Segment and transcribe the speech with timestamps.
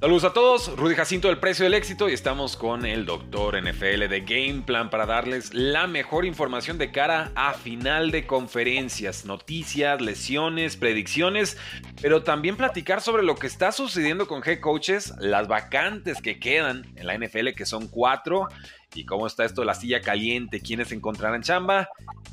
[0.00, 4.08] Saludos a todos, Rudy Jacinto del Precio del Éxito y estamos con el doctor NFL
[4.08, 10.00] de Game Plan para darles la mejor información de cara a final de conferencias, noticias,
[10.00, 11.58] lesiones, predicciones,
[12.00, 16.86] pero también platicar sobre lo que está sucediendo con head coaches, las vacantes que quedan
[16.96, 18.48] en la NFL que son cuatro
[18.94, 21.90] y cómo está esto de la silla caliente, quiénes encontrarán chamba,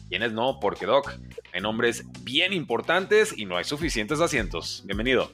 [0.08, 1.12] quiénes no, porque Doc,
[1.52, 4.84] hay nombres bien importantes y no hay suficientes asientos.
[4.86, 5.30] Bienvenido.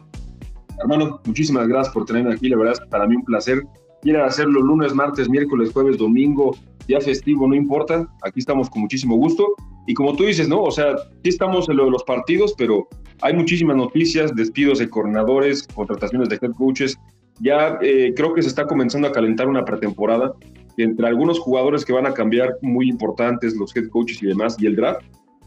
[0.80, 2.50] Hermano, muchísimas gracias por tenerme aquí.
[2.50, 3.64] La verdad es para mí un placer.
[4.02, 6.56] Quiera hacerlo lunes, martes, miércoles, jueves, domingo,
[6.88, 8.08] día festivo, no importa.
[8.24, 9.48] Aquí estamos con muchísimo gusto.
[9.88, 10.62] Y como tú dices, ¿no?
[10.62, 12.88] O sea, sí estamos en lo de los partidos, pero
[13.22, 16.98] hay muchísimas noticias, despidos de coordinadores, contrataciones de head coaches.
[17.40, 20.34] Ya eh, creo que se está comenzando a calentar una pretemporada.
[20.78, 24.66] entre algunos jugadores que van a cambiar muy importantes, los head coaches y demás, y
[24.66, 25.06] el draft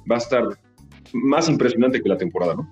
[0.09, 0.45] va a estar
[1.13, 2.71] más impresionante que la temporada, ¿no?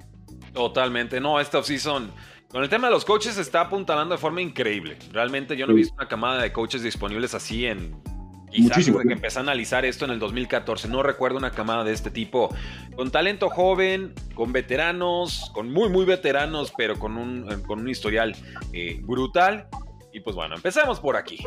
[0.52, 1.20] Totalmente.
[1.20, 2.10] No, esta offseason
[2.54, 4.96] con el tema de los coaches está apuntalando de forma increíble.
[5.10, 8.00] Realmente yo no he visto una camada de coaches disponibles así en
[8.48, 10.86] quizás desde que empecé a analizar esto en el 2014.
[10.86, 12.54] No recuerdo una camada de este tipo
[12.94, 18.36] con talento joven, con veteranos, con muy muy veteranos, pero con un, con un historial
[18.72, 19.66] eh, brutal.
[20.12, 21.38] Y pues bueno, empecemos por aquí.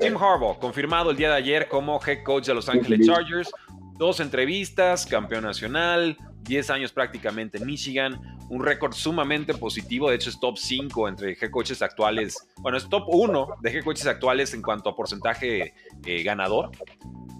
[0.00, 3.50] Jim Harbaugh, confirmado el día de ayer como head coach de Los Angeles Chargers.
[3.94, 10.30] Dos entrevistas, campeón nacional, 10 años prácticamente en Michigan, un récord sumamente positivo, de hecho
[10.30, 14.54] es top 5 entre head coaches actuales, bueno, es top 1 de head coaches actuales
[14.54, 16.70] en cuanto a porcentaje eh, ganador,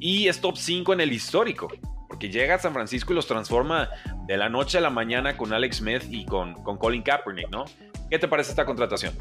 [0.01, 1.69] y es top 5 en el histórico,
[2.09, 3.91] porque llega a San Francisco y los transforma
[4.27, 7.65] de la noche a la mañana con Alex Smith y con, con Colin Kaepernick, ¿no?
[8.11, 9.15] ¿Qué te parece esta contratación?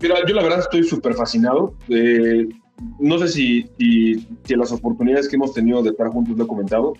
[0.00, 1.76] Mira, yo la verdad estoy súper fascinado.
[1.88, 2.48] Eh,
[2.98, 6.46] no sé si, si, si, las oportunidades que hemos tenido de estar juntos lo he
[6.46, 6.94] comentado,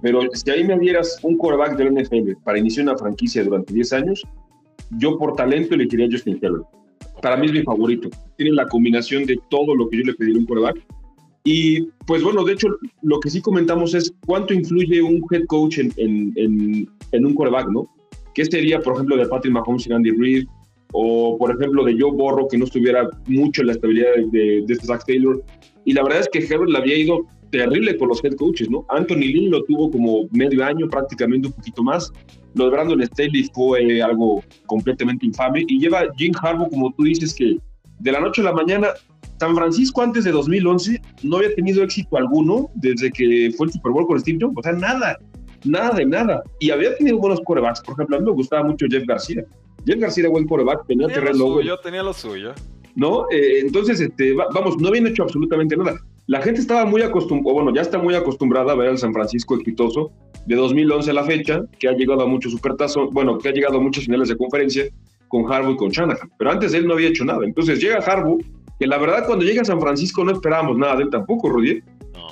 [0.00, 3.92] pero si ahí me dieras un quarterback del NFL para iniciar una franquicia durante 10
[3.94, 4.22] años,
[4.98, 6.64] yo por talento elegiría a Justin Herbert.
[7.20, 8.08] Para mí es mi favorito.
[8.36, 10.86] Tiene la combinación de todo lo que yo le pediría a un quarterback.
[11.44, 12.68] Y pues bueno, de hecho,
[13.02, 17.70] lo que sí comentamos es cuánto influye un head coach en, en, en, un quarterback,
[17.70, 17.88] ¿no?
[18.34, 20.46] ¿Qué sería, por ejemplo, de Patrick Mahomes y Andy Reid?
[20.92, 24.72] O, por ejemplo, de Joe Borro, que no estuviera mucho en la estabilidad de, de,
[24.72, 25.42] este Zach Taylor.
[25.84, 28.84] Y la verdad es que Herbert le había ido terrible por los head coaches, ¿no?
[28.88, 32.12] Anthony Lynn lo tuvo como medio año, prácticamente un poquito más.
[32.54, 35.64] Lo de Brandon Staley fue algo completamente infame.
[35.68, 37.58] Y lleva Jim Harbaugh, como tú dices, que
[38.00, 38.88] de la noche a la mañana,
[39.38, 43.92] San Francisco antes de 2011 no había tenido éxito alguno desde que fue el Super
[43.92, 44.56] Bowl con Steve Jones.
[44.58, 45.18] O sea, nada,
[45.64, 46.42] nada de nada.
[46.60, 47.80] Y había tenido buenos corebacks.
[47.82, 49.44] Por ejemplo, a mí me gustaba mucho Jeff García.
[49.86, 51.38] Jeff García era buen coreback, tenía, tenía terreno.
[51.38, 52.52] Lo suyo, tenía lo suyo.
[52.94, 53.26] ¿No?
[53.30, 56.00] Eh, entonces, este, vamos, no habían hecho absolutamente nada.
[56.28, 59.54] La gente estaba muy acostumbrada, bueno, ya está muy acostumbrada a ver al San Francisco
[59.54, 60.12] exitoso
[60.44, 63.78] de 2011 a la fecha, que ha llegado a muchos supertazos, bueno, que ha llegado
[63.78, 64.84] a muchas finales de conferencia
[65.28, 67.46] con Harbaugh y con Shanahan, pero antes él no había hecho nada.
[67.46, 68.42] Entonces llega Harbaugh,
[68.78, 71.80] que la verdad cuando llega a San Francisco no esperábamos nada de él tampoco, Rudy.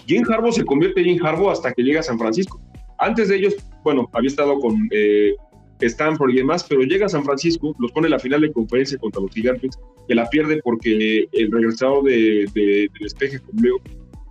[0.06, 2.60] Jim Harbaugh se convierte en Jim Harbaugh hasta que llega a San Francisco.
[2.98, 5.32] Antes de ellos, bueno, había estado con eh,
[5.80, 8.98] Stanford y demás, pero llega a San Francisco, los pone en la final de conferencia
[8.98, 9.78] contra los gigantes,
[10.08, 13.80] que la pierde porque el regresado de, del despeje luego,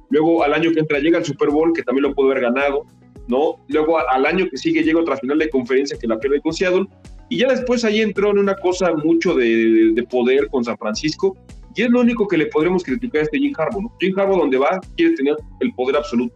[0.09, 2.85] luego al año que entra llega al Super Bowl, que también lo pudo haber ganado,
[3.27, 3.55] ¿no?
[3.67, 6.85] Luego al año que sigue llega otra final de conferencia que la pierde con Seattle,
[7.29, 11.35] y ya después ahí entró en una cosa mucho de, de poder con San Francisco,
[11.75, 13.93] y es lo único que le podremos criticar a este Jim Harbaugh, ¿no?
[13.99, 16.33] Jim Harbaugh donde va quiere tener el poder absoluto.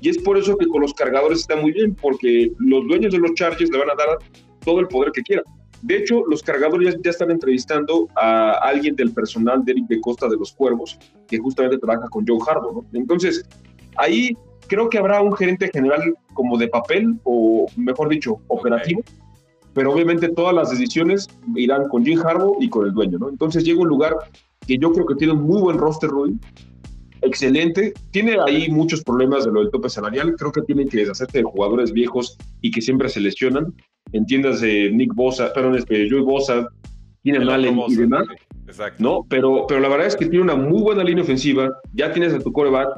[0.00, 3.18] Y es por eso que con los cargadores está muy bien, porque los dueños de
[3.18, 4.18] los Chargers le van a dar
[4.64, 5.42] todo el poder que quiera.
[5.82, 10.28] De hecho, los cargadores ya, están entrevistando a alguien del personal de Eric de Costa
[10.28, 10.98] de los Cuervos,
[11.28, 12.82] que justamente trabaja con Joe Harbaugh.
[12.82, 12.98] ¿no?
[12.98, 13.44] Entonces,
[13.96, 14.36] ahí
[14.66, 19.02] creo que habrá un gerente general como de papel, o mejor dicho, operativo,
[19.72, 23.18] pero obviamente todas las decisiones irán con Jim Harbaugh y con el dueño.
[23.18, 23.28] ¿no?
[23.28, 24.16] Entonces llega un lugar
[24.66, 26.36] que yo creo que tiene un muy buen roster, Rudy,
[27.22, 27.92] excelente.
[28.10, 30.34] Tiene ahí muchos problemas de lo del tope salarial.
[30.36, 33.74] Creo que tienen que deshacerse de jugadores viejos y que siempre se lesionan.
[34.12, 36.66] Entiendas de Nick Bosa, perdón, este, Joey Bosa,
[37.22, 38.24] tiene Allen y demás.
[38.66, 39.02] Exacto.
[39.02, 39.26] ¿no?
[39.28, 41.70] Pero, pero la verdad es que tiene una muy buena línea ofensiva.
[41.92, 42.88] Ya tienes a tu coreback.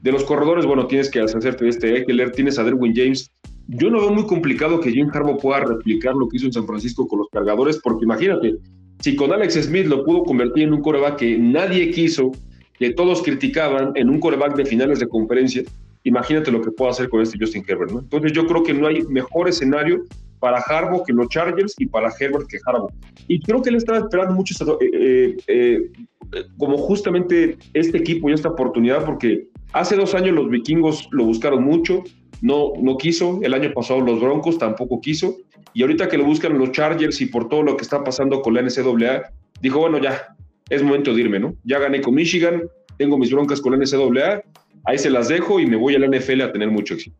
[0.00, 3.32] De los corredores, bueno, tienes que deshacerte de este Eckler, tienes a Derwin James.
[3.66, 6.66] Yo no veo muy complicado que Jim Harbaugh pueda replicar lo que hizo en San
[6.66, 8.56] Francisco con los cargadores, porque imagínate,
[9.00, 12.30] si con Alex Smith lo pudo convertir en un coreback que nadie quiso,
[12.78, 15.64] que todos criticaban en un coreback de finales de conferencia,
[16.04, 17.98] imagínate lo que puede hacer con este Justin Herbert, ¿no?
[17.98, 20.04] Entonces yo creo que no hay mejor escenario
[20.38, 22.90] para Harbaugh que los Chargers y para Herbert que Harbaugh.
[23.26, 25.90] Y creo que él estaba esperando mucho eh, eh,
[26.32, 31.24] eh, como justamente este equipo y esta oportunidad, porque hace dos años los vikingos lo
[31.24, 32.04] buscaron mucho,
[32.40, 35.36] no, no quiso, el año pasado los Broncos tampoco quiso,
[35.74, 38.54] y ahorita que lo buscan los Chargers y por todo lo que está pasando con
[38.54, 39.30] la NCAA,
[39.60, 40.36] dijo, bueno, ya,
[40.70, 41.54] es momento de irme, ¿no?
[41.64, 42.62] Ya gané con Michigan,
[42.96, 44.42] tengo mis broncas con la NCAA,
[44.84, 47.16] ahí se las dejo y me voy a la NFL a tener mucho éxito.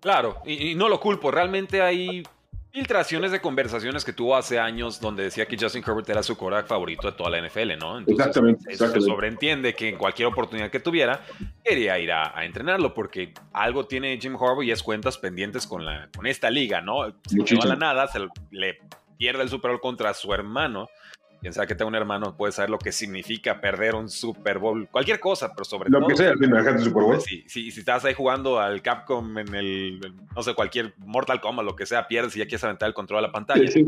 [0.00, 2.24] Claro, y, no lo culpo, realmente hay
[2.72, 6.66] filtraciones de conversaciones que tuvo hace años donde decía que Justin Herbert era su quarterback
[6.66, 7.98] favorito de toda la NFL, ¿no?
[7.98, 11.20] exactamente, eso se sobreentiende que en cualquier oportunidad que tuviera
[11.62, 16.08] quería ir a, entrenarlo porque algo tiene Jim Harbaugh y es cuentas pendientes con, la,
[16.16, 17.14] con esta liga, ¿no?
[17.26, 18.20] Se a la nada, se
[18.50, 18.78] le
[19.18, 20.88] pierde el Super Bowl contra su hermano
[21.42, 24.88] quien sea que tenga un hermano puede saber lo que significa perder un Super Bowl,
[24.88, 26.02] cualquier cosa, pero sobre todo.
[26.02, 27.20] Lo que sea, el Super Bowl.
[27.20, 31.74] Si, si, estás ahí jugando al Capcom en el, no sé, cualquier Mortal Kombat, lo
[31.74, 33.66] que sea, pierdes y ya quieres aventar el control a la pantalla.
[33.66, 33.84] Sí,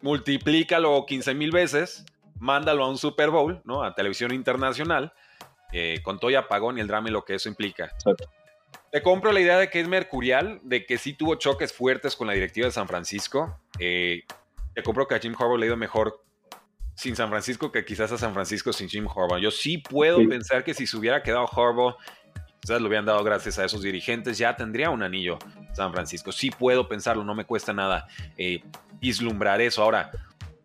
[0.00, 2.06] Multiplícalo 15 mil veces,
[2.38, 3.84] mándalo a un Super Bowl, ¿no?
[3.84, 5.12] A televisión internacional,
[5.72, 7.92] eh, con todo y apagón y el drama y lo que eso implica.
[8.90, 12.26] Te compro la idea de que es mercurial, de que sí tuvo choques fuertes con
[12.26, 13.60] la directiva de San Francisco.
[13.78, 14.22] Eh,
[14.74, 16.24] te compro que a Jim Harbaugh le ha ido mejor
[17.00, 19.38] sin San Francisco que quizás a San Francisco sin Jim Harbaugh.
[19.38, 21.96] Yo sí puedo pensar que si se hubiera quedado Harbaugh,
[22.60, 25.38] quizás lo hubieran dado gracias a esos dirigentes, ya tendría un anillo
[25.72, 26.30] San Francisco.
[26.30, 28.06] Sí puedo pensarlo, no me cuesta nada
[28.36, 28.62] eh,
[29.00, 29.82] vislumbrar eso.
[29.82, 30.10] Ahora,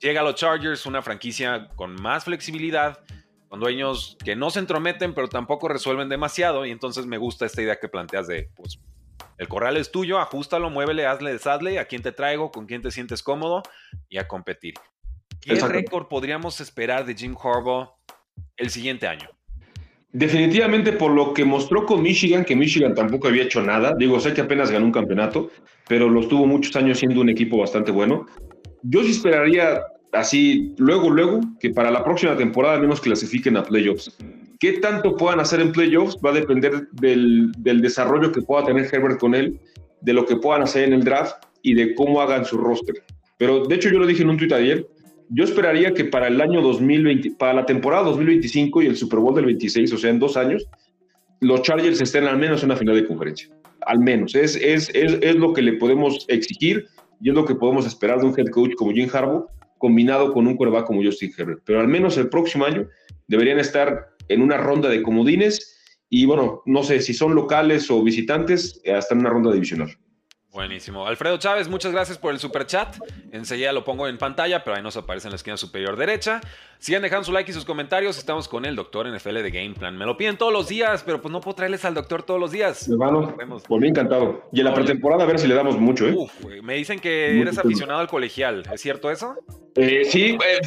[0.02, 3.00] llega a los Chargers, una franquicia con más flexibilidad,
[3.48, 6.66] con dueños que no se entrometen, pero tampoco resuelven demasiado.
[6.66, 8.78] Y entonces me gusta esta idea que planteas de, pues,
[9.38, 12.92] el corral es tuyo, ajustalo, muévele, hazle, deshazle, a quién te traigo, con quién te
[12.92, 13.64] sientes cómodo
[14.10, 14.74] y a competir.
[15.46, 17.90] ¿Qué récord podríamos esperar de Jim Harbaugh
[18.58, 19.30] el siguiente año?
[20.12, 23.94] Definitivamente por lo que mostró con Michigan, que Michigan tampoco había hecho nada.
[23.96, 25.52] Digo, sé que apenas ganó un campeonato,
[25.88, 28.26] pero lo estuvo muchos años siendo un equipo bastante bueno.
[28.82, 29.82] Yo sí esperaría
[30.14, 34.18] así, luego, luego, que para la próxima temporada al menos clasifiquen a playoffs.
[34.60, 36.18] ¿Qué tanto puedan hacer en playoffs?
[36.26, 39.60] Va a depender del, del desarrollo que pueda tener Herbert con él,
[40.02, 42.96] de lo que puedan hacer en el draft y de cómo hagan su roster.
[43.38, 44.88] Pero de hecho yo lo dije en un tuit ayer,
[45.30, 49.36] yo esperaría que para el año 2020, para la temporada 2025 y el Super Bowl
[49.36, 50.68] del 26, o sea, en dos años,
[51.42, 53.50] los Chargers estén al menos en una final de conferencia.
[53.86, 54.36] Al menos.
[54.36, 56.86] Es, es, es, es lo que le podemos exigir
[57.22, 60.48] y es lo que podemos esperar de un head coach como Jim Harbaugh, combinado con
[60.48, 61.62] un quarterback como Justin Herbert.
[61.66, 62.88] Pero al menos el próximo año
[63.28, 65.74] deberían estar en una ronda de comodines
[66.10, 69.96] y, bueno, no sé si son locales o visitantes, hasta en una ronda divisional.
[70.56, 71.06] Buenísimo.
[71.06, 72.96] Alfredo Chávez, muchas gracias por el super chat.
[73.34, 76.40] Enseguida lo pongo en pantalla, pero ahí nos aparece en la esquina superior derecha.
[76.80, 78.18] Sigan dejando su like y sus comentarios.
[78.18, 79.98] Estamos con el doctor NFL de Game Plan.
[79.98, 82.52] Me lo piden todos los días, pero pues no puedo traerles al doctor todos los
[82.52, 82.88] días.
[82.88, 83.36] Hermano,
[83.68, 84.48] por mí encantado.
[84.54, 86.14] Y en la pretemporada a ver si le damos mucho, ¿eh?
[86.16, 86.32] Uf,
[86.64, 88.64] me dicen que eres aficionado al colegial.
[88.72, 89.36] ¿Es cierto eso?
[89.76, 90.60] Eh, sí, eh,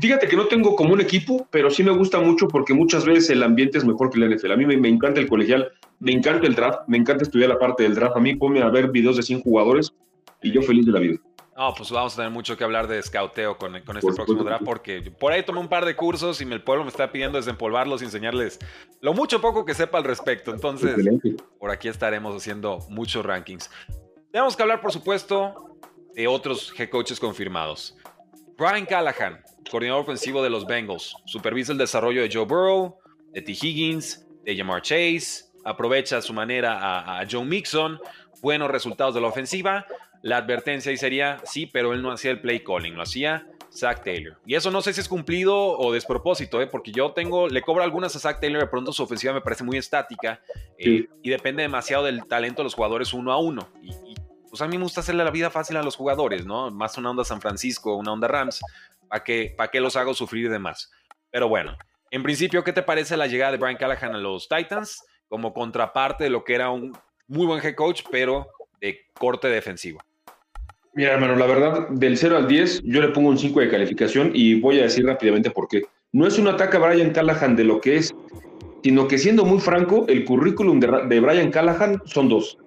[0.00, 3.30] Fíjate que no tengo como un equipo, pero sí me gusta mucho porque muchas veces
[3.30, 4.52] el ambiente es mejor que el NFL.
[4.52, 7.82] A mí me, encanta el colegial, me encanta el draft, me encanta estudiar la parte
[7.82, 8.16] del draft.
[8.16, 9.92] A mí ponme a ver videos de 100 jugadores
[10.42, 11.18] y yo feliz de la vida.
[11.54, 14.64] No, pues vamos a tener mucho que hablar de scouteo con, con este próximo draft
[14.64, 18.00] porque por ahí tomé un par de cursos y el pueblo me está pidiendo desempolvarlos
[18.00, 18.58] y enseñarles
[19.02, 20.54] lo mucho poco que sepa al respecto.
[20.54, 20.96] Entonces,
[21.58, 23.70] por aquí estaremos haciendo muchos rankings.
[24.32, 25.76] Tenemos que hablar, por supuesto,
[26.14, 27.96] de otros head coaches confirmados.
[28.60, 32.98] Brian Callahan, coordinador ofensivo de los Bengals, supervisa el desarrollo de Joe Burrow,
[33.32, 33.52] de T.
[33.52, 37.98] Higgins, de Jamar Chase, aprovecha a su manera a, a Joe Mixon,
[38.42, 39.86] buenos resultados de la ofensiva.
[40.20, 44.04] La advertencia ahí sería, sí, pero él no hacía el play calling, lo hacía Zach
[44.04, 44.36] Taylor.
[44.44, 46.66] Y eso no sé si es cumplido o despropósito, ¿eh?
[46.66, 49.64] porque yo tengo, le cobro algunas a Zach Taylor, de pronto su ofensiva me parece
[49.64, 50.42] muy estática
[50.76, 53.70] eh, y depende demasiado del talento de los jugadores uno a uno.
[53.82, 54.14] Y, y,
[54.50, 56.70] pues a mí me gusta hacerle la vida fácil a los jugadores, ¿no?
[56.70, 58.60] Más una onda San Francisco, una onda Rams.
[59.08, 60.90] ¿Para qué, para qué los hago sufrir de más?
[61.30, 61.76] Pero bueno,
[62.10, 66.24] en principio, ¿qué te parece la llegada de Brian Callahan a los Titans como contraparte
[66.24, 66.92] de lo que era un
[67.28, 68.48] muy buen head coach, pero
[68.80, 70.00] de corte defensivo?
[70.94, 74.32] Mira, hermano, la verdad, del 0 al 10, yo le pongo un 5 de calificación
[74.34, 75.82] y voy a decir rápidamente por qué.
[76.12, 78.12] No es un ataque a Brian Callahan de lo que es,
[78.82, 82.58] sino que siendo muy franco, el currículum de, de Brian Callahan son dos.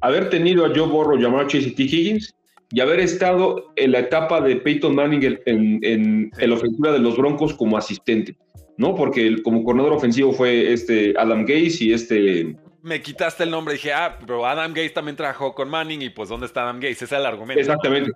[0.00, 1.82] Haber tenido a Joe Borro, Jamar Chase y T.
[1.82, 2.34] Higgins
[2.70, 7.16] y haber estado en la etapa de Peyton Manning en, en, la ofensiva de los
[7.16, 8.36] Broncos como asistente,
[8.76, 8.94] ¿no?
[8.94, 12.56] Porque como coordinador ofensivo fue este Adam Gaze y este...
[12.82, 16.10] Me quitaste el nombre y dije, ah, pero Adam Gaze también trabajó con Manning y
[16.10, 16.92] pues ¿dónde está Adam Gaze?
[16.92, 17.60] Ese es el argumento.
[17.60, 18.12] Exactamente,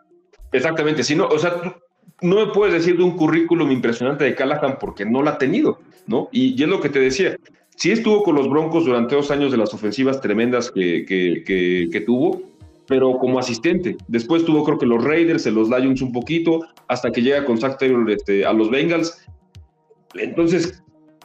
[0.52, 1.02] exactamente.
[1.02, 1.54] Si no, o sea,
[2.20, 5.80] no me puedes decir de un currículum impresionante de Callahan porque no lo ha tenido,
[6.06, 6.28] ¿no?
[6.30, 7.36] Y, y es lo que te decía.
[7.76, 12.42] Sí estuvo con los Broncos durante dos años de las ofensivas tremendas que, que, tuvo,
[12.86, 13.96] pero como asistente.
[14.08, 17.78] Después tuvo creo que los Raiders, los Lions un poquito, hasta que llega con Zach
[17.78, 19.26] Taylor este, a los Bengals.
[20.14, 20.82] Entonces,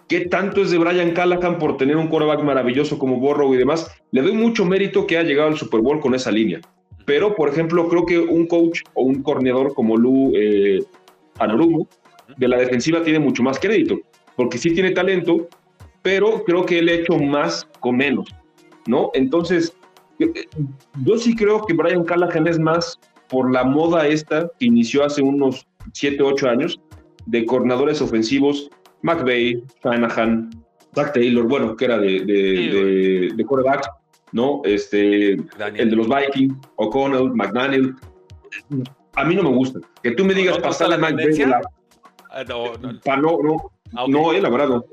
[0.07, 3.91] ¿qué tanto es de Brian Callahan por tener un quarterback maravilloso como Borrow y demás?
[4.11, 6.61] Le doy mucho mérito que ha llegado al Super Bowl con esa línea.
[7.05, 10.79] Pero, por ejemplo, creo que un coach o un coordinador como Lou eh,
[12.37, 13.99] de la defensiva tiene mucho más crédito,
[14.35, 15.47] porque sí tiene talento,
[16.07, 18.33] pero creo que él ha hecho más con menos,
[18.85, 19.11] ¿no?
[19.13, 19.75] Entonces,
[21.03, 22.97] yo sí creo que Brian Callahan es más
[23.27, 26.79] por la moda esta que inició hace unos 7, 8 años
[27.25, 28.69] de coordinadores ofensivos,
[29.01, 30.49] McVeigh, Shanahan,
[30.95, 33.89] Zach Taylor, bueno, que era de, de, de, quarterback,
[34.31, 34.61] ¿no?
[34.63, 37.93] Este, el de los Vikings, O'Connell, McDaniel.
[39.15, 39.81] A mí no me gusta.
[40.01, 41.51] Que tú me digas pasar a McVeigh.
[42.31, 44.85] Ah, no, no, no, ah, no, eh, la verdad no.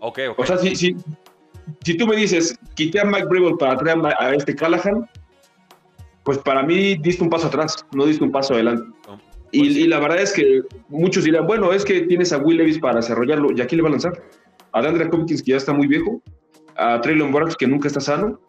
[0.00, 0.96] Okay, O sea, si, si,
[1.84, 5.08] si tú me dices, quité a Mike Brable para traer a este Callahan,
[6.24, 8.84] pues para mí diste un paso atrás, no diste un paso adelante.
[9.52, 12.78] y, pues la verdad es que muchos dirán, bueno, es que tienes a Will Levis
[12.78, 14.22] para desarrollarlo, ¿y aquí le va a lanzar?
[14.72, 16.22] A Dandre Hopkins, que ya está muy viejo,
[16.76, 18.40] a Traylon Burks, que nunca está sano.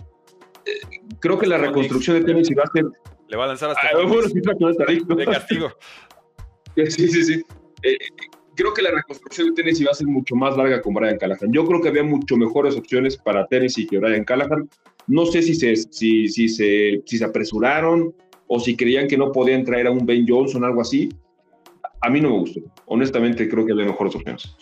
[0.66, 0.80] Eh,
[1.20, 2.86] creo que la reconstrucción de Tennessee va a ser...
[3.28, 3.88] Le va a lanzar hasta...
[3.88, 4.28] Ah, bueno,
[5.16, 5.72] de castigo.
[6.76, 7.44] sí, sí, sí.
[7.84, 7.98] Eh,
[8.62, 11.52] creo que la reconstrucción de Tennessee va a ser mucho más larga con Brian Callahan.
[11.52, 14.70] Yo creo que había mucho mejores opciones para Tennessee que Brian Callahan.
[15.08, 18.14] No sé si se, si, si se, si se apresuraron
[18.48, 21.10] o si creían que no podían traer a un Ben Johnson algo así
[22.02, 22.60] a mí no me gustó.
[22.94, 24.54] Honestamente, creo que hay mejores opciones.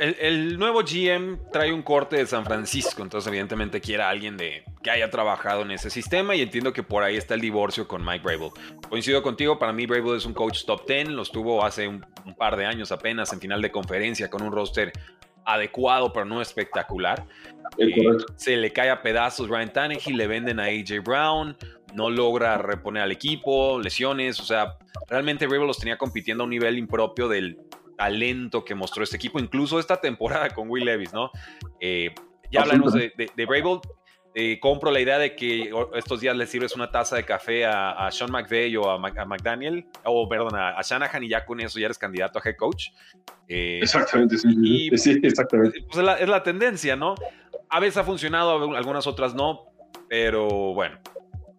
[0.00, 4.64] El, nuevo GM trae un corte de San Francisco, entonces evidentemente quiere a alguien de,
[4.82, 8.04] que haya trabajado en ese sistema y entiendo que por ahí está el divorcio con
[8.04, 8.50] Mike Brable.
[8.88, 12.04] Coincido contigo, para mí Brable es un coach top 10, lo estuvo hace un,
[12.36, 14.90] par de años apenas en final de conferencia con un roster
[15.44, 17.24] adecuado pero no espectacular.
[17.78, 17.94] Eh,
[18.34, 21.56] se le cae a pedazos Ryan Tannehill, le venden a AJ Brown,
[21.94, 24.76] no logra reponer al equipo, lesiones, o sea,
[25.08, 27.60] realmente Brable los tenía compitiendo a un nivel impropio del
[27.96, 31.30] talento que mostró este equipo, incluso esta temporada con Will Levis, ¿no?
[31.80, 32.14] Eh,
[32.50, 33.46] ya hablamos de, de,
[34.38, 38.06] eh, compro la idea de que estos días le sirves una taza de café a,
[38.10, 41.96] Sean McVeigh o a, McDaniel, o perdón, a, Shanahan y ya con eso ya eres
[41.96, 42.88] candidato a head coach.
[43.48, 45.80] Eh, exactamente, sí, sí, exactamente.
[45.86, 47.14] Pues es, la, es la tendencia, ¿no?
[47.70, 49.72] A veces ha funcionado, algunas otras no,
[50.06, 50.98] pero bueno,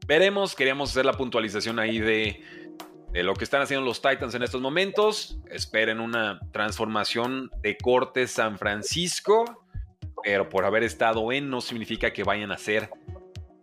[0.06, 0.56] veremos.
[0.56, 2.44] Queríamos hacer la puntualización ahí de,
[3.24, 5.40] lo que están haciendo los Titans en estos momentos.
[5.50, 9.66] Esperen una transformación de corte San Francisco,
[10.24, 12.90] pero por haber estado en no significa que vayan a hacer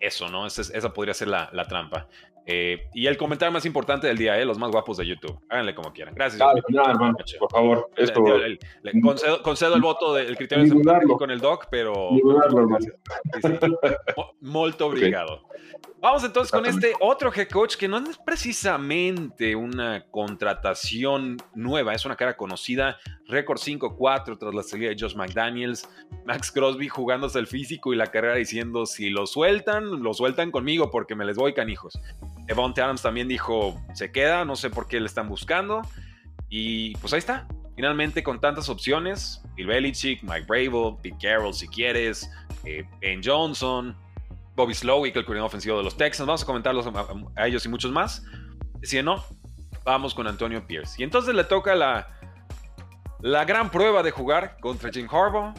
[0.01, 0.47] eso, ¿no?
[0.47, 2.09] Esa, podría ser la, trampa.
[2.47, 4.45] Eh, y el comentario más importante del día, ¿eh?
[4.45, 5.41] los más guapos de YouTube.
[5.49, 6.15] Háganle como quieran.
[6.15, 6.43] Gracias.
[7.39, 7.91] por favor.
[9.43, 12.11] concedo, el voto del criterio de con el doc, pero.
[14.41, 15.49] Molto obrigado.
[16.05, 22.05] Vamos entonces con este otro head coach que no es precisamente una contratación nueva, es
[22.05, 25.89] una cara conocida, récord 5-4 tras la salida de Josh McDaniels,
[26.27, 30.91] Max Crosby jugándose el físico y la carrera diciendo si lo sueltan, lo sueltan conmigo
[30.91, 31.99] porque me les voy canijos.
[32.49, 35.81] Evonte Adams también dijo se queda, no sé por qué le están buscando
[36.51, 37.49] y pues ahí está.
[37.77, 42.31] Finalmente con tantas opciones, Bill Belichick, Mike Bravo, Pete Carroll si quieres,
[42.67, 43.97] eh, Ben Johnson,
[44.57, 46.27] Bobby Slowick, el coordinador ofensivo de los Texans.
[46.27, 48.25] Vamos a comentarlos a, ellos y muchos más.
[48.83, 49.25] Si no,
[49.85, 51.01] vamos con Antonio Pierce.
[51.01, 52.09] Y entonces le toca la,
[53.21, 55.55] la gran prueba de jugar contra Jim Harbaugh,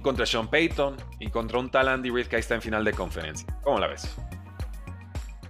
[0.00, 2.84] y contra Sean Payton y contra un tal Andy Reid que ahí está en final
[2.84, 3.46] de conferencia.
[3.62, 4.16] ¿Cómo la ves?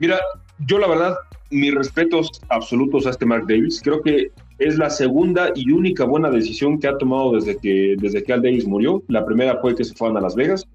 [0.01, 0.19] Mira,
[0.67, 1.17] yo la verdad,
[1.51, 3.81] mis respetos absolutos a este Mark Davis.
[3.83, 8.23] Creo que es la segunda y única buena decisión que ha tomado desde que, desde
[8.23, 9.03] que Al Davis murió.
[9.09, 10.67] La primera fue que se fueron a Las Vegas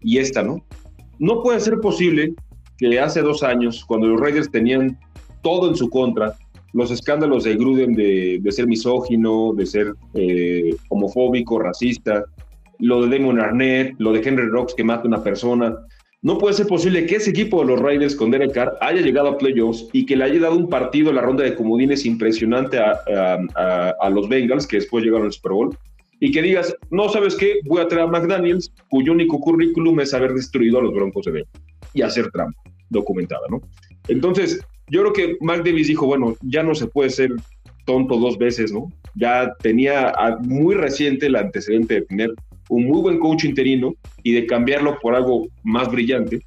[0.00, 0.64] y esta, ¿no?
[1.18, 2.34] No puede ser posible
[2.78, 4.98] que hace dos años, cuando los Raiders tenían
[5.42, 6.34] todo en su contra,
[6.72, 12.24] los escándalos de Gruden de, ser misógino, de ser eh, homofóbico, racista,
[12.80, 15.76] lo de Damon Arnett, lo de Henry Rocks que mata a una persona.
[16.22, 19.28] No puede ser posible que ese equipo de los Raiders con Derek Carr haya llegado
[19.28, 22.78] a playoffs y que le haya dado un partido en la ronda de comodines impresionante
[22.78, 25.78] a los Bengals, que después llegaron al Super Bowl,
[26.24, 30.14] y que digas, no sabes qué, voy a traer a McDaniels, cuyo único currículum es
[30.14, 31.48] haber destruido a los Broncos de Denver
[31.92, 33.60] y hacer trampa documentada, ¿no?
[34.08, 37.34] Entonces, yo creo que Mark Davis dijo, bueno, ya no se puede ser
[37.84, 38.90] tonto dos veces, ¿no?
[39.16, 42.30] Ya tenía muy reciente el antecedente de tener
[42.70, 46.40] un muy buen coach interino y de cambiarlo por algo más brillante.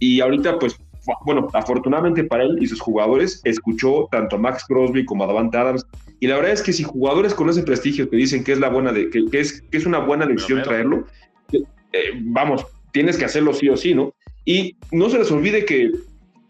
[0.00, 0.76] Y ahorita, pues,
[1.24, 5.56] bueno, afortunadamente para él y sus jugadores, escuchó tanto a Max Crosby como a Davante
[5.56, 5.86] Adams.
[6.20, 8.68] Y la verdad es que si jugadores con ese prestigio te dicen que es la
[8.68, 11.06] buena de, que, es, que es una buena decisión traerlo,
[11.52, 14.14] eh, vamos, tienes que hacerlo sí o sí, ¿no?
[14.44, 15.92] Y no se les olvide que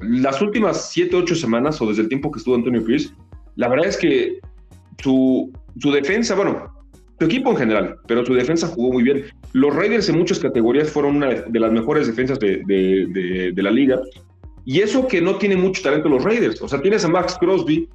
[0.01, 3.11] las últimas 7, 8 semanas, o desde el tiempo que estuvo Antonio Pierce,
[3.57, 4.39] la verdad es que
[5.03, 6.73] su, su defensa, bueno,
[7.19, 9.25] su equipo en general, pero su defensa jugó muy bien.
[9.53, 13.71] Los Raiders en muchas categorías fueron una de las mejores defensas de, de, de la
[13.71, 14.01] liga
[14.65, 16.61] y eso que no tiene mucho talento los Raiders.
[16.63, 17.89] O sea, tienes a Max Crosby,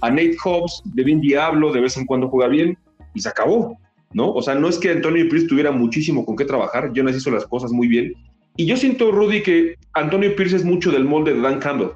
[0.00, 2.78] a Nate Hobbs, Devin Diablo, de vez en cuando juega bien,
[3.14, 3.78] y se acabó,
[4.12, 4.32] ¿no?
[4.32, 7.46] O sea, no es que Antonio Pierce tuviera muchísimo con qué trabajar, Jonas hizo las
[7.46, 8.12] cosas muy bien.
[8.56, 11.90] Y yo siento, Rudy, que Antonio Pierce es mucho del molde de Dan Campbell.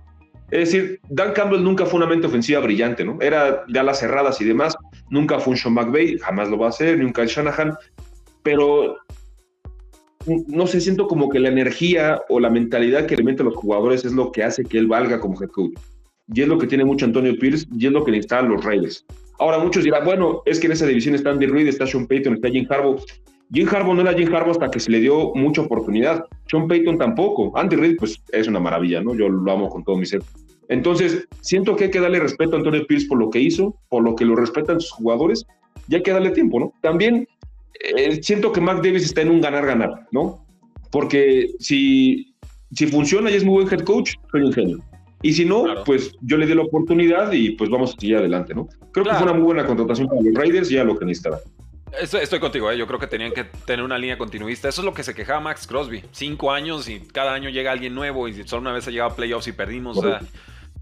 [0.50, 3.18] Es decir, Dan Campbell nunca fue una mente ofensiva brillante, ¿no?
[3.20, 4.76] Era de alas cerradas y demás,
[5.08, 7.74] nunca fue un Sean McVay, jamás lo va a hacer, ni un Kyle Shanahan,
[8.42, 8.96] pero
[10.26, 14.04] no sé, siento como que la energía o la mentalidad que le meten los jugadores
[14.04, 15.72] es lo que hace que él valga como head coach.
[16.34, 19.04] Y es lo que tiene mucho Antonio Pierce y es lo que necesitan los Reyes.
[19.38, 22.34] Ahora muchos dirán, bueno, es que en esa división está Andy Reid, está Sean Payton,
[22.34, 23.00] está Jim Harbaugh.
[23.52, 26.24] Jim Harbaugh no era Jim Harbaugh hasta que se le dio mucha oportunidad.
[26.48, 27.56] Sean Payton tampoco.
[27.56, 29.14] Andy Reid, pues es una maravilla, ¿no?
[29.14, 30.22] Yo lo amo con todo mi ser.
[30.68, 34.04] Entonces, siento que hay que darle respeto a Antonio Pierce por lo que hizo, por
[34.04, 35.44] lo que lo respetan sus jugadores,
[35.88, 36.72] y hay que darle tiempo, ¿no?
[36.80, 37.26] También
[37.80, 40.46] eh, siento que Mark Davis está en un ganar-ganar, ¿no?
[40.92, 42.34] Porque si,
[42.72, 44.82] si funciona y es muy buen head coach, soy un.
[45.22, 48.54] Y si no, pues yo le di la oportunidad y pues vamos a seguir adelante,
[48.54, 48.68] ¿no?
[48.92, 51.40] Creo que fue una muy buena contratación para los Raiders y ya lo que necesitaba.
[52.00, 52.78] Estoy, estoy contigo, ¿eh?
[52.78, 54.68] yo creo que tenían que tener una línea continuista.
[54.68, 56.04] Eso es lo que se quejaba Max Crosby.
[56.12, 59.16] Cinco años y cada año llega alguien nuevo y solo una vez ha llegado a
[59.16, 59.98] playoffs y perdimos.
[59.98, 60.20] O sea,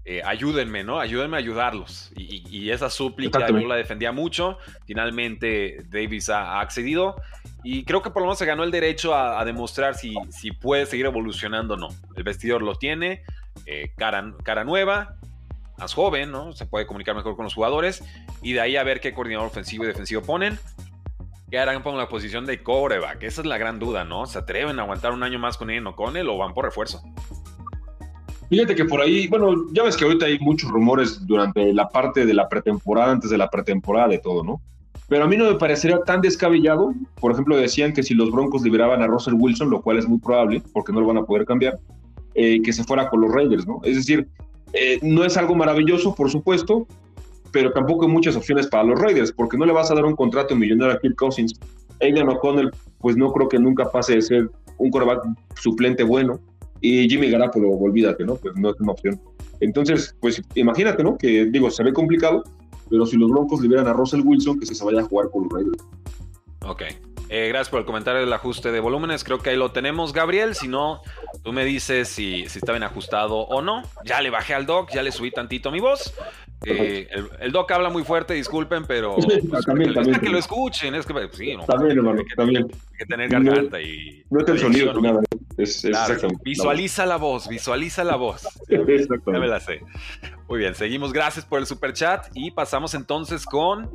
[0.05, 0.99] eh, ayúdenme, ¿no?
[0.99, 2.11] Ayúdenme a ayudarlos.
[2.15, 4.57] Y, esa súplica yo la defendía mucho.
[4.85, 7.15] Finalmente Davis ha, accedido.
[7.63, 10.85] Y creo que por lo menos se ganó el derecho a, demostrar si, si, puede
[10.85, 11.89] seguir evolucionando o no.
[12.15, 13.23] El vestidor lo tiene,
[13.65, 15.15] eh, cara, cara nueva,
[15.77, 16.53] más joven, ¿no?
[16.53, 18.03] Se puede comunicar mejor con los jugadores.
[18.41, 20.59] Y de ahí a ver qué coordinador ofensivo y defensivo ponen.
[21.49, 23.23] ¿Qué harán con la posición de coreback?
[23.23, 24.27] Esa es la gran duda, ¿no?
[24.27, 26.65] ¿Se atreven a aguantar un año más con él o con él o van por
[26.65, 27.01] refuerzo?
[28.49, 32.25] Fíjate que por ahí, bueno, ya ves que ahorita hay muchos rumores durante la parte
[32.25, 34.61] de la pretemporada, antes de la pretemporada, de todo, ¿no?
[35.07, 36.93] Pero a mí no me parecería tan descabellado.
[37.19, 40.19] Por ejemplo, decían que si los Broncos liberaban a Russell Wilson, lo cual es muy
[40.19, 41.79] probable, porque no lo van a poder cambiar,
[42.41, 43.81] eh, que se fuera con los Raiders, ¿no?
[43.83, 44.25] Es decir,
[44.71, 46.87] eh, no es algo maravilloso, por supuesto,
[47.51, 50.15] pero tampoco hay muchas opciones para los Raiders, porque no le vas a dar un
[50.15, 51.59] contrato millonario a Kirk Cousins.
[51.99, 55.21] Aidan O'Connell, pues no creo que nunca pase de ser un quarterback
[55.59, 56.39] suplente bueno.
[56.79, 58.35] Y Jimmy Garapolo, olvídate, ¿no?
[58.35, 59.19] Pues no es una opción.
[59.59, 61.17] Entonces, pues imagínate, ¿no?
[61.17, 62.45] Que digo, se ve complicado,
[62.89, 65.51] pero si los Broncos liberan a Russell Wilson, que se vaya a jugar con los
[65.51, 65.83] Raiders.
[66.69, 66.83] Ok.
[67.31, 69.23] Eh, gracias por el comentario del ajuste de volúmenes.
[69.23, 70.53] Creo que ahí lo tenemos, Gabriel.
[70.53, 71.01] Si no,
[71.43, 73.81] tú me dices si, si está bien ajustado o no.
[74.05, 76.13] Ya le bajé al doc, ya le subí tantito mi voz.
[76.65, 77.07] Eh,
[77.39, 80.93] el, doc habla muy fuerte, disculpen, pero pues, también, es que lo escuchen.
[80.93, 82.63] Es que, pues, sí, no, también, hermano, hay que, también.
[82.65, 84.23] Hay que tener garganta y.
[84.29, 85.21] No es el sonido, nada.
[85.57, 85.87] Es,
[86.43, 88.47] visualiza la voz, visualiza la voz.
[88.69, 89.81] Ya me la sé.
[90.47, 91.13] Muy bien, seguimos.
[91.13, 93.89] Gracias por el super chat y pasamos entonces con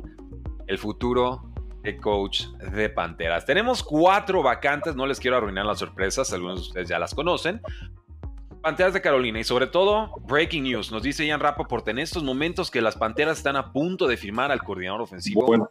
[0.67, 1.54] el futuro
[1.97, 3.45] coach de Panteras.
[3.45, 7.61] Tenemos cuatro vacantes, no les quiero arruinar las sorpresas, algunos de ustedes ya las conocen,
[8.65, 12.71] Panteras de Carolina y sobre todo, breaking news, nos dice Ian Rappaport en estos momentos
[12.71, 15.69] que las Panteras están a punto de firmar al coordinador ofensivo bueno,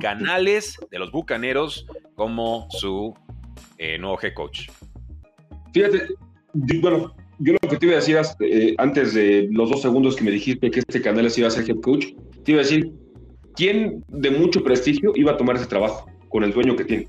[0.00, 3.12] Canales de los Bucaneros como su
[3.76, 4.70] eh, nuevo head coach.
[5.74, 6.06] Fíjate,
[6.80, 10.24] bueno, yo lo que te iba a decir eh, antes de los dos segundos que
[10.24, 12.06] me dijiste que este Canales iba a ser head coach,
[12.44, 12.94] te iba a decir,
[13.54, 17.08] ¿quién de mucho prestigio iba a tomar ese trabajo con el dueño que tiene?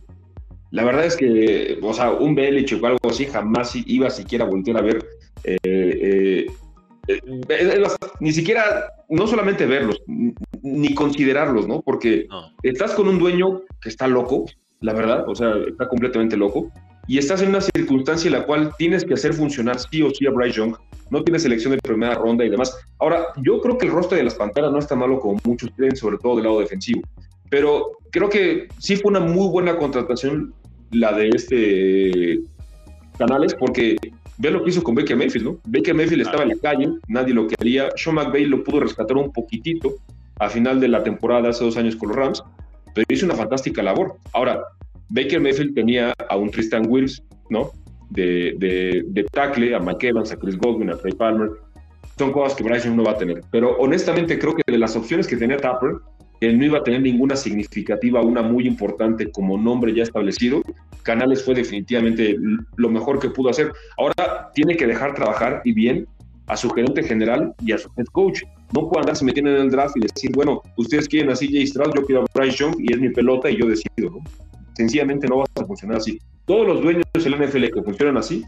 [0.71, 4.47] La verdad es que, o sea, un Belichick o algo así jamás iba siquiera a
[4.47, 5.05] voltear a ver,
[5.43, 6.47] eh, eh,
[7.07, 7.83] eh,
[8.19, 11.81] ni siquiera, no solamente verlos, ni considerarlos, ¿no?
[11.81, 12.27] Porque
[12.63, 14.45] estás con un dueño que está loco,
[14.79, 16.71] la verdad, o sea, está completamente loco,
[17.07, 20.25] y estás en una circunstancia en la cual tienes que hacer funcionar sí o sí
[20.25, 20.75] a Bryce Young,
[21.13, 22.75] no tienes selección de primera ronda y demás.
[22.97, 25.95] Ahora, yo creo que el rostro de las Panteras no está malo como muchos creen,
[25.95, 27.01] sobre todo del lado defensivo,
[27.49, 30.53] pero creo que sí fue una muy buena contratación
[30.91, 32.39] la de este
[33.17, 33.95] Canales, porque
[34.39, 35.59] ve lo que hizo con Baker Mayfield, ¿no?
[35.65, 37.89] Baker Mayfield estaba en la calle, nadie lo quería.
[37.95, 39.93] Sean McVay lo pudo rescatar un poquitito
[40.39, 42.43] a final de la temporada hace dos años con los Rams,
[42.95, 44.15] pero hizo una fantástica labor.
[44.33, 44.63] Ahora,
[45.09, 47.21] Baker Mayfield tenía a un Tristan Wills,
[47.51, 47.71] ¿no?
[48.13, 51.49] De, de, de tackle, a Mike Evans, a Chris Godwin, a Trey Palmer.
[52.17, 53.41] Son cosas que Bryson no va a tener.
[53.51, 55.95] Pero honestamente creo que de las opciones que tenía Tapper,
[56.41, 60.61] él no iba a tener ninguna significativa, una muy importante como nombre ya establecido.
[61.03, 62.37] Canales fue definitivamente
[62.75, 63.71] lo mejor que pudo hacer.
[63.97, 66.07] Ahora tiene que dejar trabajar y bien
[66.47, 68.41] a su gerente general y a su head coach.
[68.73, 71.93] No puede andarse metiendo en el draft y decir, bueno, ustedes quieren a CJ Stroud,
[71.95, 74.19] yo quiero a Bryce Young y es mi pelota y yo decido, ¿no?
[74.73, 76.19] Sencillamente no va a funcionar así.
[76.45, 78.45] Todos los dueños del NFL que funcionan así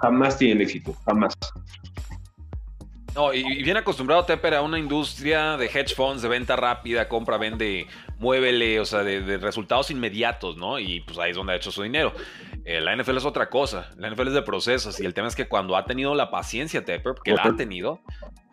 [0.00, 1.34] jamás tienen éxito, jamás.
[3.14, 7.36] No, y, bien acostumbrado Tepper a una industria de hedge funds, de venta rápida, compra,
[7.36, 10.78] vende, muévele, o sea, de, resultados inmediatos, ¿no?
[10.78, 12.12] Y pues ahí es donde ha hecho su dinero.
[12.64, 15.34] Eh, la NFL es otra cosa, la NFL es de procesos y el tema es
[15.34, 18.00] que cuando ha tenido la paciencia Tepper, que la ha tenido,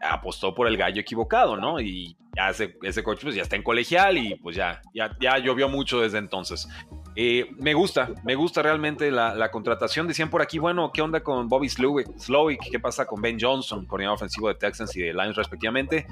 [0.01, 1.79] apostó por el gallo equivocado, ¿no?
[1.79, 5.38] Y ya ese, ese coach pues ya está en colegial y pues ya, ya, ya
[5.38, 6.67] llovió mucho desde entonces.
[7.15, 10.08] Eh, me gusta, me gusta realmente la, contratación.
[10.08, 12.60] Decían por aquí, bueno, ¿qué onda con Bobby Slowick?
[12.69, 16.06] ¿Qué pasa con Ben Johnson, coordinador ofensivo de Texans y de Lions respectivamente?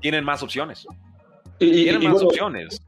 [0.00, 0.86] Tienen más opciones.
[1.58, 2.82] Tienen más opciones.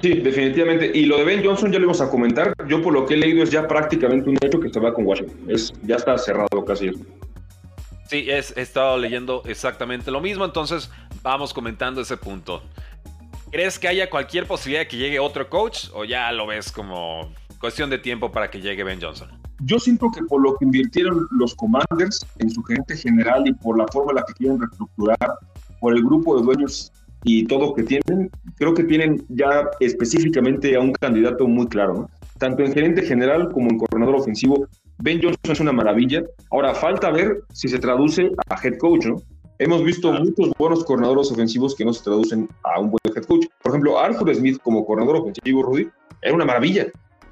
[0.00, 0.90] Sí, definitivamente.
[0.94, 2.54] Y lo de Ben Johnson ya lo vamos a comentar.
[2.68, 5.06] Yo por lo que he leído es ya prácticamente un hecho que se va con
[5.06, 5.36] Washington.
[5.48, 6.90] Es, ya está cerrado casi.
[8.06, 10.90] Sí, he estado leyendo exactamente lo mismo, entonces
[11.22, 12.62] vamos comentando ese punto.
[13.54, 17.32] ¿Crees que haya cualquier posibilidad de que llegue otro coach o ya lo ves como
[17.60, 19.28] cuestión de tiempo para que llegue Ben Johnson?
[19.60, 23.78] Yo siento que por lo que invirtieron los Commanders en su gerente general y por
[23.78, 25.38] la forma en la que quieren reestructurar,
[25.78, 26.90] por el grupo de dueños
[27.22, 32.10] y todo que tienen, creo que tienen ya específicamente a un candidato muy claro, ¿no?
[32.38, 34.66] tanto en gerente general como en coordinador ofensivo.
[34.98, 36.24] Ben Johnson es una maravilla.
[36.50, 39.22] Ahora falta ver si se traduce a head coach, ¿no?
[39.58, 43.46] Hemos visto muchos buenos coordinadores ofensivos que no se traducen a un buen head coach.
[43.62, 45.88] Por ejemplo, Arthur Smith como coordinador ofensivo, Rudy,
[46.22, 46.88] era una maravilla.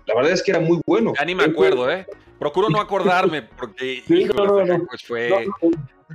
[0.07, 1.13] La verdad es que era muy bueno.
[1.19, 2.07] Ya ni me acuerdo, ¿eh?
[2.39, 5.47] Procuro no acordarme porque pues fue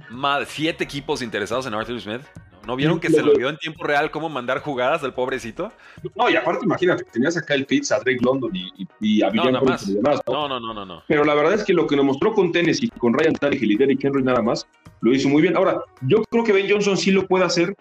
[0.10, 2.22] más siete equipos interesados en Arthur Smith.
[2.66, 5.72] ¿No vieron que se lo vio en tiempo real cómo mandar jugadas del pobrecito?
[6.16, 9.62] No, y aparte, imagínate, tenías acá el Pitts, a Drake London y, a Villan no,
[9.62, 9.88] y demás.
[10.28, 10.50] ¿no?
[10.50, 10.60] ¿no?
[10.60, 13.36] no, no, Pero la verdad es que lo que nos mostró con Tennessee, con Ryan
[13.36, 14.68] Tannehill y Derrick Henry nada más,
[15.02, 15.56] lo hizo muy bien.
[15.56, 17.76] Ahora, yo creo que Ben Johnson sí lo puede hacer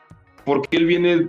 [0.45, 1.29] porque él viene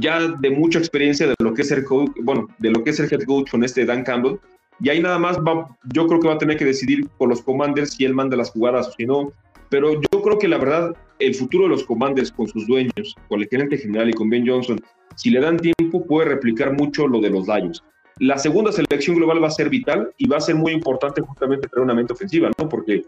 [0.00, 3.00] ya de mucha experiencia de lo que es el coach, bueno, de lo que es
[3.00, 4.38] el head coach con este Dan Campbell.
[4.80, 7.42] Y ahí nada más va, yo creo que va a tener que decidir por los
[7.42, 9.32] commanders si él manda las jugadas o si no.
[9.72, 13.40] Pero yo creo que la verdad, el futuro de los Commanders con sus dueños, con
[13.40, 14.78] el gerente general y con Ben Johnson,
[15.14, 17.82] si le dan tiempo, puede replicar mucho lo de los Lions.
[18.18, 21.68] La segunda selección global va a ser vital y va a ser muy importante justamente
[21.68, 22.68] para una mente ofensiva, ¿no?
[22.68, 23.04] Porque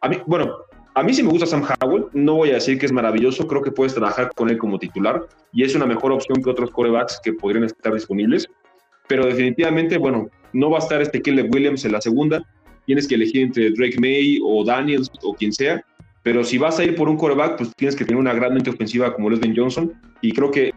[0.00, 0.56] a mí, bueno,
[0.96, 3.60] a mí sí me gusta Sam Howell, no voy a decir que es maravilloso, creo
[3.60, 7.20] que puedes trabajar con él como titular y es una mejor opción que otros corebacks
[7.22, 8.48] que podrían estar disponibles,
[9.06, 12.42] pero definitivamente, bueno, no va a estar este Caleb Williams en la segunda,
[12.86, 15.84] tienes que elegir entre Drake May o Daniels o quien sea,
[16.22, 18.70] pero si vas a ir por un coreback, pues tienes que tener una gran mente
[18.70, 19.92] ofensiva como Leslie Johnson.
[20.22, 20.72] Y creo que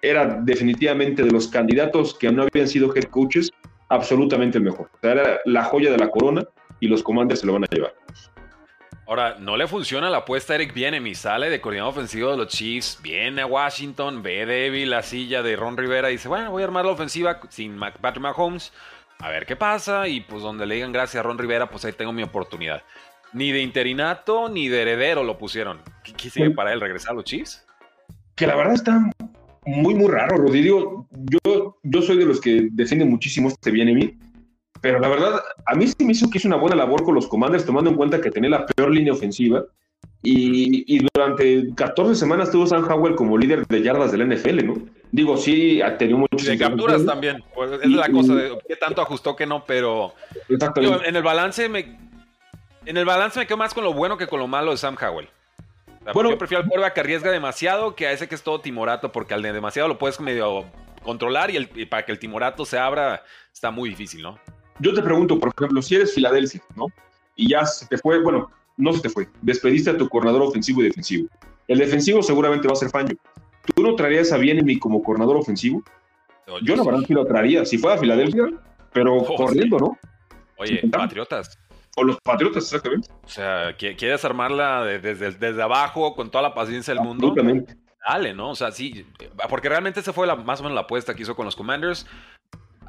[0.00, 3.50] era definitivamente de los candidatos que no habían sido head coaches,
[3.88, 4.88] absolutamente el mejor.
[5.02, 6.44] era la joya de la corona
[6.78, 7.94] y los comandos se lo van a llevar.
[9.06, 11.14] Ahora, no le funciona la apuesta a Eric Bienemi.
[11.14, 15.56] Sale de coordinador ofensivo de los Chiefs, viene a Washington, ve débil la silla de
[15.56, 18.72] Ron Rivera y dice, bueno, voy a armar la ofensiva sin Patrick Mahomes,
[19.18, 20.06] a ver qué pasa.
[20.06, 22.82] Y pues donde le digan gracias a Ron Rivera, pues ahí tengo mi oportunidad.
[23.32, 25.80] Ni de interinato ni de heredero lo pusieron.
[26.04, 26.80] ¿Qué, sigue para él?
[26.80, 27.66] ¿Regresar a los Chiefs?
[28.36, 29.10] Que la verdad está
[29.66, 31.08] muy, muy raro, Rodrigo.
[31.44, 33.88] Yo, yo soy de los que defienden muchísimo este bien
[34.82, 37.28] pero la verdad, a mí sí me hizo que hizo una buena labor con los
[37.28, 39.64] Commanders, tomando en cuenta que tenía la peor línea ofensiva.
[40.24, 44.74] Y, durante 14 semanas tuvo Sam Howell como líder de yardas del NFL, ¿no?
[45.10, 46.44] Digo, sí, ha tenido muchos.
[46.44, 47.42] De capturas también.
[47.54, 50.14] Pues, es la cosa de qué tanto ajustó que no, pero.
[50.48, 51.98] en el balance me,
[52.84, 54.96] en el balance me quedo más con lo bueno que con lo malo de Sam
[55.00, 55.28] Howell.
[56.12, 59.12] bueno, yo prefiero al quarterback que arriesga demasiado que a ese que es todo timorato,
[59.12, 60.64] porque al de demasiado lo puedes medio
[61.04, 64.38] controlar y, el, para que el timorato se abra está muy difícil, ¿no?
[64.82, 66.86] Yo te pregunto, por ejemplo, si eres Filadelfia, ¿no?
[67.36, 70.80] Y ya se te fue, bueno, no se te fue, despediste a tu coordinador ofensivo
[70.80, 71.28] y defensivo.
[71.68, 73.16] El defensivo seguramente va a ser Fangio.
[73.74, 75.82] ¿Tú no traerías a Bienemi como coordinador ofensivo?
[76.62, 78.44] yo la verdad sí lo traería, si fuera Filadelfia,
[78.92, 79.98] pero oh, corriendo, ¿no?
[80.58, 81.56] Oye, Patriotas,
[81.96, 83.08] o los Patriotas, exactamente.
[83.24, 87.32] O sea, quieres armarla desde, desde abajo con toda la paciencia del mundo.
[88.06, 88.50] Dale, ¿no?
[88.50, 89.06] O sea, sí,
[89.48, 92.04] porque realmente esa fue la, más o menos la apuesta que hizo con los Commanders.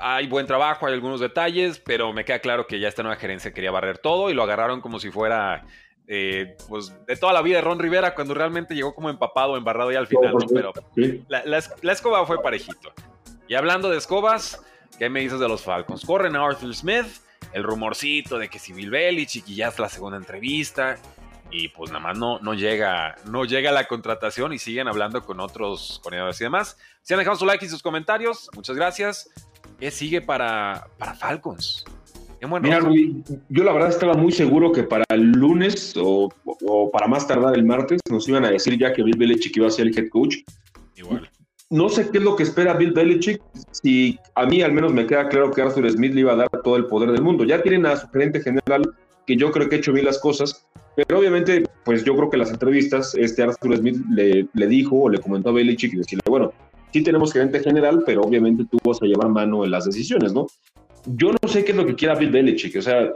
[0.06, 3.54] Hay buen trabajo, hay algunos detalles, pero me queda claro que ya esta nueva gerencia
[3.54, 5.66] quería barrer todo y lo agarraron como si fuera
[6.08, 9.92] eh, pues de toda la vida de Ron Rivera, cuando realmente llegó como empapado, embarrado
[9.92, 10.48] ya al final, ¿no?
[10.54, 10.74] Pero
[11.30, 11.44] la,
[11.82, 12.92] la, escoba fue parejito.
[13.48, 14.62] Y hablando de escobas,
[15.00, 16.06] ¿qué me dices de los Falcons?
[16.06, 17.08] Corren a Arthur Smith,
[17.54, 20.98] el rumorcito de que si Bill Belichick y ya es la segunda entrevista
[21.50, 25.40] y pues nada más no, no llega no llega la contratación y siguen hablando con
[25.40, 26.78] otros coordinadores y demás.
[27.02, 29.30] Si han dejado su like y sus comentarios, muchas gracias.
[29.80, 31.86] ¿Qué sigue para, para Falcons?
[32.62, 32.82] Mira,
[33.48, 37.56] yo la verdad estaba muy seguro que para el lunes o, o, para más tardar
[37.56, 40.10] el martes nos iban a decir ya que Bill Belichick iba a ser el head
[40.10, 40.36] coach.
[40.98, 41.30] Igual
[41.74, 43.42] no sé qué es lo que espera Bill Belichick.
[43.72, 46.50] Si a mí al menos me queda claro que Arthur Smith le iba a dar
[46.64, 47.46] todo el poder del mundo.
[47.46, 48.94] Ya tienen a su gerente general,
[49.26, 52.38] que yo creo que ha hecho bien las cosas, pero obviamente, pues yo creo que
[52.38, 56.22] las entrevistas, este Arthur Smith le, le dijo o le comentó a Belichick y decirle,
[56.28, 56.54] bueno,
[56.94, 60.48] sí tenemos gerente general, pero obviamente tú vas a llevar mano en las decisiones, ¿no?
[61.06, 62.78] Yo no sé qué es lo que quiera Bill Belichick.
[62.78, 63.12] O sea,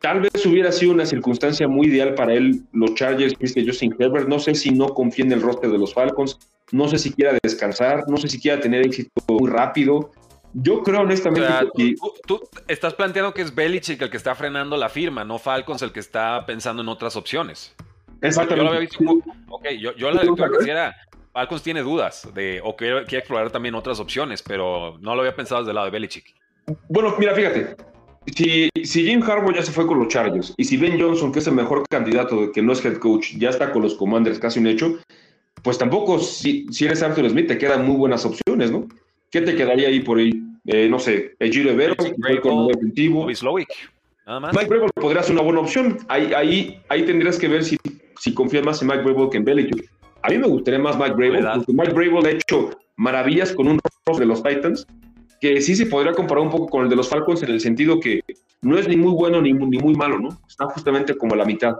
[0.00, 4.28] tal vez hubiera sido una circunstancia muy ideal para él, los Chargers, viste Justin Herbert.
[4.28, 6.38] No sé si no confía en el roster de los Falcons,
[6.72, 10.12] no sé si quiera descansar, no sé si quiera tener éxito muy rápido.
[10.54, 11.94] Yo creo honestamente que...
[12.26, 15.92] Tú, estás planteando que es Belichick el que está frenando la firma, no Falcons el
[15.92, 17.74] que está pensando en otras opciones.
[18.22, 18.56] Exactamente.
[18.56, 18.98] Yo lo había visto
[19.48, 20.96] ok, yo, yo la lectura que hiciera,
[21.36, 25.36] Falcons tiene dudas de, o quiere, quiere, explorar también otras opciones, pero no lo había
[25.36, 26.34] pensado desde el lado de Belichick.
[26.88, 27.76] Bueno, mira, fíjate,
[28.34, 31.40] si, si Jim Harbaugh ya se fue con los Chargers y si Ben Johnson, que
[31.40, 34.60] es el mejor candidato, que no es head coach, ya está con los Commanders casi
[34.60, 34.98] un hecho,
[35.62, 38.88] pues tampoco, si, si eres Arthur Smith, te quedan muy buenas opciones, ¿no?
[39.30, 40.42] ¿Qué te quedaría ahí por ahí?
[40.64, 41.96] Eh, no sé, Giro Evero,
[42.40, 43.26] con defensivo.
[44.26, 44.54] Nada más.
[44.54, 45.98] Mike Brable podría ser una buena opción.
[46.08, 47.76] Ahí, ahí, ahí tendrías que ver si,
[48.18, 49.95] si confías más en Mike Brable que en Belichick.
[50.26, 53.78] A mí me gustaría más Mike Brable, porque Mike Brable ha hecho maravillas con un
[53.78, 54.84] rostro de los Titans,
[55.40, 58.00] que sí se podría comparar un poco con el de los Falcons en el sentido
[58.00, 58.22] que
[58.60, 60.30] no es ni muy bueno ni, ni muy malo, ¿no?
[60.48, 61.76] Está justamente como a la mitad.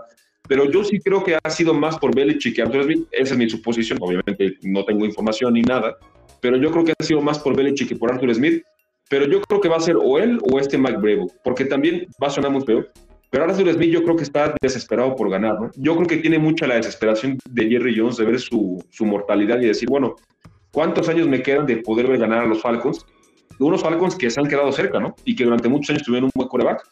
[0.47, 3.07] Pero yo sí creo que ha sido más por Belichick que Arthur Smith.
[3.11, 3.99] Esa es mi suposición.
[4.01, 5.97] Obviamente no tengo información ni nada,
[6.39, 8.63] pero yo creo que ha sido más por Belichick que por Arthur Smith.
[9.09, 12.07] Pero yo creo que va a ser o él o este Mike Brable, porque también
[12.23, 12.85] va a sonar muy feo.
[13.29, 15.71] Pero Arthur Smith yo creo que está desesperado por ganar, ¿no?
[15.75, 19.59] Yo creo que tiene mucha la desesperación de Jerry Jones de ver su, su mortalidad
[19.59, 20.15] y decir, bueno,
[20.71, 23.05] ¿cuántos años me quedan de poder ganar a los Falcons?
[23.59, 25.15] Unos Falcons que se han quedado cerca, ¿no?
[25.25, 26.83] Y que durante muchos años tuvieron un buen coreback.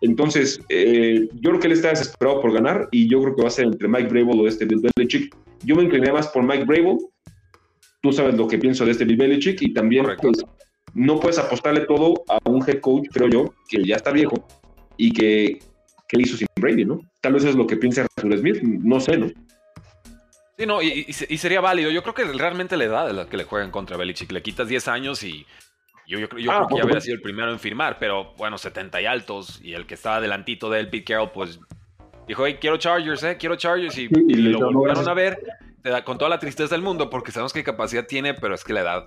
[0.00, 3.48] Entonces, eh, yo creo que él está desesperado por ganar y yo creo que va
[3.48, 5.34] a ser entre Mike Brable o este Bill Belichick.
[5.64, 6.98] Yo me incliné más por Mike Brable.
[8.00, 10.44] Tú sabes lo que pienso de este Bill Belichick y también pues,
[10.94, 14.44] no puedes apostarle todo a un head coach, creo yo, que ya está viejo
[14.96, 15.60] y que
[16.12, 17.00] ¿qué hizo sin Brady, no?
[17.20, 19.28] Tal vez es lo que piensa Arthur Smith, no sé, ¿no?
[20.58, 21.90] Sí, no, y, sería válido.
[21.90, 24.30] Yo creo que realmente la edad es la que le juegan contra Belichick.
[24.30, 25.46] Le quitas 10 años y
[26.06, 28.58] yo, yo, yo ah, creo que ya habría sido el primero en firmar, pero bueno,
[28.58, 29.60] 70 y altos.
[29.62, 31.58] Y el que estaba adelantito de él, Pete Carroll, pues
[32.28, 33.36] dijo, hey, quiero Chargers, ¿eh?
[33.38, 33.96] Quiero Chargers.
[33.96, 35.38] Y, lo volvieron a ver
[36.04, 38.82] con toda la tristeza del mundo porque sabemos qué capacidad tiene, pero es que la
[38.82, 39.06] edad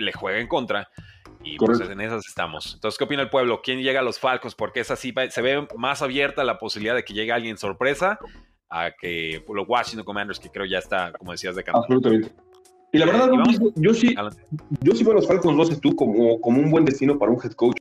[0.00, 0.90] le juega en contra.
[1.42, 2.74] Y pues en esas estamos.
[2.74, 3.60] Entonces, ¿qué opina el pueblo?
[3.62, 4.54] ¿Quién llega a los Falcos?
[4.54, 8.18] Porque es así, se ve más abierta la posibilidad de que llegue alguien sorpresa
[8.68, 11.80] a que los Washington Commanders, que creo ya está, como decías, de campo.
[11.80, 12.30] Absolutamente.
[12.92, 13.30] Y la verdad,
[13.76, 14.14] yo, sí,
[14.80, 17.30] yo sí veo a los Falcons, no sé tú, como, como un buen destino para
[17.30, 17.78] un head coach.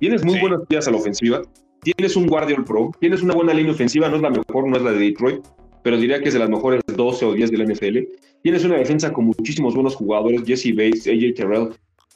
[0.00, 1.42] Tienes muy buenas días a la ofensiva,
[1.82, 4.82] tienes un guardian pro, tienes una buena línea ofensiva, no es la mejor, no es
[4.82, 5.44] la de Detroit,
[5.82, 7.98] pero diría que es de las mejores 12 o 10 de la NFL.
[8.42, 11.70] Tienes una defensa con muchísimos buenos jugadores, Jesse Bates, AJ Terrell,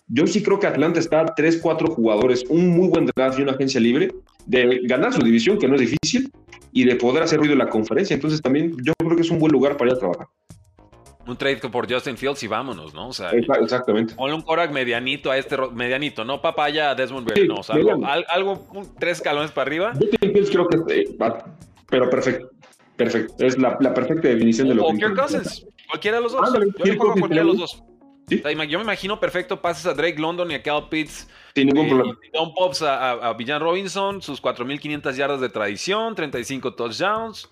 [0.08, 3.52] yo sí creo que Atlanta está tres, cuatro jugadores, un muy buen draft y una
[3.52, 4.12] agencia libre
[4.46, 6.30] de ganar su división, que no es difícil,
[6.72, 8.14] y de poder hacer ruido en la conferencia.
[8.14, 10.26] Entonces también yo creo que es un buen lugar para ir a trabajar.
[11.26, 13.08] Un trade por Justin Fields y vámonos, ¿no?
[13.08, 14.14] O sea, exactamente.
[14.14, 17.76] Ponle un Korak medianito a este, medianito, no papaya Desmond Bailey, no, o sea,
[18.28, 18.66] algo,
[18.98, 19.92] tres escalones para arriba.
[19.92, 21.16] Justin Fields creo que eh,
[21.88, 22.50] pero perfecto,
[22.96, 23.34] perfecto.
[23.38, 25.06] Es la, perfecta definición de lo que...
[25.06, 26.52] O Cousins, cualquiera de los dos.
[26.84, 27.82] yo juego cualquiera de los dos
[28.28, 31.28] yo me imagino perfecto pases a Drake London y a Cal Pitts.
[31.54, 32.18] Sin ningún eh, problema.
[32.32, 37.50] Don Pops a, Villan Robinson, sus 4.500 yardas de tradición, 35 touchdowns.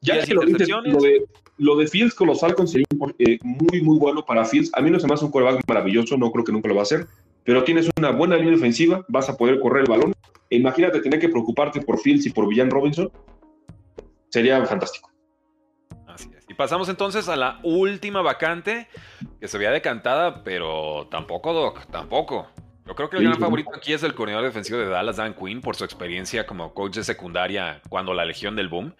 [0.00, 1.24] Ya que lo, de,
[1.58, 2.86] lo de Fields con los Falcons sería
[3.18, 4.70] eh, muy, muy bueno para Fields.
[4.74, 6.80] A mí no se me hace un coreback maravilloso, no creo que nunca lo va
[6.80, 7.06] a hacer,
[7.44, 10.12] pero tienes una buena línea ofensiva, vas a poder correr el balón.
[10.50, 13.10] E imagínate tener que preocuparte por Fields y por Villan Robinson.
[14.28, 15.11] Sería fantástico.
[16.52, 18.86] Y pasamos entonces a la última vacante
[19.40, 22.46] que se veía decantada, pero tampoco, Doc, tampoco.
[22.84, 25.62] Yo creo que el gran favorito aquí es el coordinador defensivo de Dallas, Dan Quinn,
[25.62, 28.94] por su experiencia como coach de secundaria cuando la Legión del Boom.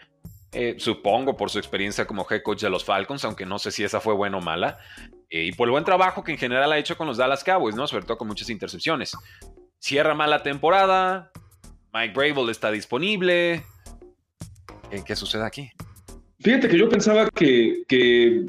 [0.52, 3.84] Eh, supongo por su experiencia como head coach de los Falcons, aunque no sé si
[3.84, 4.78] esa fue buena o mala.
[5.28, 7.76] Eh, y por el buen trabajo que en general ha hecho con los Dallas Cowboys,
[7.76, 7.86] ¿no?
[7.86, 9.14] Sobre todo con muchas intercepciones.
[9.78, 11.30] Cierra mala temporada.
[11.92, 13.62] Mike Brable está disponible.
[15.04, 15.70] ¿Qué sucede aquí?
[16.42, 18.46] Fíjate que yo pensaba que, que,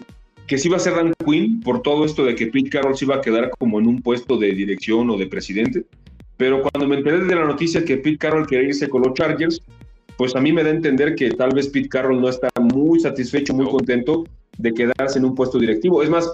[0.47, 3.05] que sí iba a ser Dan Quinn por todo esto de que Pete Carroll se
[3.05, 5.85] iba a quedar como en un puesto de dirección o de presidente.
[6.37, 9.61] Pero cuando me enteré de la noticia que Pete Carroll quería irse con los Chargers,
[10.17, 12.99] pues a mí me da a entender que tal vez Pete Carroll no está muy
[12.99, 14.23] satisfecho, muy contento
[14.57, 16.01] de quedarse en un puesto directivo.
[16.01, 16.31] Es más,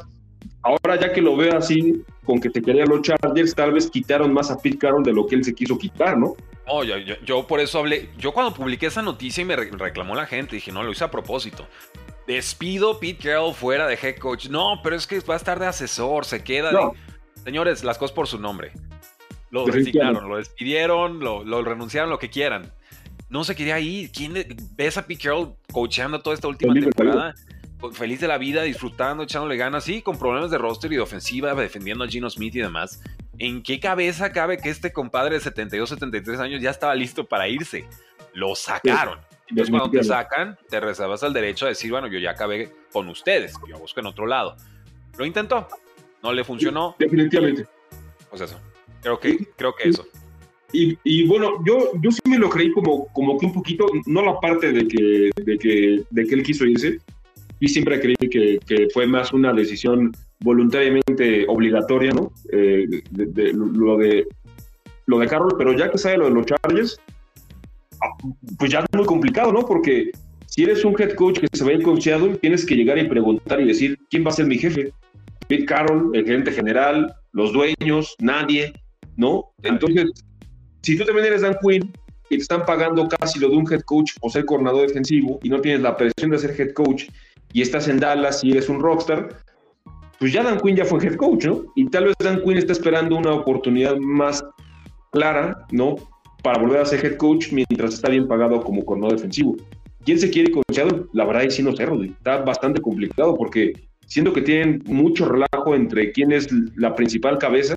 [0.62, 4.34] ahora ya que lo veo así, con que te querían los Chargers, tal vez quitaron
[4.34, 6.36] más a Pete Carroll de lo que él se quiso quitar, ¿no?
[6.68, 8.10] No, yo, por eso hablé.
[8.18, 11.10] Yo cuando publiqué esa noticia y me reclamó la gente, dije, no, lo hice a
[11.10, 11.68] propósito.
[12.28, 14.50] Despido Pete Carroll fuera de head coach.
[14.50, 16.78] No, pero es que va a estar de asesor, se queda de...
[17.44, 18.72] Señores, las cosas por su nombre.
[19.50, 22.72] Lo resignaron, lo despidieron, lo, renunciaron, lo que quieran.
[23.30, 24.12] No se quería ir.
[24.12, 24.36] ¿Quién
[24.76, 27.34] ves a Pete Carroll coachando toda esta última temporada?
[27.94, 31.54] Feliz de la vida, disfrutando, echándole ganas, sí, con problemas de roster y de ofensiva,
[31.54, 33.02] defendiendo a Gino Smith y demás.
[33.38, 37.48] ¿En qué cabeza cabe que este compadre de 72, 73 años ya estaba listo para
[37.48, 37.88] irse?
[38.34, 39.20] lo sacaron.
[39.48, 43.08] Entonces, cuando te sacan, te reservas el derecho a decir, bueno, yo ya acabé con
[43.10, 44.56] ustedes, yo busco en otro lado.
[45.18, 45.68] Lo intentó,
[46.22, 46.96] no le funcionó.
[47.00, 47.66] definitivamente.
[48.30, 48.60] Pues eso,
[49.02, 50.06] creo que, creo que eso.
[50.72, 54.40] Y, bueno, yo, yo sí me lo creí como, como que un poquito, no la
[54.40, 57.00] parte de que, de que, de que él quiso irse,
[57.60, 62.32] y siempre creí que, que fue más una decisión voluntariamente obligatoria, ¿no?
[62.52, 64.28] Eh, de, lo, de,
[65.06, 67.00] lo de Carroll, pero ya que sale lo de los Chargers,
[68.02, 69.66] ah, pues ya es muy complicado, ¿no?
[69.66, 70.12] Porque
[70.46, 73.08] si eres un head coach que se va a ir coachado, tienes que llegar y
[73.08, 74.92] preguntar y decir, ¿quién va a ser mi jefe?
[75.48, 78.74] Pete Carroll, el gerente general, los dueños, nadie,
[79.18, 79.52] ¿no?
[79.64, 80.10] Entonces,
[80.82, 81.92] si tú también eres Dan Quinn
[82.30, 85.50] y te están pagando casi lo de un head coach o ser coordinador defensivo y
[85.50, 87.06] no tienes la presión de ser head coach
[87.54, 89.30] y estás en Dallas y eres un rockstar,
[90.20, 91.64] pues ya Dan Quinn ya fue head coach, ¿no?
[91.76, 94.44] Y tal vez Dan Quinn está esperando una oportunidad más
[95.12, 95.96] clara, ¿no?
[96.44, 99.56] Para volver a ser head coach mientras está bien pagado como coordinador defensivo.
[100.06, 101.08] ¿Quién se quiere coachado?
[101.14, 102.10] La verdad es sí no sé, Rodri.
[102.10, 103.74] Está bastante complicado porque
[104.08, 107.76] siento que tienen mucho relajo entre quién es la principal cabeza,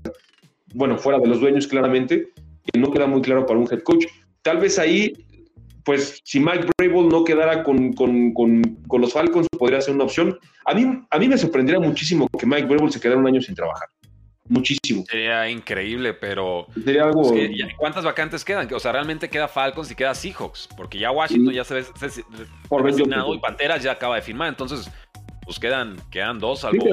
[0.75, 2.29] bueno, fuera de los dueños claramente,
[2.73, 4.07] que no queda muy claro para un head coach.
[4.43, 5.13] Tal vez ahí,
[5.85, 7.95] pues si Mike Brable no quedara con,
[8.91, 10.39] los Falcons, podría ser una opción.
[10.65, 13.55] A mí, a mí me sorprendería muchísimo que Mike Brable se quedara un año sin
[13.55, 13.89] trabajar.
[14.49, 15.05] Muchísimo.
[15.09, 16.67] Sería increíble, pero.
[16.85, 17.33] Sería algo.
[17.79, 18.69] ¿Cuántas vacantes quedan?
[18.75, 21.85] O sea, realmente queda Falcons y queda Seahawks, porque ya Washington ya se ve
[22.69, 24.91] por y Panteras ya acaba de firmar, entonces,
[25.45, 26.85] pues quedan, quedan dos, algo,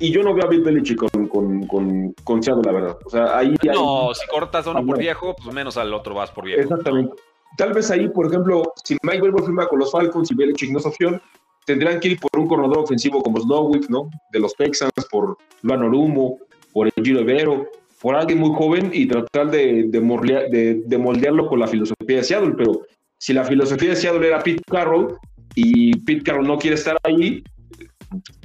[0.00, 2.98] y yo no veo a Bill Belichick con, con, con, con la verdad.
[3.04, 3.54] O sea, ahí.
[3.64, 6.62] No, si cortas a uno por viejo, pues menos al otro vas por viejo.
[6.62, 7.14] Exactamente.
[7.56, 10.78] Tal vez ahí, por ejemplo, si Mike Wilbur firma con los Falcons y Belichick no
[10.78, 11.20] es opción,
[11.66, 14.10] tendrán que ir por un corredor ofensivo como Snowwick, ¿no?
[14.32, 16.38] De los Texans, por Luan Orumo,
[16.72, 17.68] por el Giro Ibero,
[18.00, 22.54] por alguien muy joven y tratar de, de, de, moldearlo con la filosofía de Seattle.
[22.56, 22.82] Pero
[23.18, 25.16] si la filosofía de Seattle era Pete Carroll
[25.54, 27.42] y Pete Carroll no quiere estar ahí,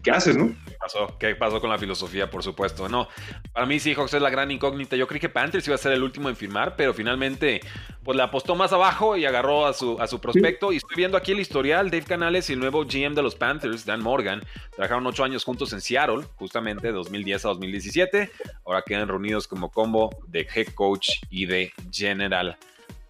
[0.03, 0.53] ¿qué haces, no?
[0.79, 1.17] Pasó?
[1.19, 2.87] ¿Qué pasó con la filosofía, por supuesto?
[2.89, 3.07] No,
[3.53, 4.95] para mí Seahawks es la gran incógnita.
[4.95, 7.61] Yo creí que Panthers iba a ser el último en firmar, pero finalmente
[8.03, 10.71] pues le apostó más abajo y agarró a su, a su prospecto.
[10.71, 13.85] Y estoy viendo aquí el historial, Dave Canales y el nuevo GM de los Panthers,
[13.85, 14.41] Dan Morgan,
[14.75, 18.31] trabajaron ocho años juntos en Seattle, justamente de 2010 a 2017.
[18.65, 22.57] Ahora quedan reunidos como combo de head coach y de general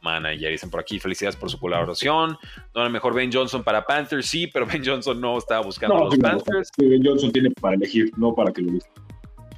[0.02, 0.52] manager.
[0.52, 2.38] Dicen por aquí, felicidades por su colaboración.
[2.74, 5.98] No, a lo mejor Ben Johnson para Panthers, sí, pero Ben Johnson no estaba buscando
[5.98, 6.72] a los Panthers.
[6.78, 8.90] ben Johnson tiene para elegir, no para que lo viste.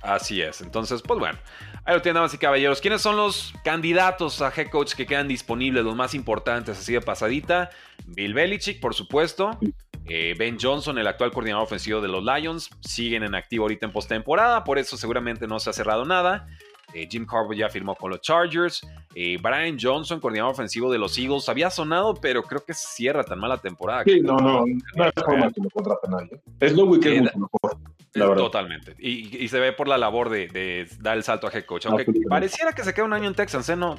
[0.02, 0.62] Así es.
[0.62, 1.38] Entonces, pues bueno.
[1.84, 2.80] Ahí lo tienen, damas y caballeros.
[2.80, 7.02] ¿Quiénes son los candidatos a head coach que quedan disponibles, los más importantes, así de
[7.02, 7.72] pasadita?
[8.06, 9.58] Bill Belichick, por supuesto.
[10.06, 13.92] Eh, ben Johnson, el actual coordinador ofensivo de los Lions, siguen en activo ahorita en
[13.92, 16.48] postemporada, por eso seguramente no se ha cerrado nada.
[16.94, 18.86] Eh, Jim Carver ya firmó con los Chargers.
[19.16, 23.40] Eh, Brian Johnson, coordinador ofensivo de los Eagles, había sonado, pero creo que cierra tan
[23.40, 24.04] mala temporada.
[24.06, 26.42] Sí, no, no, no hay forma que lo contrate nadie.
[26.60, 27.78] Es lo que es mucho mejor.
[28.14, 28.44] La verdad.
[28.44, 28.96] Totalmente.
[29.00, 31.86] Y, se ve por la labor de, dar el salto a head coach.
[31.86, 33.76] Aunque pareciera que se queda un año en Texas, ¿eh?
[33.78, 33.98] No,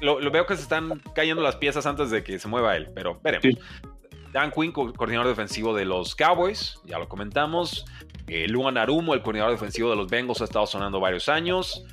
[0.00, 3.18] lo, veo que se están cayendo las piezas antes de que se mueva él, pero
[3.22, 3.58] veremos.
[4.32, 7.84] Dan Quinn, coordinador defensivo de los Cowboys, ya lo comentamos.
[8.26, 11.84] Eh, Luan Arumo, el coordinador defensivo de los Bengals, ha estado sonando varios años.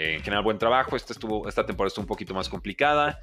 [0.00, 0.96] Eh, en general, buen trabajo.
[0.96, 3.20] Esta, estuvo, esta temporada estuvo un poquito más complicada.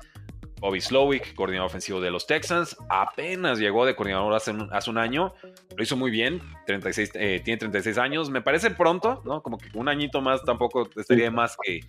[0.59, 4.99] Bobby Slowick, coordinador ofensivo de los Texans, apenas llegó de coordinador hace un, hace un
[4.99, 5.33] año.
[5.75, 6.39] Lo hizo muy bien.
[6.67, 8.29] 36, eh, tiene 36 años.
[8.29, 9.41] Me parece pronto, ¿no?
[9.41, 11.79] Como que un añito más tampoco estaría más que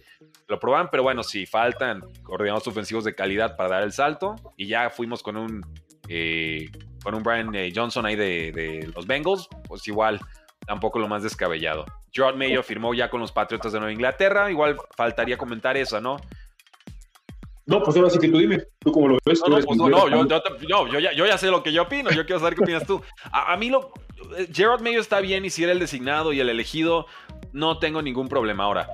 [0.47, 0.89] lo probaran.
[0.91, 4.37] Pero bueno, si faltan coordinadores ofensivos de calidad para dar el salto.
[4.57, 5.67] Y ya fuimos con un,
[6.09, 6.71] eh,
[7.05, 10.19] con un Brian Johnson ahí de, de los Bengals, pues igual
[10.69, 11.87] tampoco lo más descabellado.
[12.13, 14.51] Gerard Mayo firmó ya con los Patriotas de Nueva Inglaterra.
[14.51, 16.19] Igual faltaría comentar eso, ¿no?
[17.65, 19.41] No, pues ahora sí que tú dime, tú cómo lo ves.
[19.41, 19.89] No, no, pues no,
[20.87, 23.03] yo, yo, ya, sé lo que yo opino, yo quiero saber qué opinas tú.
[23.33, 23.93] A, mí lo,
[24.53, 27.07] Gerard Mayo está bien y si era el designado y el elegido,
[27.53, 28.91] no tengo ningún problema ahora.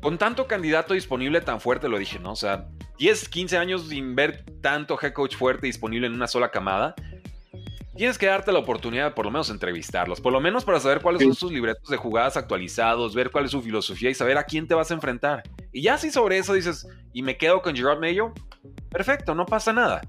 [0.00, 2.32] Con tanto candidato disponible tan fuerte, lo dije, ¿no?
[2.32, 6.50] O sea, 10, 15 años sin ver tanto head coach fuerte disponible en una sola
[6.50, 6.94] camada,
[7.96, 11.00] tienes que darte la oportunidad de por lo menos entrevistarlos, por lo menos para saber
[11.00, 14.44] cuáles son sus libretos de jugadas actualizados, ver cuál es su filosofía y saber a
[14.44, 15.42] quién te vas a enfrentar.
[15.72, 18.32] Y ya si sobre eso dices, y me quedo con Gerard Mayo,
[18.90, 20.02] perfecto, no pasa nada.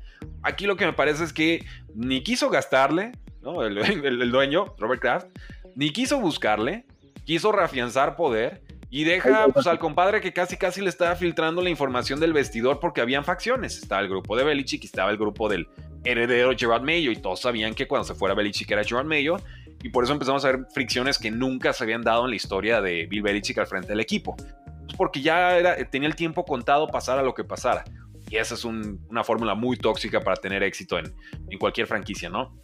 [0.44, 1.66] Aquí lo que me parece es que
[1.96, 3.64] ni quiso gastarle, ¿no?
[3.64, 5.28] el, dueño, Robert Kraft,
[5.76, 6.86] ni quiso buscarle,
[7.26, 11.70] quiso reafianzar poder y deja pues, al compadre que casi casi le estaba filtrando la
[11.70, 13.78] información del vestidor porque habían facciones.
[13.78, 15.68] Estaba el grupo de Belichick y estaba el grupo del
[16.04, 19.38] heredero Gerard Mayo y todos sabían que cuando se fuera Belichick era Gerard Mayo
[19.84, 22.82] y por eso empezamos a ver fricciones que nunca se habían dado en la historia
[22.82, 24.36] de Bill Belichick al frente del equipo.
[24.36, 27.84] Pues porque ya era, tenía el tiempo contado pasar a lo que pasara.
[28.30, 31.14] Y esa es una fórmula muy tóxica para tener éxito en,
[31.50, 32.58] en, cualquier franquicia, ¿no?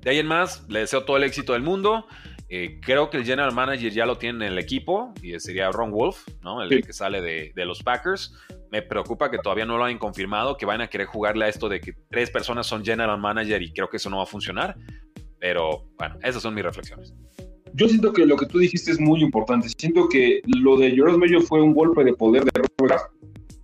[0.00, 2.06] De ahí en más, le deseo todo el éxito del mundo.
[2.48, 5.90] Eh, creo que el general manager ya lo tiene en el equipo y sería Ron
[5.90, 6.62] Wolf, ¿no?
[6.62, 8.34] El que sale de, de, los Packers.
[8.70, 11.68] Me preocupa que todavía no lo hayan confirmado, que van a querer jugarle a esto
[11.68, 14.76] de que tres personas son general manager y creo que eso no va a funcionar.
[15.40, 17.12] Pero bueno, esas son mis reflexiones.
[17.74, 19.68] Yo siento que lo que tú dijiste es muy importante.
[19.76, 23.06] Siento que lo de Gerard Mayo fue un golpe de poder de Robert Kraft.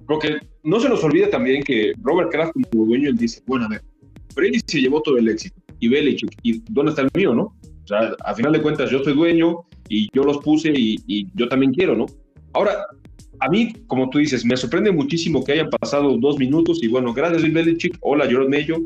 [0.06, 3.68] Porque no se nos olvida también que Robert Kraft como dueño él dice, bueno, a
[3.68, 3.82] ver,
[4.34, 7.56] Brady se llevó todo el éxito y Belichick, ¿y dónde está el mío, no?
[7.92, 11.72] Sea, a final de cuentas yo soy dueño y yo los puse y, yo también
[11.72, 12.06] quiero, ¿no?
[12.54, 12.86] Ahora,
[13.40, 17.12] a mí, como tú dices, me sorprende muchísimo que hayan pasado dos minutos y bueno,
[17.12, 18.76] gracias Bill Belichick, hola Gerard Mayo,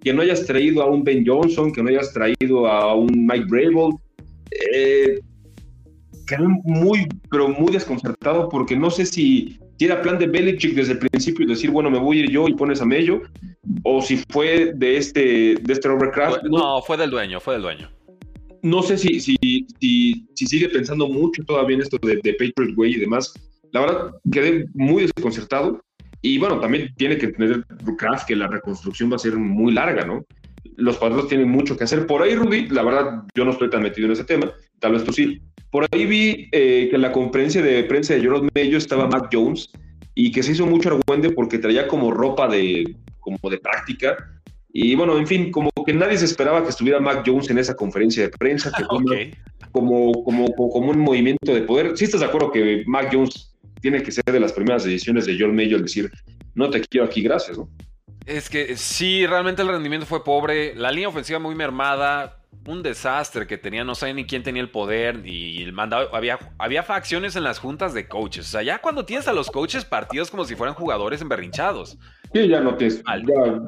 [0.00, 3.46] que no hayas traído a un Ben Johnson, que no hayas traído a un Mike
[3.48, 3.96] Brable,
[4.72, 5.20] eh,
[6.26, 10.98] quedé muy, pero muy desconcertado porque no sé si, era plan de Belichick desde el
[10.98, 13.20] principio decir, bueno, me voy a yo y pones a Mello,
[13.82, 16.14] o si fue de este, de este Robert.
[16.44, 17.90] No, fue del dueño, fue del dueño.
[18.64, 19.36] No sé si, si,
[19.78, 23.32] si, sigue pensando mucho todavía en esto de, de Patriot Way y demás.
[23.72, 25.80] La verdad, quedé muy desconcertado.
[26.22, 27.64] Y bueno, también tiene que entender
[27.98, 30.24] Kraft que la reconstrucción va a ser muy larga, ¿no?
[30.76, 32.06] los padres tienen mucho que hacer.
[32.06, 35.04] Por ahí, Rudy, la verdad, yo no estoy tan metido en ese tema, tal vez
[35.04, 35.40] tú sí.
[35.70, 39.28] Por ahí vi eh, que en la conferencia de prensa de Gerard Mello estaba Mac
[39.32, 39.70] Jones
[40.14, 44.33] y que se hizo mucho argüende porque traía como ropa de, como de práctica.
[44.76, 47.76] Y bueno, en fin, como que nadie se esperaba que estuviera Mac Jones en esa
[47.76, 51.96] conferencia de prensa, que como, como, como, un movimiento de poder.
[51.96, 55.36] ¿Sí estás de acuerdo que Mac Jones tiene que ser de las primeras decisiones de
[55.38, 56.10] John Mayo al decir,
[56.56, 57.68] no te quiero aquí, gracias, ¿no?
[58.26, 60.74] Es que sí, realmente el rendimiento fue pobre.
[60.74, 62.40] La línea ofensiva muy mermada.
[62.66, 66.12] Un desastre que tenía, no sé ni quién tenía el poder y el mandado.
[66.16, 68.46] Había, había facciones en las juntas de coaches.
[68.46, 71.96] O sea, ya cuando tienes a los coaches partidos como si fueran jugadores emberrinchados.
[72.34, 73.02] Sí, ya no tienes.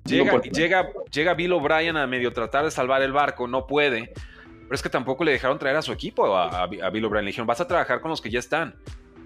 [0.04, 4.12] llega, llega, llega Bill O'Brien a medio tratar de salvar el barco, no puede.
[4.12, 7.24] Pero es que tampoco le dejaron traer a su equipo a, Bill O'Brien.
[7.24, 8.74] Le dijeron, vas a trabajar con los que ya están.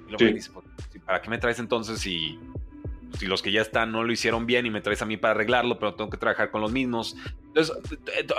[0.09, 0.66] Y O'Brien dice, pues,
[1.05, 2.38] ¿para qué me traes entonces si
[3.18, 5.32] si los que ya están no lo hicieron bien y me traes a mí para
[5.32, 7.16] arreglarlo, pero tengo que trabajar con los mismos.
[7.49, 7.76] Entonces,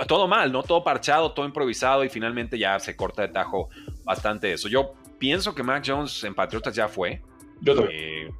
[0.06, 0.62] todo mal, ¿no?
[0.62, 3.68] Todo parchado, todo improvisado y finalmente ya se corta de tajo
[4.04, 4.68] bastante eso.
[4.68, 7.20] Yo pienso que Mac Jones en Patriotas ya fue.
[7.60, 8.00] Yo también.
[8.00, 8.30] Eh,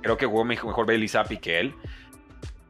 [0.00, 1.74] creo que jugó mejor Bailey Zappi que él.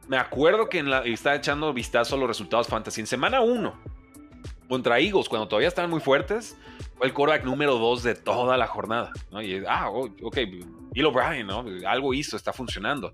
[0.07, 3.93] Me acuerdo que en la, estaba echando vistazo a los resultados fantasy en semana 1
[4.67, 6.57] contra Eagles, cuando todavía estaban muy fuertes,
[6.97, 9.11] fue el quarterback número 2 de toda la jornada.
[9.31, 9.41] ¿no?
[9.41, 10.37] Y, ah, ok,
[10.91, 11.65] Bill O'Brien, ¿no?
[11.85, 13.13] Algo hizo, está funcionando.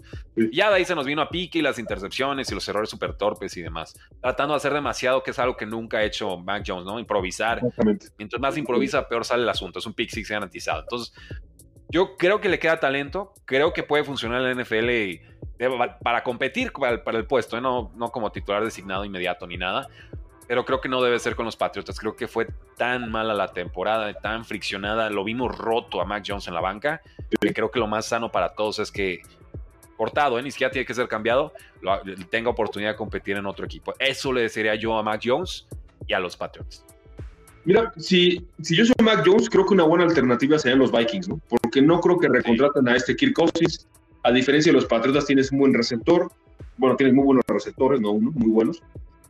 [0.54, 3.16] ya de ahí se nos vino a pique y las intercepciones y los errores súper
[3.16, 3.94] torpes y demás.
[4.22, 7.00] Tratando de hacer demasiado, que es algo que nunca ha hecho Mac Jones, ¿no?
[7.00, 7.62] Improvisar.
[8.18, 9.80] Mientras más improvisa, peor sale el asunto.
[9.80, 10.82] Es un pick six garantizado.
[10.82, 11.14] Entonces,
[11.90, 13.34] yo creo que le queda talento.
[13.46, 15.29] Creo que puede funcionar en la NFL
[16.02, 17.62] para competir para el, puesto, ¿eh?
[17.62, 19.90] no, no como titular designado inmediato ni nada
[20.50, 22.00] pero creo que no debe ser con los Patriotas.
[22.00, 26.48] Creo que fue tan mala la temporada, tan friccionada, lo vimos roto a Mac Jones
[26.48, 27.04] en la banca,
[27.40, 29.22] que creo que lo más sano para todos es que
[29.96, 30.42] cortado, ¿eh?
[30.42, 31.54] ni siquiera tiene que ser cambiado,
[32.32, 33.94] tenga oportunidad de competir en otro equipo.
[34.00, 35.68] Eso le desearía yo a Mac Jones
[36.08, 36.84] y a los Patriots.
[37.64, 41.30] Mira, si, si yo soy Mac Jones, creo que una buena alternativa serían los Vikings,
[41.30, 41.40] ¿no?
[41.48, 43.88] Porque no creo que recontraten a este Kirk Cousins.
[44.24, 46.32] A diferencia de los Patriotas, tienes un buen receptor.
[46.78, 48.82] Bueno, tienes muy buenos receptores, no uno, muy buenos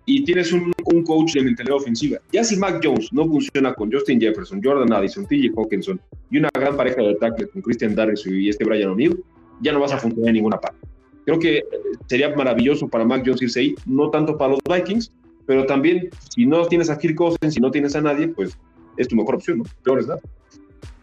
[0.10, 2.18] y tienes un, un, coach de mentalidad ofensiva.
[2.32, 6.50] Ya si Mac Jones no funciona con Justin Jefferson, Jordan Addison, TJ Hawkinson y una
[6.52, 9.24] gran pareja de ataque con Christian Darius y este Brian O'Neill,
[9.62, 10.80] ya no vas a funcionar en ninguna parte.
[11.26, 11.66] Creo que eh,
[12.08, 15.12] sería maravilloso para Mac Jones irse ahí, no tanto para los Vikings,
[15.46, 18.58] pero también si no tienes a Kirk Cousins, si no tienes a nadie, pues
[18.98, 19.64] es tu mejor opción, ¿no?
[19.84, 20.22] Peor es nada.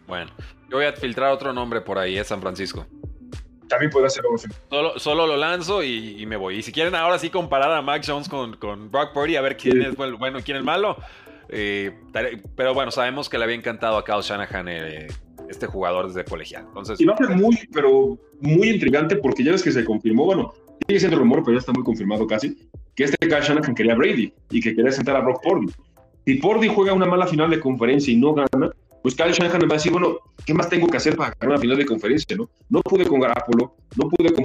[0.08, 0.32] Bueno,
[0.68, 2.84] yo voy a filtrar otro nombre por ahí, es San Francisco
[3.68, 4.30] también puede hacerlo.
[4.70, 6.58] Solo, solo lo lanzo y, me voy.
[6.58, 9.56] Y si quieren ahora sí comparar a Max Jones con, con Brock Purdy, a ver
[9.56, 10.96] quién es bueno y quién es malo.
[11.48, 11.92] Eh,
[12.56, 15.06] pero bueno, sabemos que le había encantado a Kyle Shanahan eh,
[15.48, 16.64] este jugador desde colegial.
[16.66, 20.24] Entonces, y va a ser muy, pero muy intrigante porque ya ves que se confirmó,
[20.24, 20.52] bueno,
[20.86, 22.56] sigue siendo rumor, pero ya está muy confirmado casi,
[22.94, 25.72] que este Kyle Shanahan quería a Brady y que quería sentar a Brock Purdy.
[26.24, 28.70] Si Purdy juega una mala final de conferencia y no gana,
[29.06, 31.50] pues Kyle Shanahan me va a decir, bueno, ¿qué más tengo que hacer para ganar
[31.50, 32.36] una final de conferencia?
[32.36, 34.44] No, no pude con Garapolo, no pude con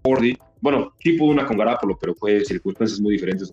[0.00, 3.52] Pordy, bueno, sí pude una con Garapolo, pero fue circunstancias muy diferentes.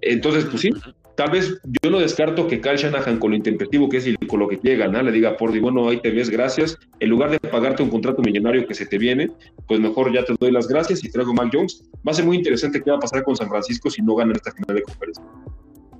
[0.00, 0.70] Entonces, pues sí,
[1.16, 4.40] tal vez yo no descarto que Kyle Shanahan con lo intempestivo que es y con
[4.40, 6.76] lo que quiere ganar, le diga a Pordy, bueno, ahí te ves, gracias.
[6.98, 9.30] En lugar de pagarte un contrato millonario que se te viene,
[9.68, 11.84] pues mejor ya te doy las gracias y traigo a Mac Jones.
[12.04, 14.34] Va a ser muy interesante qué va a pasar con San Francisco si no ganan
[14.34, 15.24] esta final de conferencia.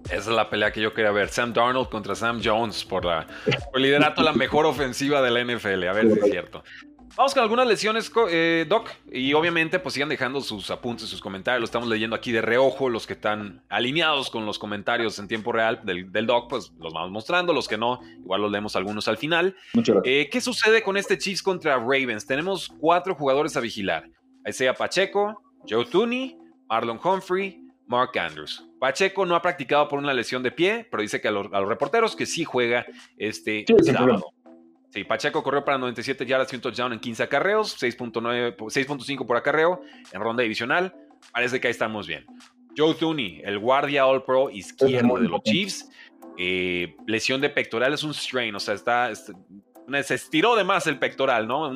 [0.07, 1.29] Esa es la pelea que yo quería ver.
[1.29, 3.27] Sam Darnold contra Sam Jones por, la,
[3.71, 5.89] por liderato la mejor ofensiva de la NFL.
[5.89, 6.63] A ver si es cierto.
[7.15, 8.91] Vamos con algunas lesiones, eh, Doc.
[9.13, 11.61] Y obviamente, pues sigan dejando sus apuntes, sus comentarios.
[11.61, 12.89] Lo estamos leyendo aquí de reojo.
[12.89, 17.11] Los que están alineados con los comentarios en tiempo real del, Doc, pues los vamos
[17.11, 17.53] mostrando.
[17.53, 19.55] Los que no, igual los leemos algunos al final.
[20.05, 22.25] Eh, ¿Qué sucede con este Chiefs contra Ravens?
[22.25, 24.09] Tenemos cuatro jugadores a vigilar:
[24.47, 27.62] Isaiah Pacheco, Joe Tooney, Marlon Humphrey,
[27.93, 28.67] Mark Andrews.
[28.81, 32.17] Pacheco no ha practicado por una lesión de pie, pero dice que a los, reporteros
[32.17, 32.87] que sí juega
[33.19, 34.33] este sábado.
[34.89, 39.83] Sí, Pacheco corrió para 97 yardas y un touchdown en 15 acarreos, 6.5 por acarreo
[40.11, 40.95] en ronda divisional.
[41.33, 42.25] Parece que ahí estamos bien.
[42.77, 45.91] Joe Tooney, el guardia All Pro izquierdo de los Chiefs,
[46.39, 50.99] eh, lesión de pectoral es un strain, o sea, está, se estiró de más el
[50.99, 51.71] pectoral, ¿no?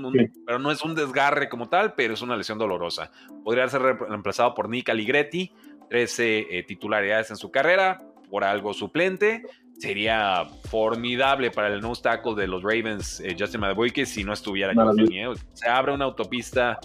[0.46, 3.10] Pero no es un desgarre como tal, pero es una lesión dolorosa.
[3.44, 5.52] Podría ser reemplazado por Nick Aligretti,
[5.88, 9.42] 13 eh, titularidades en su carrera, por algo suplente
[9.78, 14.72] sería formidable para el nose tackle de los Ravens, eh, Justin Madubuike, si no estuviera
[14.72, 15.22] aquí.
[15.52, 16.78] Se abre una autopista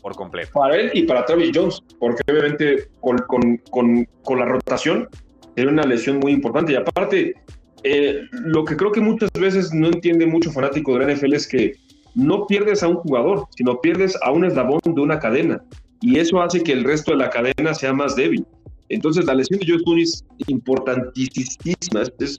[0.00, 0.52] por completo.
[0.54, 5.08] Para él y para Travis Jones, porque obviamente con, con, con, la rotación
[5.56, 6.72] era una lesión muy importante.
[6.72, 7.34] Y aparte,
[7.82, 11.46] eh, lo que creo que muchas veces no entiende mucho fanático de la NFL es
[11.46, 11.74] que
[12.14, 15.62] no pierdes a un jugador, sino pierdes a un eslabón de una cadena.
[16.00, 18.46] Y eso hace que el resto de la cadena sea más débil.
[18.88, 22.38] Entonces, la lesión de Joe Tooney es importantísima, es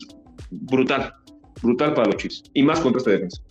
[0.50, 1.14] brutal,
[1.62, 3.42] brutal para los Chiefs, y más contra esta defensa.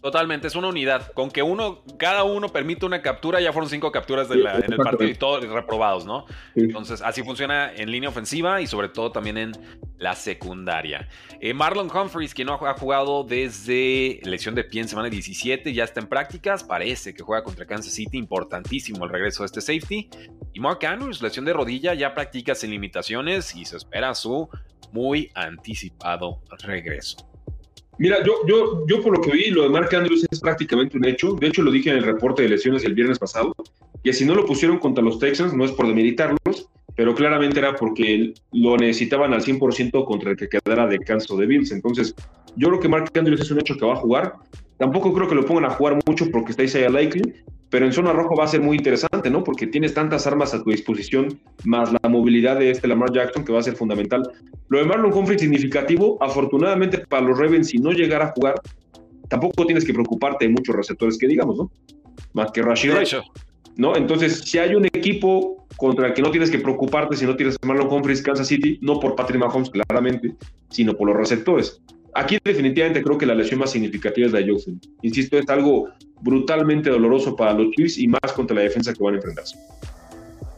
[0.00, 1.12] Totalmente, es una unidad.
[1.12, 4.40] Con que uno, cada uno permite una captura, ya fueron cinco capturas en
[4.72, 6.24] el partido y todos reprobados, ¿no?
[6.54, 9.52] Entonces, así funciona en línea ofensiva y sobre todo también en
[9.98, 11.06] la secundaria.
[11.40, 15.84] Eh, Marlon Humphreys, que no ha jugado desde lesión de pie en semana 17, ya
[15.84, 16.64] está en prácticas.
[16.64, 20.08] Parece que juega contra Kansas City, importantísimo el regreso de este safety.
[20.54, 24.48] Y Mark Andrews, lesión de rodilla, ya practica sin limitaciones y se espera su
[24.92, 27.29] muy anticipado regreso.
[28.00, 31.04] Mira, yo, yo, yo por lo que vi, lo de Mark Andrews es prácticamente un
[31.04, 31.34] hecho.
[31.34, 33.54] De hecho, lo dije en el reporte de lesiones el viernes pasado,
[34.02, 37.76] que si no lo pusieron contra los Texans, no es por demilitarlos, pero claramente era
[37.76, 41.72] porque lo necesitaban al 100% contra el que quedara de canso de Bills.
[41.72, 42.14] Entonces,
[42.56, 44.32] yo creo que Mark Andrews es un hecho que va a jugar.
[44.78, 47.34] Tampoco creo que lo pongan a jugar mucho porque está Isaiah Likely,
[47.70, 49.44] pero en zona roja va a ser muy interesante, ¿no?
[49.44, 53.52] Porque tienes tantas armas a tu disposición, más la movilidad de este Lamar Jackson, que
[53.52, 54.22] va a ser fundamental.
[54.68, 58.56] Lo de Marlon Humphrey significativo, afortunadamente para los Ravens, si no llegara a jugar,
[59.28, 61.70] tampoco tienes que preocuparte de muchos receptores que digamos, ¿no?
[62.32, 62.92] Más que Rashid
[63.76, 63.96] ¿no?
[63.96, 67.56] Entonces, si hay un equipo contra el que no tienes que preocuparte si no tienes
[67.62, 70.34] a Marlon Humphrey, Kansas City, no por Patrick Mahomes, claramente,
[70.68, 71.80] sino por los receptores.
[72.14, 74.80] Aquí definitivamente creo que la lesión más significativa es la de Johnson.
[75.02, 75.88] Insisto, es algo
[76.20, 79.56] brutalmente doloroso para los Chiefs y más contra la defensa que van a enfrentarse.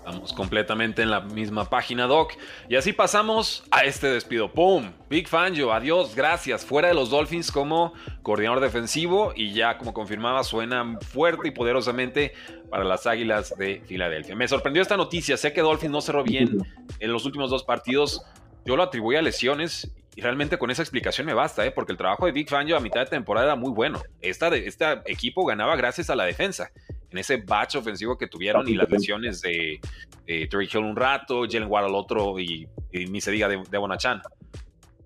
[0.04, 2.32] Estamos completamente en la misma página, Doc.
[2.68, 4.52] Y así pasamos a este despido.
[4.52, 4.90] ¡Pum!
[5.08, 6.64] Big Fangio, adiós, gracias.
[6.64, 7.92] Fuera de los Dolphins como
[8.22, 12.32] coordinador defensivo y ya como confirmaba suena fuerte y poderosamente
[12.68, 14.34] para las Águilas de Filadelfia.
[14.34, 15.36] Me sorprendió esta noticia.
[15.36, 16.58] Sé que Dolphins no cerró bien
[16.98, 18.22] en los últimos dos partidos.
[18.64, 21.70] Yo lo atribuí a lesiones y realmente con esa explicación me basta, ¿eh?
[21.70, 24.02] porque el trabajo de Big Fangio a mitad de temporada era muy bueno.
[24.20, 26.70] Esta de, este equipo ganaba gracias a la defensa.
[27.10, 29.80] En ese batch ofensivo que tuvieron y las lesiones de,
[30.26, 34.20] de Hill un rato, Jalen Ward al otro y, ni se diga de, de Bonachan.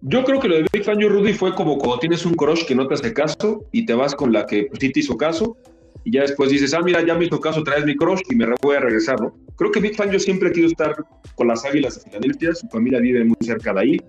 [0.02, 2.74] Yo creo que lo de Big Fangio, Rudy, fue como cuando tienes un crush que
[2.74, 5.56] no te hace caso y te vas con la que sí te hizo caso
[6.04, 8.46] y ya después dices, ah, mira, ya me hizo caso, traes mi crush y me
[8.62, 9.34] voy a regresar, ¿no?
[9.56, 10.94] Creo que Big Fangio siempre ha querido estar
[11.34, 14.00] con las Águilas de Filadelfia, su familia vive muy cerca de ahí,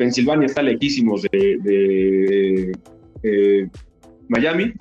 [0.00, 2.72] Pensilvania está lejísimos de,
[4.28, 4.72] Miami.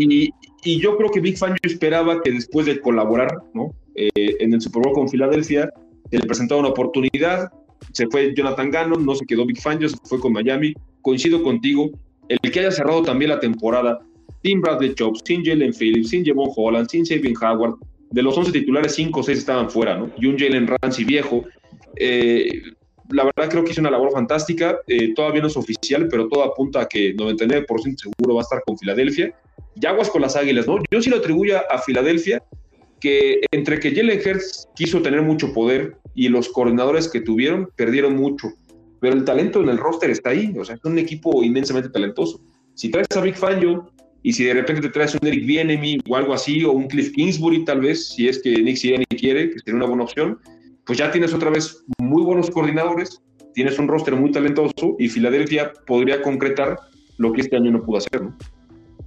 [0.00, 3.28] Y, yo creo que Big Fangio esperaba que después de colaborar
[3.94, 5.70] eh, en el Super Bowl con Filadelfia,
[6.10, 7.48] se le presentaba una oportunidad.
[7.92, 10.74] Se fue Jonathan Gannon, no se quedó Big Fangio, se fue con Miami.
[11.00, 11.88] Coincido contigo,
[12.28, 14.00] el que haya cerrado también la temporada
[14.42, 17.76] sin Bradley Chops, sin Jalen Phillips, sin Javon Holland, sin Sabin Howard,
[18.10, 20.10] de los 11 titulares, 5 o 6 estaban fuera, ¿no?
[20.18, 21.44] Y un Jalen Ramsey viejo.
[21.94, 22.62] Eh,
[23.10, 24.78] la verdad creo que hizo una labor fantástica.
[24.86, 28.62] Eh, todavía no es oficial, pero todo apunta a que 99% seguro va a estar
[28.64, 29.34] con Filadelfia.
[29.74, 30.78] Y aguas con las águilas, ¿no?
[30.90, 32.42] Yo sí lo atribuyo a Filadelfia,
[33.00, 38.16] que entre que Jalen Hurts quiso tener mucho poder y los coordinadores que tuvieron perdieron
[38.16, 38.48] mucho.
[39.00, 42.40] Pero el talento en el roster está ahí, o sea, es un equipo inmensamente talentoso.
[42.74, 43.90] Si traes a Big Fangio
[44.22, 47.12] y si de repente te traes un Eric Bienemy o algo así, o un Cliff
[47.12, 50.38] Kingsbury tal vez, si es que Nick Sirianni quiere, que sería una buena opción,
[50.86, 53.22] pues ya tienes otra vez muy buenos coordinadores,
[53.54, 56.78] tienes un roster muy talentoso y Filadelfia podría concretar
[57.18, 58.36] lo que este año no pudo hacer, ¿no?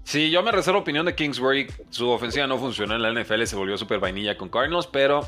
[0.04, 1.68] Sí, yo me reservo opinión de Kingsbury.
[1.92, 5.22] Su ofensiva no funcionó en la NFL, se volvió súper vainilla con Cardinals, pero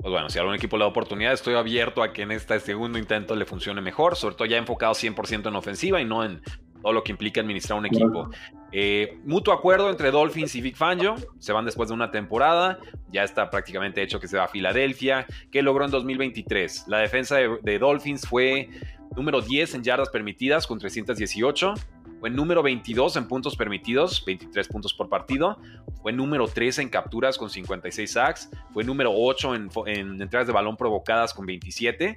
[0.00, 2.98] pues bueno, si algún equipo le da oportunidad, estoy abierto a que en este segundo
[2.98, 6.42] intento le funcione mejor, sobre todo ya enfocado 100% en ofensiva y no en
[6.82, 8.30] todo lo que implica administrar un equipo.
[8.70, 11.16] Eh, mutuo acuerdo entre Dolphins y Vic Fangio.
[11.38, 12.78] Se van después de una temporada.
[13.10, 15.26] Ya está prácticamente hecho que se va a Filadelfia.
[15.50, 16.84] ¿Qué logró en 2023?
[16.88, 18.68] La defensa de, Dolphins fue
[19.16, 21.74] número 10 en yardas permitidas con 318.
[22.20, 25.58] Fue número 22 en puntos permitidos, 23 puntos por partido.
[26.02, 28.50] Fue número 3 en capturas con 56 sacks.
[28.72, 32.16] Fue número 8 en, en entradas de balón provocadas con 27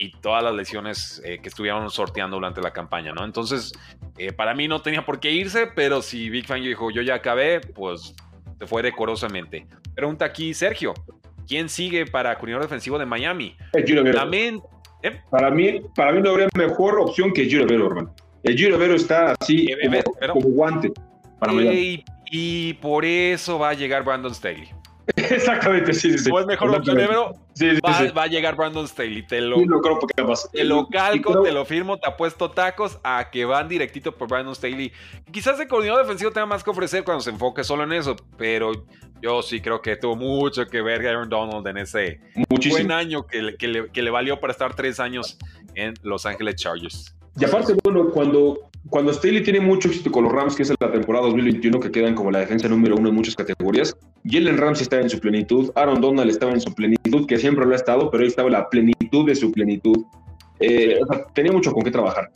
[0.00, 3.22] y todas las lesiones eh, que estuvieron sorteando durante la campaña, ¿no?
[3.22, 3.70] Entonces,
[4.16, 7.16] eh, para mí no tenía por qué irse, pero si Big Fan dijo, yo ya
[7.16, 8.14] acabé, pues
[8.58, 9.66] se fue decorosamente.
[9.94, 10.94] Pregunta aquí, Sergio,
[11.46, 13.54] ¿quién sigue para coordinador defensivo de Miami?
[13.74, 14.60] El Giro También,
[15.02, 15.20] ¿eh?
[15.30, 18.14] Para mí, para mí no habría mejor opción que Giro Vero, hermano.
[18.42, 19.68] El Giro Vero está así
[20.32, 20.90] como, guante
[21.38, 24.79] para y, y por eso va a llegar Brandon Staley.
[25.16, 26.30] Exactamente, sí, sí.
[26.32, 29.26] O es mejor opción va, a llegar Brandon Staley.
[29.26, 34.12] Te lo, Te lo calco, te lo firmo, te apuesto tacos a que van directito
[34.12, 34.92] por Brandon Staley.
[35.30, 38.72] Quizás el coordinador defensivo tenga más que ofrecer cuando se enfoque solo en eso, pero
[39.20, 42.20] yo sí creo que tuvo mucho que ver Aaron Donald en ese
[42.70, 45.38] buen año que, que le valió para estar tres años
[45.74, 47.14] en Los Ángeles Chargers.
[47.38, 50.90] Y aparte, bueno, cuando cuando Staley tiene mucho éxito con los Rams, que es la
[50.90, 55.02] temporada 2021, que quedan como la defensa número uno en muchas categorías, Jalen Ramsey estaba
[55.02, 58.22] en su plenitud, Aaron Donald estaba en su plenitud, que siempre lo ha estado, pero
[58.22, 60.04] ahí estaba la plenitud de su plenitud.
[60.60, 60.98] Eh,
[61.34, 62.30] tenía mucho con qué trabajar.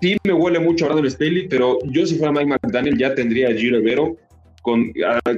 [0.00, 3.48] Sí me huele mucho a Brandon Staley, pero yo si fuera Mike McDaniel ya tendría
[3.50, 4.16] a Giro Vero
[4.62, 4.92] con,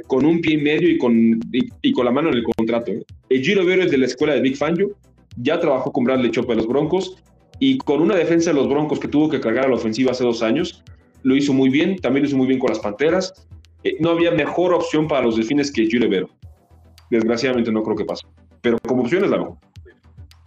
[0.07, 1.41] con un pie y medio y con,
[1.83, 2.93] y, con la mano en el contrato.
[2.93, 3.05] ¿eh?
[3.29, 4.97] El Giro Vero es de la escuela de Big Fangio,
[5.37, 7.17] ya trabajó con Bradley Chop de los Broncos,
[7.65, 10.25] y con una defensa de los Broncos que tuvo que cargar a la ofensiva hace
[10.25, 10.83] dos años,
[11.23, 13.47] lo hizo muy bien, también lo hizo muy bien con las Panteras.
[13.85, 16.29] Eh, no había mejor opción para los Delfines que Julio Vero.
[17.09, 18.27] Desgraciadamente no creo que pase,
[18.61, 19.59] pero como opción es la mejor.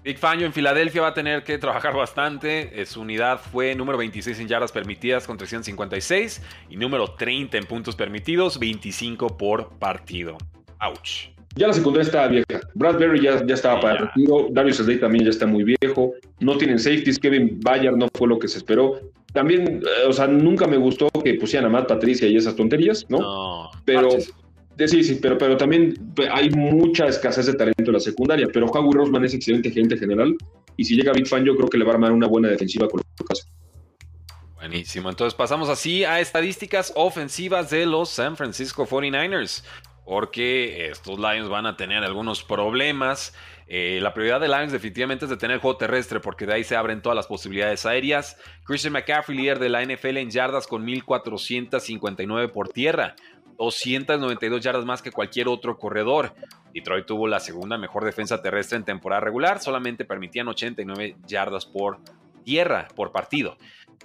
[0.03, 2.82] Big Fangio en Filadelfia va a tener que trabajar bastante.
[2.82, 7.63] Eh, su unidad fue número 26 en yardas permitidas con 356 y número 30 en
[7.63, 10.38] puntos permitidos, 25 por partido.
[10.82, 11.34] Ouch.
[11.56, 12.60] Ya la secundaria estaba vieja.
[12.74, 14.47] Bradbury ya, ya estaba para el retiro.
[14.51, 16.14] Darius Slade también ya está muy viejo.
[16.41, 17.18] No tienen safeties.
[17.18, 18.99] Kevin Bayard no fue lo que se esperó.
[19.32, 23.06] También, eh, o sea, nunca me gustó que pusieran a Matt Patricia y esas tonterías,
[23.10, 23.20] ¿no?
[23.20, 23.72] No.
[23.86, 24.10] Pero.
[24.86, 25.93] sí, sí, pero, pero también
[26.30, 28.47] hay mucha escasez de talento en la secundaria.
[28.51, 30.36] Pero Howie Roseman es excelente gerente general.
[30.76, 32.89] Y si llega Big Fan, yo creo que le va a armar una buena defensiva
[32.89, 33.47] con los casos.
[34.56, 35.10] Buenísimo.
[35.10, 39.64] Entonces pasamos así a estadísticas ofensivas de los San Francisco 49ers
[40.06, 43.36] porque estos Lions van a tener algunos problemas.
[43.68, 46.76] Eh, la prioridad de Lions definitivamente es de tener juego terrestre porque de ahí se
[46.76, 48.38] abren todas las posibilidades aéreas.
[48.64, 53.16] Christian McCaffrey, líder de la NFL en yardas con 1459 por tierra,
[53.58, 56.36] 292 yardas más que cualquier otro corredor.
[56.74, 61.99] Detroit tuvo la segunda mejor defensa terrestre en temporada regular, solamente permitían 89 yardas por
[62.43, 63.58] tierra por partido.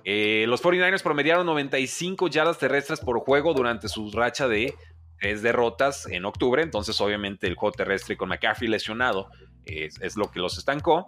[0.04, 4.74] Eh, los 49ers promediaron 95 yardas terrestres por juego durante su racha de
[5.20, 9.28] tres derrotas en octubre, entonces obviamente el juego terrestre con McCaffrey lesionado
[9.66, 11.04] es, lo que los estancó.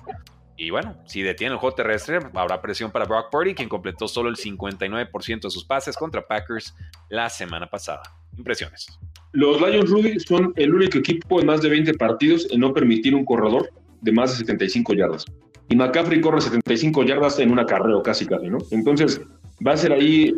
[0.57, 4.29] Y bueno, si detiene el juego terrestre, habrá presión para Brock Purdy, quien completó solo
[4.29, 6.75] el 59% de sus pases contra Packers
[7.09, 8.03] la semana pasada.
[8.37, 8.87] Impresiones.
[9.33, 13.15] Los Lions Rudy son el único equipo en más de 20 partidos en no permitir
[13.15, 13.71] un corredor
[14.03, 15.25] de más de 75 yardas.
[15.69, 18.59] Y McCaffrey corre 75 yardas en una carrera casi casi, ¿no?
[18.71, 19.21] Entonces
[19.67, 20.35] va a ser ahí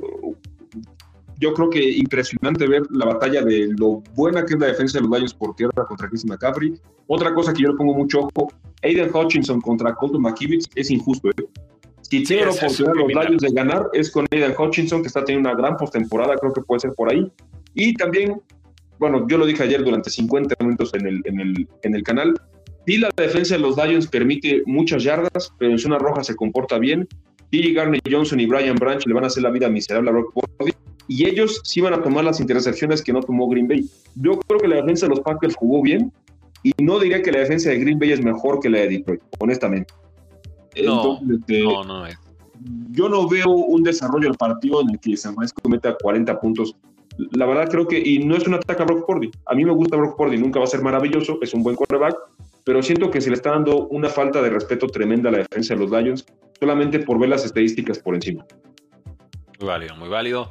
[1.45, 5.07] yo creo que impresionante ver la batalla de lo buena que es la defensa de
[5.07, 6.72] los Lions por tierra contra Chris McCaffrey.
[7.07, 8.51] Otra cosa que yo le pongo mucho ojo,
[8.82, 11.28] Aiden Hutchinson contra Colton McKivitz es injusto.
[11.28, 11.45] ¿eh?
[12.01, 15.51] Si tiene la oportunidad los Lions de ganar es con Aiden Hutchinson, que está teniendo
[15.51, 17.30] una gran postemporada, creo que puede ser por ahí.
[17.74, 18.40] Y también,
[18.99, 22.34] bueno, yo lo dije ayer durante 50 minutos en el, en el, en el canal,
[22.86, 26.78] y la defensa de los Lions permite muchas yardas, pero en zona roja se comporta
[26.78, 27.07] bien.
[27.51, 30.32] Y Garner Johnson y Brian Branch le van a hacer la vida miserable a Rock
[30.34, 30.72] Body
[31.09, 33.89] y ellos sí van a tomar las intercepciones que no tomó Green Bay.
[34.15, 36.13] Yo creo que la defensa de los Packers jugó bien
[36.63, 39.21] y no diría que la defensa de Green Bay es mejor que la de Detroit,
[39.39, 39.93] honestamente.
[40.83, 42.19] No, este, no, no es.
[42.91, 46.75] Yo no veo un desarrollo del partido en el que San Francisco meta 40 puntos.
[47.33, 49.31] La verdad creo que, y no es un ataque a Brock Purdy.
[49.47, 52.17] A mí me gusta Brock Purdy, nunca va a ser maravilloso, es un buen quarterback,
[52.65, 55.75] pero siento que se le está dando una falta de respeto tremenda a la defensa
[55.75, 56.25] de los Lions,
[56.59, 58.45] solamente por ver las estadísticas por encima.
[59.61, 60.51] Muy válido, muy válido.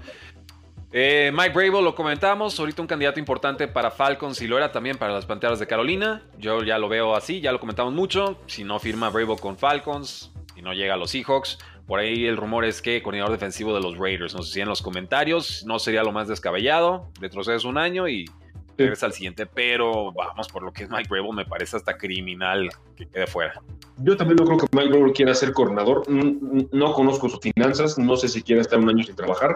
[0.95, 4.95] Eh, Mike Bravo lo comentamos, ahorita un candidato importante para Falcons y lo era también
[4.95, 6.21] para las Panteras de Carolina.
[6.37, 8.37] Yo ya lo veo así, ya lo comentamos mucho.
[8.45, 12.37] Si no firma Bravo con Falcons y no llega a los Seahawks, por ahí el
[12.37, 14.35] rumor es que coordinador defensivo de los Raiders.
[14.35, 17.09] Nos decían en los comentarios, no sería lo más descabellado.
[17.19, 18.29] Retrocedes un año y
[18.77, 22.69] regresa al siguiente, pero vamos, por lo que es Mike Bravo, me parece hasta criminal
[22.95, 23.59] que quede fuera.
[23.97, 26.07] Yo también no creo que Mike Bravo quiera ser coordinador.
[26.07, 29.55] No, no conozco sus finanzas, no sé si quiere estar un año sin trabajar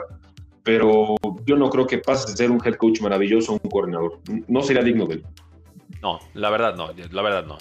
[0.67, 1.15] pero
[1.45, 4.19] yo no creo que pase de ser un head coach maravilloso a un coordinador.
[4.49, 5.25] No sería digno de él.
[6.01, 7.57] No, la verdad no, la verdad no.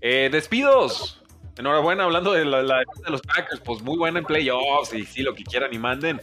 [0.00, 1.22] Eh, despidos.
[1.56, 5.36] Enhorabuena, hablando de, la, de los Packers, pues muy buena en playoffs y sí, lo
[5.36, 6.20] que quieran y manden.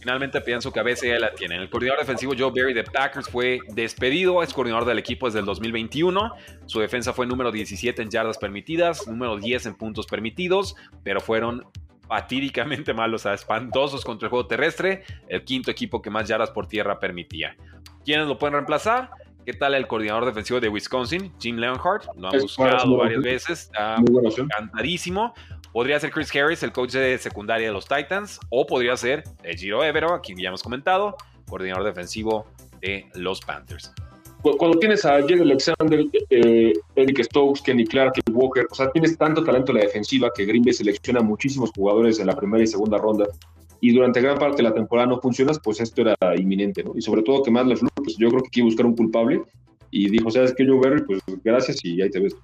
[0.00, 1.60] Finalmente pienso que a veces ya la tienen.
[1.60, 5.46] El coordinador defensivo Joe Barry de Packers fue despedido, es coordinador del equipo desde el
[5.46, 6.32] 2021.
[6.66, 10.74] Su defensa fue número 17 en yardas permitidas, número 10 en puntos permitidos,
[11.04, 11.64] pero fueron
[12.08, 16.50] fatídicamente malos, o sea, espantosos contra el juego terrestre, el quinto equipo que más yardas
[16.50, 17.56] por tierra permitía.
[18.04, 19.10] ¿Quiénes lo pueden reemplazar?
[19.44, 22.06] ¿Qué tal el coordinador defensivo de Wisconsin, Jim Leonhardt?
[22.16, 25.34] Lo han buscado varias veces, está encantadísimo.
[25.72, 29.24] Podría ser Chris Harris, el coach de secundaria de los Titans, o podría ser
[29.56, 31.16] Giro Evero, a quien ya hemos comentado,
[31.48, 32.46] coordinador defensivo
[32.80, 33.92] de los Panthers
[34.42, 39.42] cuando tienes a Jerry Alexander, eh, Eric Stokes, Kenny Clark, Walker, o sea, tienes tanto
[39.42, 42.98] talento en la defensiva que Green Bay selecciona muchísimos jugadores en la primera y segunda
[42.98, 43.26] ronda
[43.80, 46.92] y durante gran parte de la temporada no funcionas, pues esto era inminente, ¿no?
[46.96, 49.42] Y sobre todo que más le pues yo creo que quiere buscar un culpable
[49.90, 51.04] y dijo, ¿sabes qué, Joe Barry?
[51.04, 52.34] Pues gracias y ahí te ves.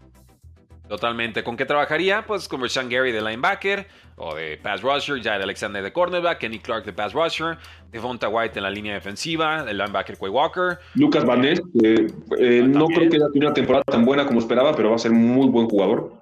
[0.89, 1.43] Totalmente.
[1.43, 2.27] ¿Con qué trabajaría?
[2.27, 6.59] Pues con Sean Gary de linebacker o de pass rusher, Jared Alexander de cornerback, Kenny
[6.59, 7.57] Clark de pass rusher,
[7.91, 10.79] Devonta White en la línea defensiva, el linebacker Quay Walker.
[10.95, 14.75] Lucas Van Ness, eh, no creo que haya tenido una temporada tan buena como esperaba,
[14.75, 16.13] pero va a ser un muy buen jugador.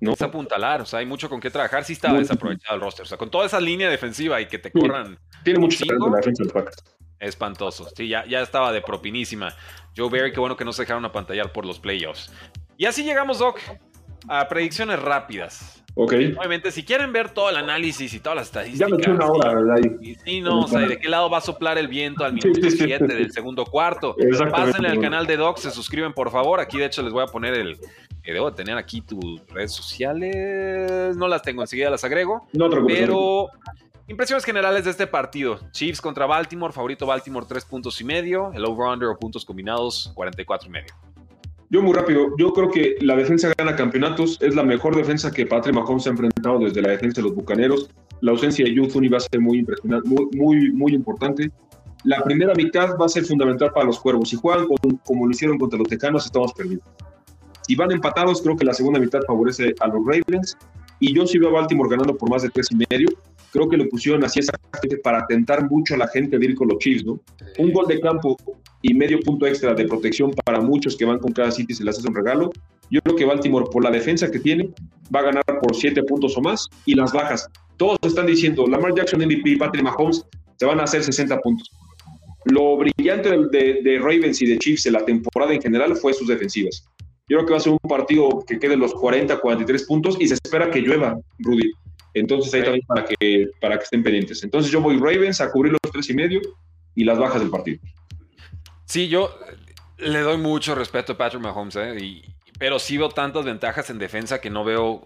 [0.00, 0.12] ¿no?
[0.12, 1.84] Es apuntalar, o sea, hay mucho con qué trabajar.
[1.84, 3.02] Sí estaba desaprovechado el roster.
[3.04, 5.18] O sea, con toda esa línea defensiva y que te corran.
[5.44, 6.84] Tiene mucho talento en la defensa del Packers.
[7.18, 7.88] Espantoso.
[7.96, 9.52] Sí, ya, ya estaba de propinísima.
[9.96, 12.32] Joe Barry, qué bueno que no se dejaron apantallar por los playoffs.
[12.76, 13.58] Y así llegamos, Doc,
[14.28, 15.82] a predicciones rápidas.
[16.00, 16.12] Ok.
[16.12, 18.88] Obviamente, si quieren ver todo el análisis y todas las estadísticas.
[18.88, 19.78] Ya me eché una hora, ¿verdad?
[20.00, 22.70] Y, sí, no, o sea, de qué lado va a soplar el viento al minuto
[22.70, 24.14] 7 del segundo cuarto.
[24.52, 26.60] Pásenle al canal de Doc, se suscriben, por favor.
[26.60, 27.72] Aquí, de hecho, les voy a poner el.
[28.22, 31.16] Eh, debo tener aquí tus redes sociales.
[31.16, 32.46] No las tengo, enseguida las agrego.
[32.52, 33.48] No Pero.
[34.06, 35.58] Impresiones generales de este partido.
[35.70, 40.66] Chiefs contra Baltimore, favorito Baltimore 3 puntos y medio, el over-under o puntos combinados 44
[40.66, 40.94] y medio.
[41.70, 45.44] Yo muy rápido, yo creo que la defensa gana campeonatos, es la mejor defensa que
[45.44, 47.90] Patrick Mahomes ha enfrentado desde la defensa de los Bucaneros.
[48.22, 51.50] La ausencia de Youthun va a ser muy impresionante, muy, muy, muy importante.
[52.04, 54.30] La primera mitad va a ser fundamental para los Cuervos.
[54.30, 54.66] Si juegan
[55.04, 56.84] como lo hicieron contra los Tecanos, estamos perdidos.
[57.66, 60.56] Si van empatados, creo que la segunda mitad favorece a los Ravens.
[61.00, 63.08] Y yo sí veo a Baltimore ganando por más de tres y medio
[63.52, 66.68] creo que lo pusieron así exactamente para tentar mucho a la gente de ir con
[66.68, 67.20] los Chiefs, ¿no?
[67.58, 68.36] Un gol de campo
[68.82, 71.98] y medio punto extra de protección para muchos que van con cada City se les
[71.98, 72.50] hace un regalo.
[72.90, 74.70] Yo creo que Baltimore, por la defensa que tiene,
[75.14, 77.48] va a ganar por siete puntos o más y las bajas.
[77.76, 80.24] Todos están diciendo, Lamar Jackson, MVP, Patrick Mahomes,
[80.56, 81.70] se van a hacer 60 puntos.
[82.46, 86.28] Lo brillante de, de, Ravens y de Chiefs en la temporada en general fue sus
[86.28, 86.84] defensivas.
[87.28, 90.28] Yo creo que va a ser un partido que quede los 40, 43 puntos y
[90.28, 91.70] se espera que llueva, Rudy.
[92.14, 94.42] Entonces ahí también para que, para que estén pendientes.
[94.42, 96.40] Entonces yo voy Ravens a cubrir los tres y medio
[96.94, 97.78] y las bajas del partido.
[98.84, 99.38] Sí, yo
[99.98, 102.22] le doy mucho respeto a Patrick Mahomes, ¿eh?
[102.58, 105.02] pero sí veo tantas ventajas en defensa que no veo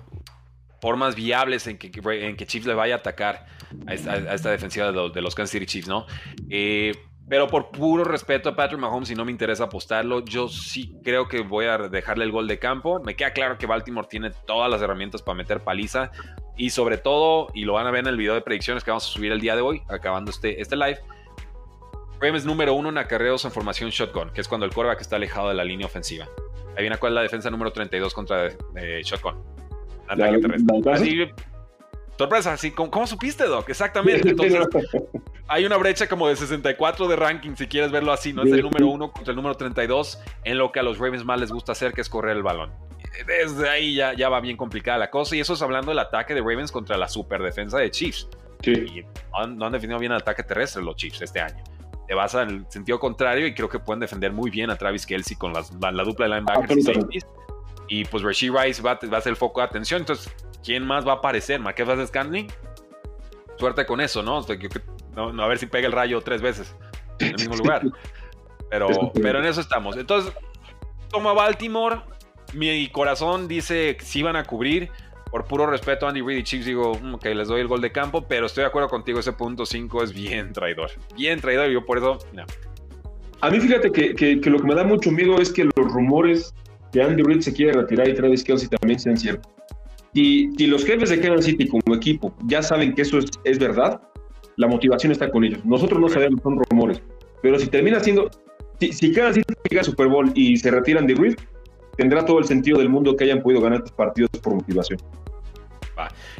[0.80, 1.90] formas viables en que,
[2.26, 3.46] en que Chiefs le vaya a atacar
[3.86, 6.06] a esta, defensiva de los, de los, Kansas City Chiefs, ¿no?
[6.50, 6.92] Eh,
[7.28, 11.28] pero por puro respeto a Patrick Mahomes y no me interesa apostarlo, yo sí creo
[11.28, 13.00] que voy a dejarle el gol de campo.
[13.00, 16.10] Me queda claro que Baltimore tiene todas las herramientas para meter paliza.
[16.56, 19.08] Y sobre todo, y lo van a ver en el video de predicciones que vamos
[19.08, 20.98] a subir el día de hoy, acabando este, este live.
[22.20, 25.48] Ravens número uno en acarreos en formación shotgun, que es cuando el quarterback está alejado
[25.48, 26.28] de la línea ofensiva.
[26.76, 28.46] Ahí viene cuál es la defensa número 32 contra
[28.76, 29.34] eh, shotgun.
[32.16, 33.68] sorpresa, sí, ¿cómo, supiste, Doc?
[33.68, 34.28] Exactamente.
[34.28, 34.60] Entonces,
[35.48, 38.44] hay una brecha como de 64 de ranking, si quieres verlo así, ¿no?
[38.44, 41.40] Es el número uno contra el número 32 en lo que a los Ravens más
[41.40, 42.70] les gusta hacer, que es correr el balón
[43.26, 45.36] desde ahí ya, ya va bien complicada la cosa.
[45.36, 48.28] Y eso es hablando del ataque de Ravens contra la super defensa de Chiefs.
[48.64, 49.04] Y
[49.56, 51.62] no han, definido bien el ataque terrestre los Chiefs este año.
[52.06, 55.36] Te vas al sentido contrario y creo que pueden defender muy bien a Travis Kelsey
[55.36, 55.62] con la,
[56.04, 56.86] dupla de linebackers
[57.88, 60.00] y pues Rasheed Rice va, va, a ser el foco de atención.
[60.00, 60.32] Entonces,
[60.64, 61.60] ¿quién más va a aparecer?
[61.60, 62.50] ¿Marquez Scanning?
[63.58, 64.44] Suerte con eso, ¿no?
[65.14, 65.42] ¿no?
[65.42, 66.74] A ver si pega el rayo tres veces
[67.18, 67.82] en el mismo lugar.
[68.70, 69.96] Pero, pero en eso estamos.
[69.96, 70.32] Entonces,
[71.10, 72.00] toma Baltimore,
[72.54, 74.90] mi corazón dice que sí van a cubrir.
[75.30, 77.80] Por puro respeto a Andy Reid y Chiefs, digo, mm, que les doy el gol
[77.80, 80.90] de campo, pero estoy de acuerdo contigo, ese punto 5 es bien traidor.
[81.16, 82.44] Bien traidor, y yo por eso, no.
[83.40, 86.54] A mí fíjate que, que, lo que me da mucho miedo es que los rumores
[86.92, 89.50] que Andy Reid se quiere retirar y Travis Kelsey también sean ciertos.
[90.12, 93.58] Y si los jefes de Kansas City como equipo ya saben que eso es, es
[93.58, 94.02] verdad,
[94.56, 95.64] la motivación está con ellos.
[95.64, 97.02] Nosotros no sabemos, son rumores.
[97.40, 98.30] Pero si termina siendo,
[98.78, 101.36] si, si Kansas City llega Super Bowl y se retiran de Reid,
[102.02, 104.98] tendrá todo el sentido del mundo que hayan podido ganar estos partidos por motivación.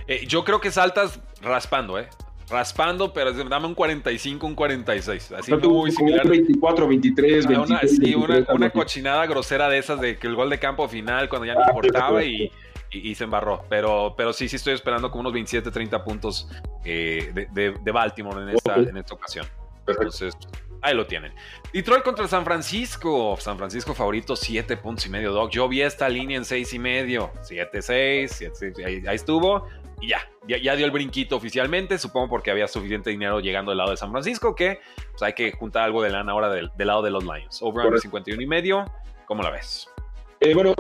[0.09, 2.09] Eh, yo creo que saltas raspando, ¿eh?
[2.49, 5.33] raspando, pero dame un 45, un 46.
[5.33, 6.29] Así muy similar.
[6.29, 7.71] 24, 23, 23.
[7.71, 8.15] Una, sí,
[8.53, 11.63] una, cochinada grosera de esas de que el gol de campo final, cuando ya no
[11.65, 12.51] importaba y,
[12.91, 13.65] y, se embarró.
[13.71, 16.49] Pero, pero sí, sí estoy esperando como unos 27, 30 puntos
[16.85, 19.47] eh, de, de, Baltimore en esta, en esta ocasión.
[19.87, 20.35] Entonces,
[20.83, 21.33] ahí lo tienen.
[21.73, 23.37] Detroit contra San Francisco.
[23.39, 25.51] San Francisco favorito, 7 puntos y medio, Doc.
[25.51, 27.31] Yo vi esta línea en 6 y medio.
[27.43, 28.45] 7, 6,
[28.85, 29.67] ahí, ahí estuvo
[30.03, 30.21] y ya,
[30.61, 34.11] ya, dio el brinquito oficialmente, supongo porque había suficiente dinero llegando del lado de San
[34.11, 34.81] Francisco, que
[35.13, 37.63] pues, hay que juntar algo de lana ahora del, lado de los Lions.
[37.63, 38.85] Over 51 y medio,
[39.27, 39.89] ¿cómo la ves?
[40.41, 40.75] Eh, bueno,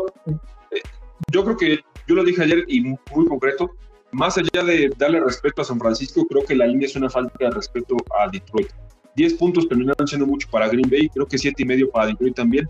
[0.72, 0.82] eh,
[1.30, 3.70] yo creo que yo lo dije ayer y muy concreto,
[4.10, 7.32] más allá de darle respeto a San Francisco, creo que la línea es una falta
[7.38, 8.72] de respeto a Detroit.
[9.16, 12.34] 10 puntos terminaron siendo mucho para Green Bay, creo que 7 y medio para Detroit
[12.34, 12.68] también.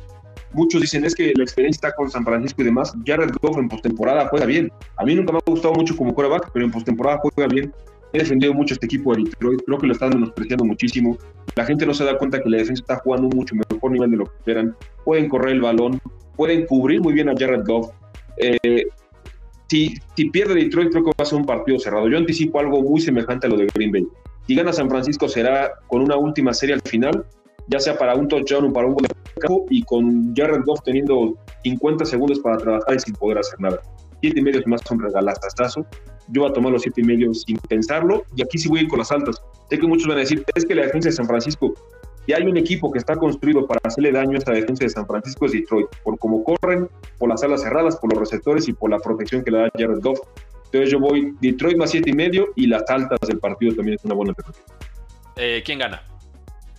[0.54, 2.92] Muchos dicen es que la experiencia está con San Francisco y demás.
[3.06, 4.70] Jared Goff en postemporada juega bien.
[4.96, 7.72] A mí nunca me ha gustado mucho como quarterback, pero en postemporada juega bien.
[8.12, 9.62] He defendido mucho este equipo de Detroit.
[9.64, 11.16] Creo que lo están menospreciando muchísimo.
[11.56, 14.16] La gente no se da cuenta que la defensa está jugando mucho mejor nivel de
[14.18, 14.76] lo que esperan.
[15.04, 15.98] Pueden correr el balón,
[16.36, 17.90] pueden cubrir muy bien a Jared Goff.
[18.36, 18.84] Eh,
[19.68, 22.06] si, si pierde Detroit, creo que va a ser un partido cerrado.
[22.10, 24.06] Yo anticipo algo muy semejante a lo de Green Bay.
[24.52, 27.24] Si gana San Francisco será con una última serie al final
[27.68, 30.82] ya sea para un touchdown o para un gol de campo, y con Jared Goff
[30.84, 33.80] teniendo 50 segundos para trabajar y sin poder hacer nada.
[34.20, 35.86] Siete y medio es más un regalastazo.
[36.28, 38.82] Yo voy a tomar los siete y medio sin pensarlo, y aquí sí voy a
[38.82, 39.40] ir con las altas.
[39.70, 41.72] Sé que muchos van a decir, es que la defensa de San Francisco,
[42.26, 45.06] y hay un equipo que está construido para hacerle daño a esta defensa de San
[45.06, 48.90] Francisco, es Detroit, por cómo corren, por las alas cerradas, por los receptores y por
[48.90, 50.20] la protección que le da Jared Goff.
[50.72, 54.04] Entonces yo voy Detroit más siete y medio, y las altas del partido también es
[54.06, 54.66] una buena alternativa.
[55.36, 56.02] Eh, ¿Quién gana?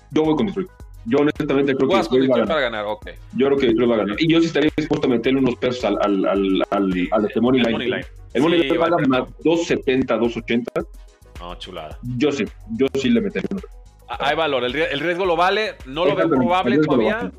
[0.10, 0.70] Yo voy con Detroit.
[1.06, 2.62] Yo honestamente creo que Detroit va a ganar.
[2.62, 3.14] ganar okay.
[3.36, 4.16] Yo creo que Detroit va a ganar.
[4.20, 7.40] Y yo sí estaría dispuesto a meterle unos pesos al, al, al, al, al este
[7.40, 8.06] Money Line.
[8.34, 10.88] El Money Line paga más 2.70, 2.80.
[11.40, 12.00] No, chulada.
[12.18, 13.66] Yo sí, yo sí le metería unos
[14.08, 17.32] ah, Hay valor, el, riesgo lo vale, no lo veo probable todavía.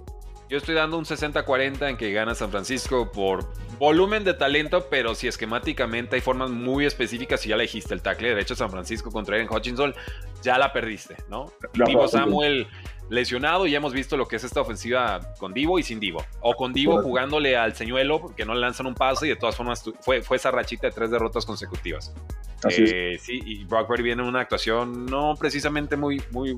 [0.55, 3.44] Yo estoy dando un 60-40 en que gana San Francisco por
[3.80, 8.02] volumen de talento, pero si esquemáticamente hay formas muy específicas, y ya le dijiste el
[8.02, 9.92] tackle derecho San Francisco contra Aaron Hutchinson,
[10.42, 11.46] ya la perdiste, ¿no?
[11.72, 12.68] Divo Samuel
[13.11, 16.24] lesionado y ya hemos visto lo que es esta ofensiva con Divo y sin Divo.
[16.40, 19.57] O con Divo jugándole al señuelo que no le lanzan un paso y de todas
[19.57, 22.14] formas fue, fue esa rachita de tres derrotas consecutivas.
[22.70, 26.57] Eh, sí, y Brock Purdy viene en una actuación no precisamente muy, muy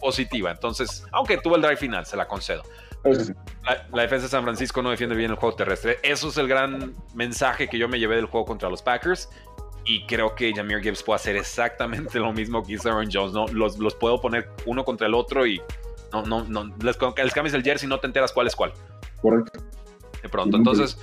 [0.00, 0.50] positiva.
[0.50, 2.64] Entonces, aunque tuvo el drive final, se la concedo.
[3.04, 5.98] La, defensa de San Francisco no defiende bien el juego terrestre.
[6.02, 9.28] Eso es el gran mensaje que yo me llevé del juego contra los Packers.
[9.84, 13.32] Y creo que Jameer Gibbs puede hacer exactamente lo mismo que hizo Aaron Jones.
[13.32, 13.46] ¿no?
[13.48, 15.62] Los, los puedo poner uno contra el otro y
[16.12, 16.64] no, no, no.
[16.82, 18.72] Les, les cambias el jersey y no te enteras cuál es cuál.
[19.22, 19.60] Correcto.
[20.22, 20.56] De pronto.
[20.56, 20.98] Entonces,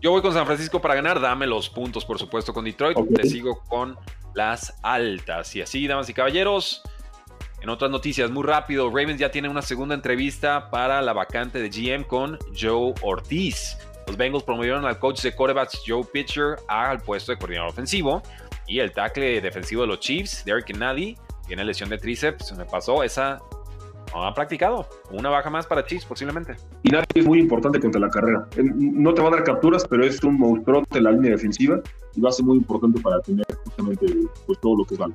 [0.00, 1.20] yo voy con San Francisco para ganar.
[1.20, 2.98] Dame los puntos, por supuesto, con Detroit.
[3.14, 3.96] Te sigo con
[4.34, 5.54] las altas.
[5.54, 6.82] Y así, damas y caballeros.
[7.66, 11.68] En otras noticias, muy rápido, Ravens ya tiene una segunda entrevista para la vacante de
[11.68, 13.76] GM con Joe Ortiz.
[14.06, 18.22] Los Bengals promovieron al coach de quarterbacks Joe Pitcher al puesto de coordinador ofensivo.
[18.68, 21.16] Y el tackle defensivo de los Chiefs, Derek Nady,
[21.48, 22.56] tiene lesión de tríceps.
[22.56, 23.40] Me pasó esa.
[24.14, 24.88] No ha practicado.
[25.10, 26.54] Una baja más para Chiefs, posiblemente.
[26.84, 28.46] Y Nady es muy importante contra la carrera.
[28.76, 31.80] No te va a dar capturas, pero es un monstruo de la línea defensiva
[32.14, 34.06] y va a ser muy importante para tener justamente
[34.46, 35.14] pues, todo lo que vale.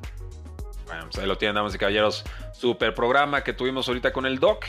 [0.91, 2.25] Bueno, pues ahí lo tienen, damas y caballeros.
[2.51, 4.65] Super programa que tuvimos ahorita con el Doc.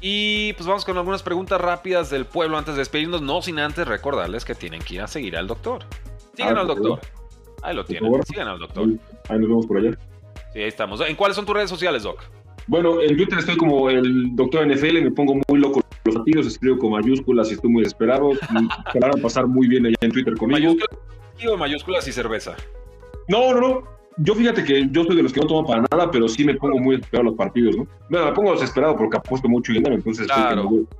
[0.00, 3.86] Y pues vamos con algunas preguntas rápidas del pueblo antes de despedirnos, no sin antes
[3.86, 5.84] recordarles que tienen que ir a seguir al doctor.
[6.34, 7.00] Sigan ah, al doctor.
[7.62, 8.10] Ahí lo tienen.
[8.24, 8.88] Sigan al doctor.
[9.28, 9.90] Ahí nos vemos por allá.
[10.54, 11.02] Sí, ahí estamos.
[11.02, 12.22] ¿En cuáles son tus redes sociales, Doc?
[12.66, 16.78] Bueno, en Twitter estoy como el doctor NFL, me pongo muy loco los partidos, escribo
[16.78, 18.32] con mayúsculas y estoy muy desesperado.
[18.32, 18.36] Y
[18.92, 20.74] se van a pasar muy bien allá en Twitter conmigo.
[20.74, 22.56] ¿Mayúsculas, mayúsculas y cerveza?
[23.28, 26.10] No, no, no yo fíjate que yo soy de los que no tomo para nada,
[26.10, 27.86] pero sí me pongo muy desesperado los partidos, ¿no?
[28.10, 30.26] Bueno, me pongo desesperado porque apuesto mucho dinero, entonces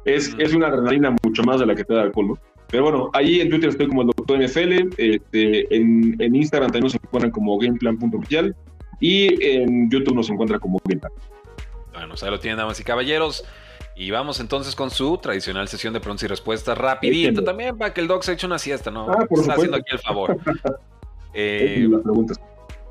[0.04, 2.38] es, es una adrenalina mucho más de la que te da alcohol, ¿no?
[2.70, 6.84] Pero bueno, ahí en Twitter estoy como el doctor NFL, este, en, en, Instagram también
[6.84, 8.54] nos encuentran como gameplan.oficial
[9.00, 11.12] y en YouTube nos encuentra como gameplan.
[11.94, 13.44] Bueno, ahí lo tienen, damas y caballeros.
[13.96, 17.42] Y vamos entonces con su tradicional sesión de preguntas y respuestas rapidito.
[17.42, 19.10] También para que el doc se eche una siesta, ¿no?
[19.10, 20.38] Ah, por Está haciendo aquí el favor.
[21.34, 22.38] eh, las preguntas.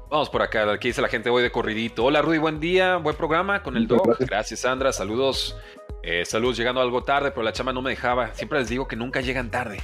[0.09, 2.05] Vamos por acá, aquí dice la gente, voy de corridito.
[2.05, 4.17] Hola Rudy, buen día, buen programa con el Doc.
[4.19, 5.57] Gracias Sandra, saludos.
[6.01, 8.33] Eh, saludos, llegando algo tarde, pero la chama no me dejaba.
[8.33, 9.79] Siempre les digo que nunca llegan tarde.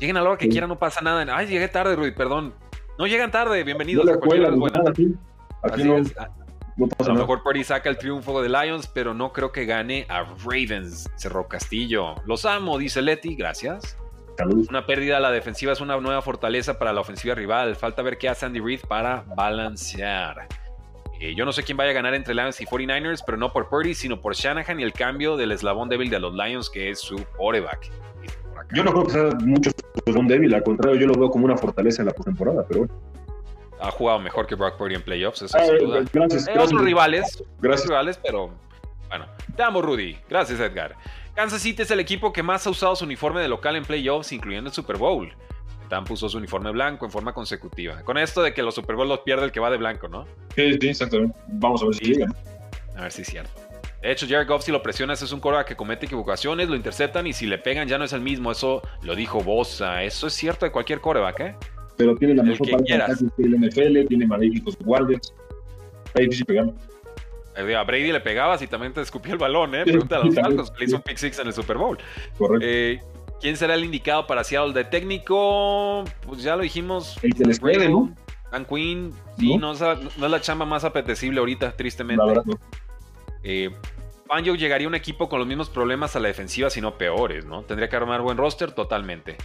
[0.00, 1.26] Lleguen a la hora que quieran, no pasa nada.
[1.36, 2.54] Ay, llegué tarde, Rudy, perdón.
[2.98, 4.06] No llegan tarde, bienvenidos.
[4.06, 4.14] No a
[5.70, 5.88] aquí,
[6.98, 10.22] a lo mejor Purdy saca el triunfo de Lions, pero no creo que gane a
[10.44, 11.10] Ravens.
[11.16, 12.14] Cerró Castillo.
[12.24, 13.98] Los amo, dice Leti, gracias.
[14.46, 17.74] Una pérdida a la defensiva es una nueva fortaleza para la ofensiva rival.
[17.76, 20.46] Falta ver qué hace Andy Reid para balancear.
[21.20, 23.68] Eh, yo no sé quién vaya a ganar entre Lions y 49ers, pero no por
[23.68, 27.00] Purdy, sino por Shanahan y el cambio del eslabón débil de los Lions, que es
[27.00, 27.90] su quarterback.
[28.72, 29.70] Yo no creo que sea mucho
[30.06, 32.94] eslabón débil, al contrario, yo lo veo como una fortaleza en la postemporada, pero bueno.
[33.80, 36.04] Ha jugado mejor que Brock Purdy en playoffs, eso sin duda.
[36.12, 37.88] Gracias, otros rivales, gracias.
[37.88, 38.50] rivales, pero
[39.08, 39.26] bueno.
[39.56, 40.16] Te amo, Rudy.
[40.28, 40.94] Gracias, Edgar.
[41.38, 44.32] Kansas City es el equipo que más ha usado su uniforme de local en playoffs,
[44.32, 45.32] incluyendo el Super Bowl.
[45.88, 48.02] Tam puso su uniforme blanco en forma consecutiva.
[48.02, 50.26] Con esto de que los Super Bowl los pierde el que va de blanco, ¿no?
[50.56, 51.38] Sí, sí, exactamente.
[51.46, 52.22] Vamos a ver si.
[52.96, 53.52] A ver si es cierto.
[54.02, 57.24] De hecho, Jared Goff, si lo presionas, es un coro que comete equivocaciones, lo interceptan
[57.28, 58.50] y si le pegan ya no es el mismo.
[58.50, 60.02] Eso lo dijo Bosa.
[60.02, 61.54] Eso es cierto de cualquier coreback, ¿eh?
[61.96, 62.98] Pero tiene la mejor parte
[63.36, 65.32] del NFL, tiene magníficos guardias.
[66.06, 66.72] Está difícil pegar.
[67.58, 69.84] Eh, a Brady le pegabas y también te escupía el balón, ¿eh?
[69.84, 71.98] Pregúntale a los Falcons, le hizo un pick six en el Super Bowl.
[72.36, 72.66] Correcto.
[72.66, 73.00] Eh,
[73.40, 76.04] ¿Quién será el indicado para Seattle de técnico?
[76.26, 77.18] Pues ya lo dijimos.
[77.22, 78.14] El que les puede, ¿no?
[78.50, 79.72] Dan Quinn, sí, ¿No?
[79.72, 79.80] es
[80.18, 82.24] la chamba más apetecible ahorita, tristemente.
[82.24, 82.58] La verdad, no.
[83.42, 83.70] Eh,
[84.56, 87.62] llegaría a un equipo con los mismos problemas a la defensiva, sino peores, ¿no?
[87.62, 89.36] Tendría que armar buen roster totalmente.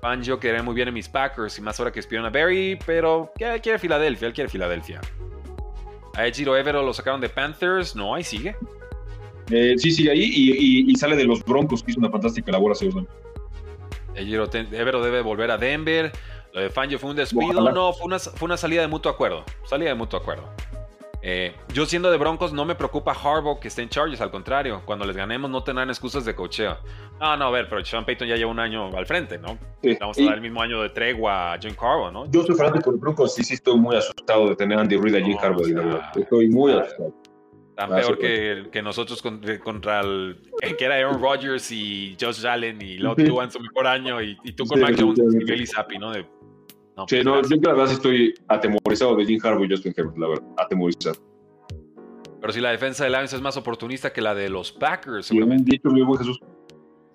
[0.00, 3.32] Fangio quedaría muy bien en mis Packers y más ahora que espionan a Barry, pero
[3.36, 4.28] ¿qué quiere Filadelfia?
[4.28, 5.00] Él quiere Filadelfia.
[6.16, 8.56] A Ejiro Evero lo sacaron de Panthers, no, ahí sigue.
[9.50, 12.72] Eh, sí, sigue ahí y, y, sale de los Broncos, que hizo una fantástica labor
[12.72, 13.10] hace dos años.
[14.16, 16.10] Evero debe volver a Denver.
[16.52, 17.70] Lo de Fangio fue un despido.
[17.70, 19.44] No, fue una, fue una salida de mutuo acuerdo.
[19.64, 20.48] Salida de mutuo acuerdo.
[21.28, 24.82] Eh, yo siendo de Broncos no me preocupa Harbaugh que esté en Chargers, al contrario,
[24.84, 26.78] cuando les ganemos no tendrán excusas de cocheo.
[27.20, 29.58] No, no, a ver, pero Sean Payton ya lleva un año al frente, ¿no?
[29.98, 32.30] Vamos a dar el mismo año de tregua a John Harbaugh, ¿no?
[32.30, 35.16] Yo soy fanático de Broncos y sí estoy muy asustado de tener a Andy Reid
[35.16, 36.00] a Jim Harbaugh.
[36.14, 37.12] estoy muy asustado.
[37.74, 39.20] Tan peor que, que, nosotros
[39.62, 40.38] contra, el
[40.78, 44.36] que era Aaron Rodgers y Josh Allen y Lott tú en su mejor año y,
[44.52, 46.12] tú con Mac Jones y Billy Zappi, ¿no?
[46.12, 46.24] De,
[46.96, 50.28] no, sí, no, yo la verdad estoy atemorizado de Jim Harbaugh y Justin Herbert, la
[50.28, 51.16] verdad, atemorizado.
[52.40, 55.72] Pero si la defensa de Lions es más oportunista que la de los Packers, seguramente.
[55.72, 56.40] Dicho, Jesús.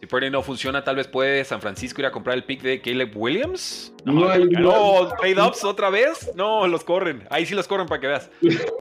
[0.02, 2.82] Si Purdy no funciona, tal vez puede San Francisco ir a comprar el pick de
[2.82, 3.94] Caleb Williams.
[4.04, 6.32] No, no, hay, no trade-ups otra vez.
[6.36, 7.24] No, los corren.
[7.30, 8.32] Ahí sí los corren para que veas.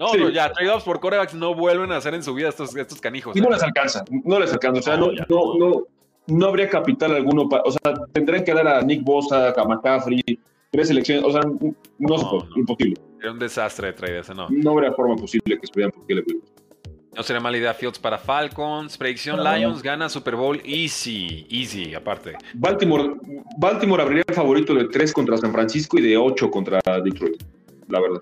[0.01, 3.03] No, no ya, trade-ups por corebacks no vuelven a hacer en su vida estos, estos
[3.03, 3.37] canijos.
[3.37, 4.81] Y no les alcanza, no les alcanza.
[4.81, 5.87] O sea, no, no, no,
[6.27, 7.51] no, habría capital alguno.
[7.51, 10.23] Para, o sea, tendrían que dar a Nick Bosa, a McCaffrey,
[10.71, 11.25] tres selecciones.
[11.25, 11.43] O sea,
[11.99, 12.95] no, se puede, imposible.
[13.21, 14.49] Era un desastre de trade ese, no.
[14.51, 16.51] No habría forma posible que estuvieran por Caleb Williams.
[17.15, 18.97] No sería mala idea Fields para Falcons.
[18.97, 22.35] Predicción Lions gana Super Bowl easy, easy aparte.
[22.55, 23.17] Baltimore,
[23.59, 27.43] Baltimore abriría el favorito de 3 contra San Francisco y de 8 contra Detroit,
[27.89, 28.21] la verdad.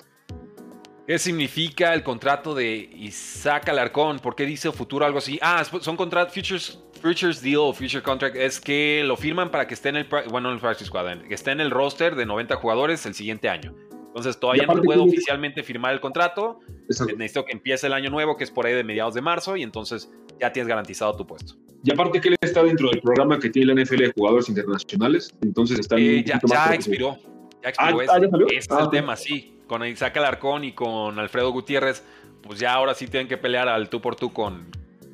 [1.06, 4.18] ¿Qué significa el contrato de Isaac Alarcón?
[4.18, 5.38] ¿Por qué dice futuro algo así?
[5.40, 8.36] Ah, son contratos, futures, futures deal o future contract.
[8.36, 11.34] Es que lo firman para que esté en el, bueno, en el practice squad, que
[11.34, 13.74] esté en el roster de 90 jugadores el siguiente año.
[13.90, 16.60] Entonces todavía no puedo oficialmente firmar el contrato.
[16.88, 19.62] Necesito que empiece el año nuevo, que es por ahí de mediados de marzo, y
[19.62, 21.54] entonces ya tienes garantizado tu puesto.
[21.84, 25.32] Y aparte que él está dentro del programa que tiene la NFL de jugadores internacionales,
[25.42, 27.16] entonces está eh, ya, ya expiró.
[27.62, 28.00] Ya expiró.
[28.10, 28.18] Ah,
[28.50, 29.60] ese, es el tema, sí.
[29.68, 32.02] Con Isaac Alarcón y con Alfredo Gutiérrez,
[32.42, 34.66] pues ya ahora sí tienen que pelear al tú por tú con,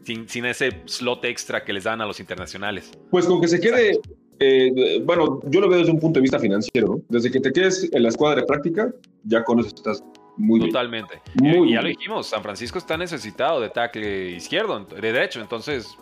[0.04, 2.92] sin, sin, ese slot extra que les dan a los internacionales.
[3.10, 3.98] Pues con que se quede,
[4.38, 7.02] eh, bueno, yo lo veo desde un punto de vista financiero, ¿no?
[7.08, 8.92] Desde que te quedes en la escuadra de práctica,
[9.24, 10.04] ya con eso estás
[10.36, 11.20] muy Totalmente.
[11.40, 15.96] Muy y ya lo dijimos, San Francisco está necesitado de tackle izquierdo, de derecho, entonces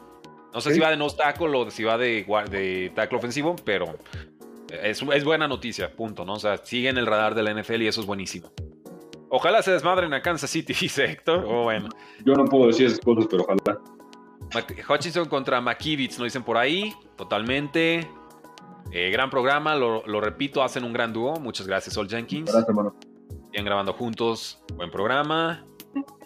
[0.54, 3.98] no sé si va de no tackle o si va de, de tackle ofensivo, pero
[4.82, 6.34] es, es, buena noticia, punto, ¿no?
[6.34, 8.50] O sea, sigue en el radar de la NFL y eso es buenísimo.
[9.34, 11.44] Ojalá se desmadren a Kansas City, dice Héctor.
[11.48, 11.88] Oh, bueno.
[12.22, 13.80] Yo no puedo decir esas cosas, pero ojalá.
[14.90, 18.06] Hutchinson contra McKivitz, nos dicen por ahí, totalmente.
[18.90, 21.36] Eh, gran programa, lo, repito, hacen un gran dúo.
[21.36, 22.52] Muchas gracias, Sol Jenkins.
[22.52, 22.94] Gracias, hermano.
[23.46, 24.62] Siguen grabando juntos.
[24.74, 25.64] Buen programa.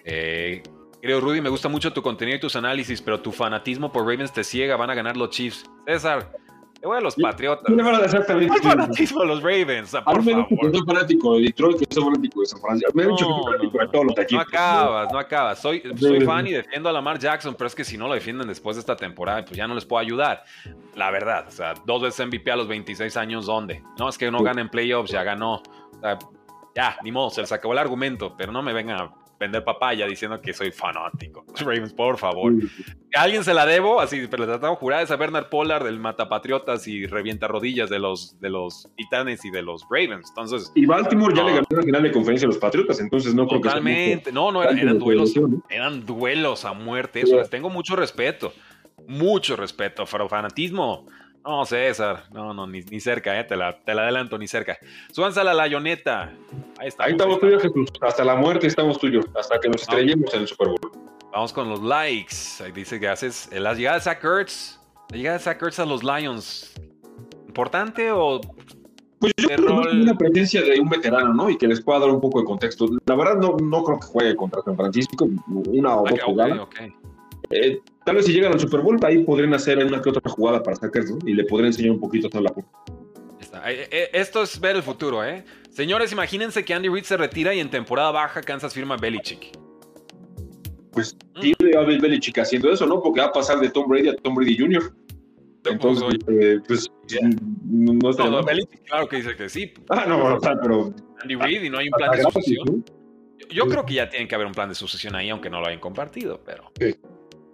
[0.05, 0.65] Eh,
[1.01, 4.33] creo, Rudy, me gusta mucho tu contenido y tus análisis, pero tu fanatismo por Ravens
[4.33, 4.75] te ciega.
[4.75, 5.65] Van a ganar los Chiefs.
[5.87, 6.33] César,
[6.81, 7.75] te voy a los Patriotas.
[7.75, 8.49] Yo exactamente.
[8.49, 9.97] ¿Cuál fanatismo a los Ravens?
[10.05, 10.49] Por me favor.
[10.49, 12.93] que soy fanático de Detroit, que soy fanático de San Francisco.
[12.95, 14.47] Me he dicho que soy fanático de todos los equipos.
[14.53, 15.59] No acabas, no acabas.
[15.61, 18.49] Soy, soy fan y defiendo a Lamar Jackson, pero es que si no lo defienden
[18.49, 20.45] después de esta temporada, pues ya no les puedo ayudar.
[20.95, 23.83] La verdad, o sea, dos veces MVP a los 26 años, ¿dónde?
[23.99, 25.55] No, es que no gana en playoffs, ya ganó.
[25.55, 26.19] O sea,
[26.75, 30.41] ya, ni modo, se les acabó el argumento, pero no me vengan vender papaya diciendo
[30.41, 31.45] que soy fanático.
[31.59, 32.53] Ravens, por favor.
[33.15, 35.85] A alguien se la debo, así, pero le tratamos de jurar, es a Bernard Pollard
[35.85, 40.29] del Matapatriotas y revienta rodillas de los, de los Titanes y de los Ravens.
[40.29, 40.73] Entonces.
[40.75, 43.61] Y Baltimore ya le ganó la final de conferencia a los Patriotas, entonces no creo
[43.61, 44.33] Totalmente.
[44.33, 45.35] no, no, eran, duelos.
[45.69, 47.21] Eran duelos a muerte.
[47.21, 48.53] Eso les tengo mucho respeto.
[49.07, 50.05] Mucho respeto.
[50.11, 51.07] Pero fanatismo.
[51.47, 52.25] No, César.
[52.33, 53.45] No, no, ni, cerca, eh.
[53.45, 54.77] Te la, te la adelanto, ni cerca.
[55.13, 56.33] Súbanse a la layoneta.
[56.79, 57.89] Ahí, está, ahí estamos tuyos, Jesús.
[58.01, 59.25] Hasta la muerte estamos tuyos.
[59.39, 60.93] Hasta que nos estrellemos en el Super Bowl.
[61.33, 62.35] Vamos con los likes.
[62.65, 64.81] Ahí dice que haces la llegada de Zach Ertz.
[65.11, 66.75] La llegada de Zach Ertz a los Lions.
[67.47, 68.41] ¿Importante o
[69.19, 71.49] pues yo creo que una presencia de un veterano, ¿no?
[71.49, 72.87] Y que les pueda dar un poco de contexto.
[73.07, 76.61] La verdad no, no creo que juegue contra San Francisco, una o dos jugadas.
[77.51, 80.63] Eh, tal vez si llegan al Super Bowl, ahí podrían hacer una que otra jugada
[80.63, 81.19] para sacar, ¿no?
[81.27, 82.55] Y le podrían enseñar un poquito toda la
[83.69, 85.45] eh, eh, Esto es ver el futuro, ¿eh?
[85.71, 89.57] Señores, imagínense que Andy Reid se retira y en temporada baja Kansas firma Belichick.
[90.93, 91.41] Pues mm.
[91.41, 93.03] tiene a Belichick haciendo eso, ¿no?
[93.03, 94.93] Porque va a pasar de Tom Brady a Tom Brady Jr.
[95.67, 96.91] Entonces, eh, pues,
[97.65, 98.45] no, no, no,
[98.85, 99.75] claro que dice que sí.
[99.89, 100.95] Ah, no, o sea, pero.
[101.21, 102.85] Andy Reid y no hay un plan de sucesión.
[103.51, 105.67] Yo, creo que ya tiene que haber un plan de sucesión ahí, aunque no lo
[105.67, 106.73] hayan compartido, pero.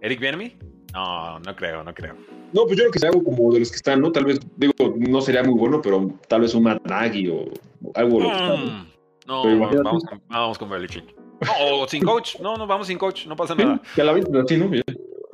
[0.02, 0.56] ¿Eric Bienemy?
[0.92, 2.14] No, no creo, no creo.
[2.52, 4.10] No, pues yo creo que sea algo como de los que están, ¿no?
[4.10, 7.52] Tal vez, digo, no sería muy bueno, pero tal vez un Matt o
[7.94, 8.20] algo.
[8.20, 8.86] Mm,
[9.26, 11.14] no, vamos, con, vamos con Belichick.
[11.40, 12.40] No, o sin coach.
[12.40, 13.80] No, no, vamos sin coach, no pasa nada.
[13.94, 14.70] Que la viste así, ¿no?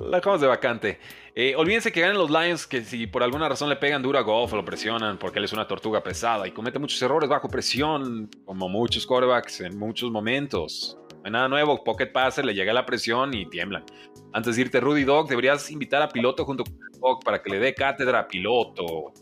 [0.07, 0.99] La dejamos de vacante.
[1.35, 4.23] Eh, olvídense que ganen los Lions, que si por alguna razón le pegan duro a
[4.23, 7.49] Goff o lo presionan porque él es una tortuga pesada y comete muchos errores bajo
[7.49, 10.99] presión, como muchos quarterbacks en muchos momentos.
[11.29, 13.85] Hay nada nuevo, Pocket Passer le llega la presión y tiemblan.
[14.33, 17.59] Antes de irte, Rudy Dog, deberías invitar a Piloto junto con Dog para que le
[17.59, 19.13] dé cátedra a Piloto.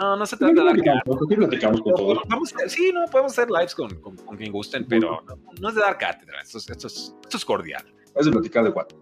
[0.00, 2.66] No, no se trata de dar cátedra.
[2.66, 3.90] sí, no, podemos hacer lives con,
[4.36, 5.22] quien gusten, pero
[5.60, 7.84] no, es de dar cátedra, esto es, esto es, cordial.
[8.16, 8.98] Es de platicar de cuatro.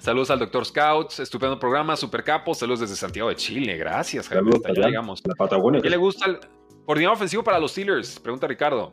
[0.00, 0.64] Saludos al Dr.
[0.64, 2.54] Scouts, estupendo programa, super capo.
[2.54, 5.20] Saludos desde Santiago de Chile, gracias, Saludos, ya llegamos.
[5.26, 5.82] La Patagonia.
[5.82, 6.40] ¿Qué le gusta el
[6.86, 8.18] coordinador ofensivo para los Steelers?
[8.18, 8.90] Pregunta Ricardo.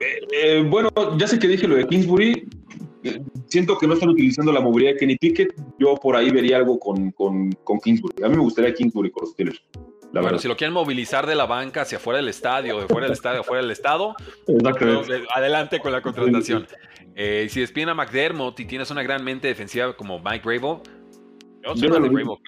[0.00, 2.48] Eh, eh, bueno, ya sé que dije lo de Kingsbury.
[3.48, 5.54] Siento que no están utilizando la movilidad de Kenny Pickett.
[5.78, 8.24] Yo por ahí vería algo con, con, con Kingsbury.
[8.24, 9.62] A mí me gustaría Kingsbury con los Steelers.
[10.14, 13.06] La bueno, si lo quieren movilizar de la banca hacia fuera del estadio, de fuera
[13.06, 14.14] del estadio, fuera del estado,
[15.34, 16.68] adelante con la contratación.
[17.16, 20.78] Eh, si despiden a McDermott y tienes una gran mente defensiva como Mike Grable,
[21.64, 22.40] yo, yo, McDermott,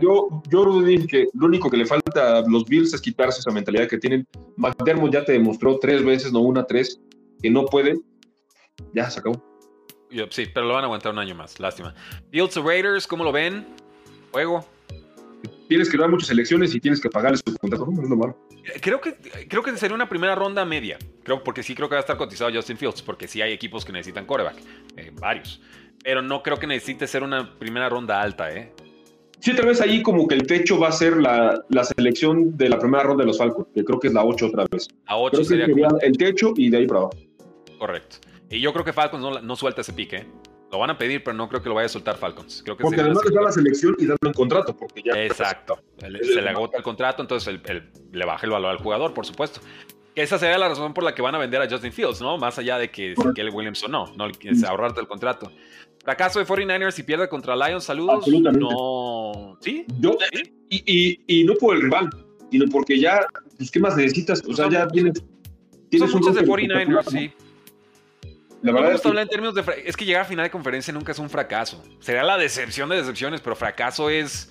[0.00, 0.50] yo, eh.
[0.50, 3.88] yo, dije que lo único que le falta a los Bills es quitarse esa mentalidad
[3.88, 4.26] que tienen.
[4.56, 7.00] McDermott ya te demostró tres veces, no una, tres,
[7.42, 7.98] que no puede.
[8.94, 9.42] Ya se acabó.
[10.30, 11.94] Sí, pero lo van a aguantar un año más, lástima.
[12.30, 13.66] Bills Raiders, ¿cómo lo ven?
[14.32, 14.64] Juego
[15.68, 17.86] tienes que dar muchas elecciones y tienes que pagarles su contrato.
[17.86, 18.38] No, malo.
[18.80, 19.16] Creo que,
[19.48, 20.98] creo que sería una primera ronda media.
[21.22, 23.84] Creo, porque sí creo que va a estar cotizado Justin Fields, porque sí hay equipos
[23.84, 24.56] que necesitan coreback,
[24.96, 25.60] eh, varios.
[26.06, 28.72] Pero no creo que necesite ser una primera ronda alta, ¿eh?
[29.40, 32.68] Sí, tal vez ahí como que el techo va a ser la, la selección de
[32.68, 34.86] la primera ronda de los Falcons, que creo que es la 8 otra vez.
[35.08, 35.66] La 8 sería,
[36.02, 37.16] el techo y de ahí para abajo.
[37.80, 38.18] Correcto.
[38.48, 40.26] Y yo creo que Falcons no, no suelta ese pique, ¿eh?
[40.70, 42.62] Lo van a pedir, pero no creo que lo vaya a soltar Falcons.
[42.62, 44.76] Creo que porque además les da la selección y darle un contrato.
[44.76, 45.80] Porque ya Exacto.
[45.98, 46.08] se
[46.40, 47.58] le agota el contrato, entonces
[48.12, 49.60] le baja el valor al jugador, por supuesto.
[50.16, 52.38] Esa sería la razón por la que van a vender a Justin Fields, ¿no?
[52.38, 55.52] Más allá de que si Kelly Williams o no, no es ahorrarte el contrato.
[56.06, 58.18] Fracaso de 49ers si pierde contra Lions, saludos.
[58.18, 58.64] Absolutamente.
[58.64, 59.58] No.
[59.60, 59.84] ¿Sí?
[59.98, 60.16] Yo,
[60.70, 62.10] Y, y, y, no por el rival,
[62.48, 63.26] sino porque ya,
[63.56, 64.40] pues, ¿qué más necesitas?
[64.48, 65.20] O sea, ya tienes.
[65.90, 67.32] tienes son muchos de 49ers, sí.
[68.62, 69.08] La verdad es que...
[69.08, 71.82] en términos de es que llegar a final de conferencia nunca es un fracaso.
[71.98, 74.48] Sería la decepción de decepciones, pero fracaso es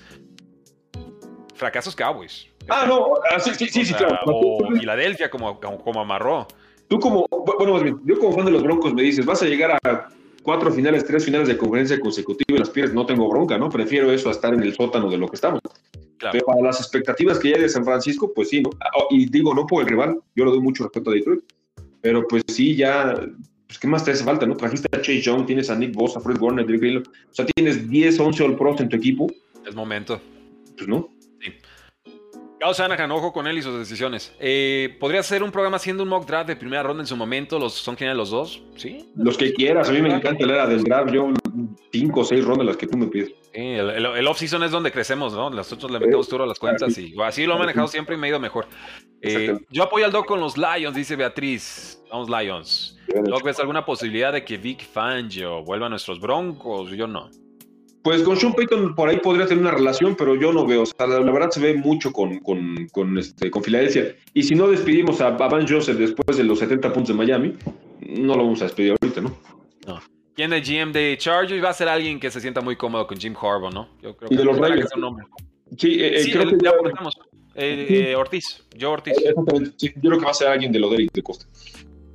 [1.53, 2.47] fracaso es Cowboys.
[2.67, 4.19] Ah, no, ah, sí, sí, sí, claro.
[4.25, 6.49] O Filadelfia como, como, amarró.
[6.89, 10.09] Tú como, bueno, yo como fan de los Broncos me dices, vas a llegar a
[10.45, 13.67] cuatro finales, tres finales de conferencia consecutiva y las pierdes, no tengo bronca, ¿no?
[13.69, 15.59] Prefiero eso a estar en el sótano de lo que estamos.
[16.31, 18.70] Pero para las expectativas que hay de San Francisco, pues sí, ¿no?
[18.79, 21.41] Ah, y digo, no por el rival, yo le doy mucho respeto a Detroit,
[22.01, 23.15] pero pues sí, ya
[23.67, 24.45] pues, ¿qué más te hace falta?
[24.45, 24.55] ¿no?
[24.55, 27.03] Trajiste a Chase Young, tienes a Nick Bosa, Fred Warner, Drake Greenlow.
[27.03, 29.28] O sea, tienes 10, 11 All Pros en tu equipo.
[29.65, 30.21] Es momento.
[30.78, 31.09] Pues no.
[32.59, 34.33] Carlos Shanahan, ojo con él y sus decisiones.
[34.39, 37.59] Eh, ¿Podría ser un programa haciendo un mock draft de primera ronda en su momento?
[37.59, 38.63] ¿Los, ¿Son geniales los dos?
[38.77, 39.09] ¿Sí?
[39.15, 39.89] Los que quieras.
[39.89, 41.11] A mí me encanta la era del draft.
[41.11, 41.33] Yo,
[41.91, 43.33] cinco o seis rondas las que tú me pides.
[43.53, 45.49] Sí, el, off-season es donde crecemos, ¿no?
[45.49, 48.27] Nosotros le metemos duro a las cuentas y así lo he manejado siempre y me
[48.27, 48.67] ha ido mejor.
[49.21, 52.01] Eh, yo apoyo al Doc con los Lions, dice Beatriz.
[52.11, 52.97] Vamos, Lions.
[53.25, 56.91] Doc, ¿ves alguna posibilidad de que Vic Fangio vuelva a nuestros Broncos?
[56.91, 57.29] Yo no.
[58.05, 60.83] Pues con Sean Payton por ahí podría tener una relación, pero yo no veo.
[60.83, 64.15] O sea, la, verdad se ve mucho con, con, con, este, con Filadelfia.
[64.32, 67.55] Y si no despedimos a, Van Joseph después de los 70 puntos de Miami,
[68.01, 69.36] no lo vamos a despedir ahorita, ¿no?
[69.87, 69.99] No.
[70.36, 71.63] ¿Quién es GM de Chargers?
[71.63, 73.89] Va a ser alguien que se sienta muy cómodo con Jim Harbaugh, ¿no?
[74.03, 74.87] Yo creo y de los Reyes.
[75.75, 77.17] Sí, eh, eh, creo que ya aportamos.
[77.55, 79.17] Eh, Ortiz, yo Ortiz.
[79.17, 79.71] Exactamente.
[79.77, 81.47] Sí, yo creo que va a ser alguien de lo de Costa.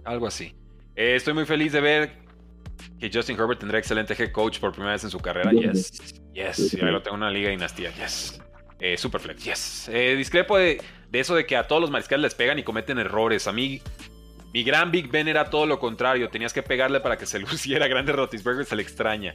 [0.05, 0.55] Algo así.
[0.95, 2.30] estoy muy feliz de ver
[2.99, 5.51] que Justin Herbert tendrá excelente head coach por primera vez en su carrera.
[5.53, 6.75] Yes, yes.
[6.75, 7.91] Y ahí lo tengo en una liga dinastía.
[7.95, 8.41] Yes.
[8.81, 9.91] Eh, Superflex, yes.
[9.93, 10.81] Eh, discrepo de,
[11.13, 13.47] eso de que a todos los mariscales les pegan y cometen errores.
[13.47, 13.81] A mí,
[14.55, 16.29] mi gran Big Ben era todo lo contrario.
[16.31, 17.87] Tenías que pegarle para que se luciera.
[17.89, 19.35] Grande Rotisberger se le extraña.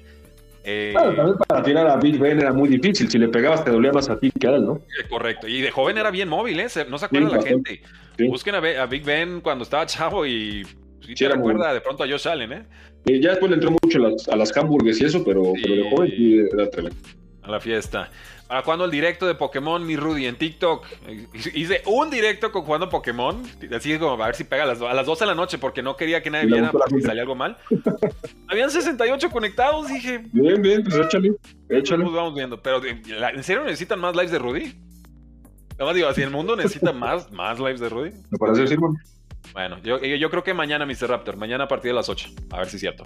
[0.68, 3.08] Eh, también para tirar a Big Ben era muy difícil.
[3.08, 4.78] Si le pegabas, te dolía más a ti que a él, ¿no?
[4.78, 5.48] Eh, correcto.
[5.48, 6.68] Y de joven era bien móvil, ¿eh?
[6.90, 7.82] No se acuerda la gente.
[8.28, 10.66] Busquen a, Big Ben cuando estaba chavo y.
[11.02, 12.66] Si sí, te recuerda de pronto a Josh Allen, ¿eh?
[13.22, 15.90] ya después le entró mucho a las, a las hamburgues y eso, pero, pero de
[15.92, 16.98] joven sí era tremendo.
[17.44, 18.10] A la fiesta.
[18.48, 20.86] ¿Para cuándo el directo de Pokémon, mi Rudy, en TikTok?
[21.54, 23.42] Hice un directo con jugando Pokémon,
[23.76, 25.82] así como a ver si pega a las, a las 12 de la noche, porque
[25.82, 27.58] no quería que nadie viera porque salía algo mal.
[28.48, 30.24] Habían 68 conectados, dije.
[30.32, 31.34] Bien, bien, pues échale,
[31.70, 32.04] échale.
[32.04, 34.76] Pues vamos viendo, pero ¿en serio necesitan más lives de Rudy?
[35.78, 38.12] Nada más digo, así el mundo necesita más, más lives de Rudy.
[38.30, 38.96] Me parece decir, Bueno,
[39.84, 41.10] yo, yo creo que mañana, Mr.
[41.10, 43.06] Raptor, mañana a partir de las 8, a ver si es cierto.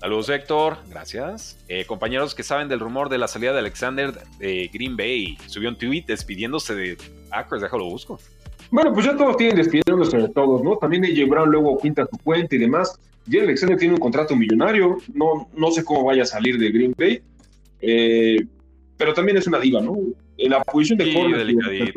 [0.00, 0.78] Saludos, Héctor.
[0.88, 1.62] Gracias.
[1.68, 5.36] Eh, compañeros que saben del rumor de la salida de Alexander de Green Bay.
[5.46, 6.96] Subió un tweet despidiéndose de
[7.28, 7.60] Packers.
[7.60, 8.18] Déjalo busco.
[8.70, 10.78] Bueno, pues ya todos tienen despidiéndose de todos, ¿no?
[10.78, 12.98] También AJ Brown luego quinta su cuenta y demás.
[13.28, 14.96] Y Alexander tiene un contrato millonario.
[15.12, 17.20] No, no sé cómo vaya a salir de Green Bay.
[17.82, 18.38] Eh,
[18.96, 19.98] pero también es una diva, ¿no?
[20.38, 21.92] En la posición de sí,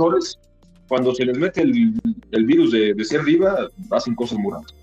[0.88, 4.74] cuando se les mete el, virus de, de, ser diva, hacen cosas muy raras.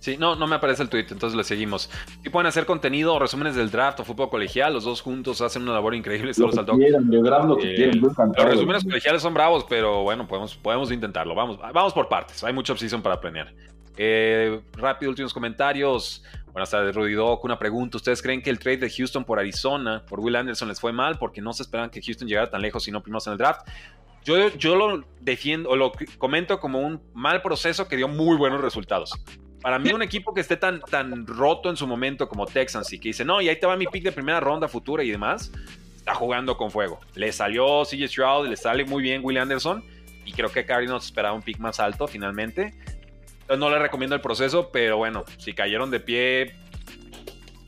[0.00, 1.90] Sí, no, no me aparece el tweet, entonces le seguimos.
[2.24, 5.62] Y pueden hacer contenido o resúmenes del draft o fútbol colegial, los dos juntos hacen
[5.62, 6.32] una labor increíble.
[6.36, 7.10] Lo que quieran,
[7.48, 11.34] lo que eh, los resúmenes colegiales son bravos, pero bueno, podemos, podemos intentarlo.
[11.34, 13.52] Vamos, vamos por partes, hay mucha opción para planear.
[13.96, 16.22] Eh, rápido, últimos comentarios.
[16.52, 17.44] Buenas tardes, Rudy Doc.
[17.44, 17.96] Una pregunta.
[17.96, 21.18] ¿Ustedes creen que el trade de Houston por Arizona, por Will Anderson, les fue mal
[21.18, 23.66] porque no se esperaban que Houston llegara tan lejos, sino primero en el draft?
[24.24, 28.60] Yo, yo lo defiendo o lo comento como un mal proceso que dio muy buenos
[28.60, 29.12] resultados.
[29.60, 33.00] Para mí, un equipo que esté tan, tan roto en su momento como Texans y
[33.00, 35.50] que dice, no, y ahí te va mi pick de primera ronda futura y demás,
[35.96, 37.00] está jugando con fuego.
[37.14, 39.84] Le salió CJ Stroud, le sale muy bien Will Anderson
[40.24, 42.74] y creo que Cardinals esperaba un pick más alto finalmente.
[43.48, 46.54] no le recomiendo el proceso, pero bueno, si cayeron de pie,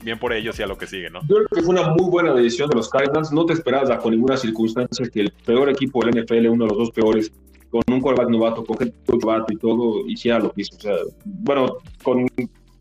[0.03, 1.21] bien por ellos y a lo que sigue, ¿no?
[1.21, 3.31] Yo creo que fue una muy buena decisión de los Cardinals.
[3.31, 6.77] No te esperabas bajo ninguna circunstancia que el peor equipo del NFL, uno de los
[6.77, 7.31] dos peores,
[7.69, 10.75] con un quarterback novato, con gente novato y todo, hiciera lo que hizo.
[10.75, 10.95] O sea,
[11.25, 12.27] bueno, con,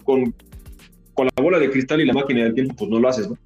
[0.04, 0.34] con,
[1.14, 3.36] con, la bola de cristal y la máquina del tiempo, pues no lo haces, ¿no?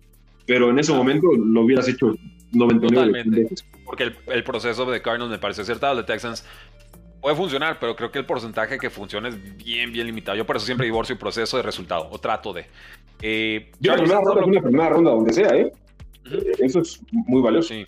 [0.47, 2.15] Pero en ese momento lo hubieras hecho
[2.53, 3.67] 99 veces.
[3.85, 6.45] Porque el, el, proceso de Cardinals me parece acertado, de Texans
[7.25, 10.37] puede funcionar, pero creo que el porcentaje que funciona es bien, bien limitado.
[10.37, 12.67] Yo por eso siempre divorcio proceso de resultado, o trato de.
[13.23, 15.73] Eh, Yo primera ronda es una primera ronda donde sea, ¿eh?
[16.59, 17.69] Eso es muy valioso.
[17.75, 17.87] Sí.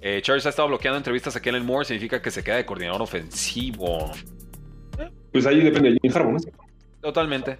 [0.00, 3.00] Eh, Charles ha estado bloqueando entrevistas a Kellen Moore, significa que se queda de coordinador
[3.02, 4.10] ofensivo.
[5.32, 6.38] Pues ahí depende de Jim Harbaugh, ¿no?
[7.00, 7.58] Totalmente.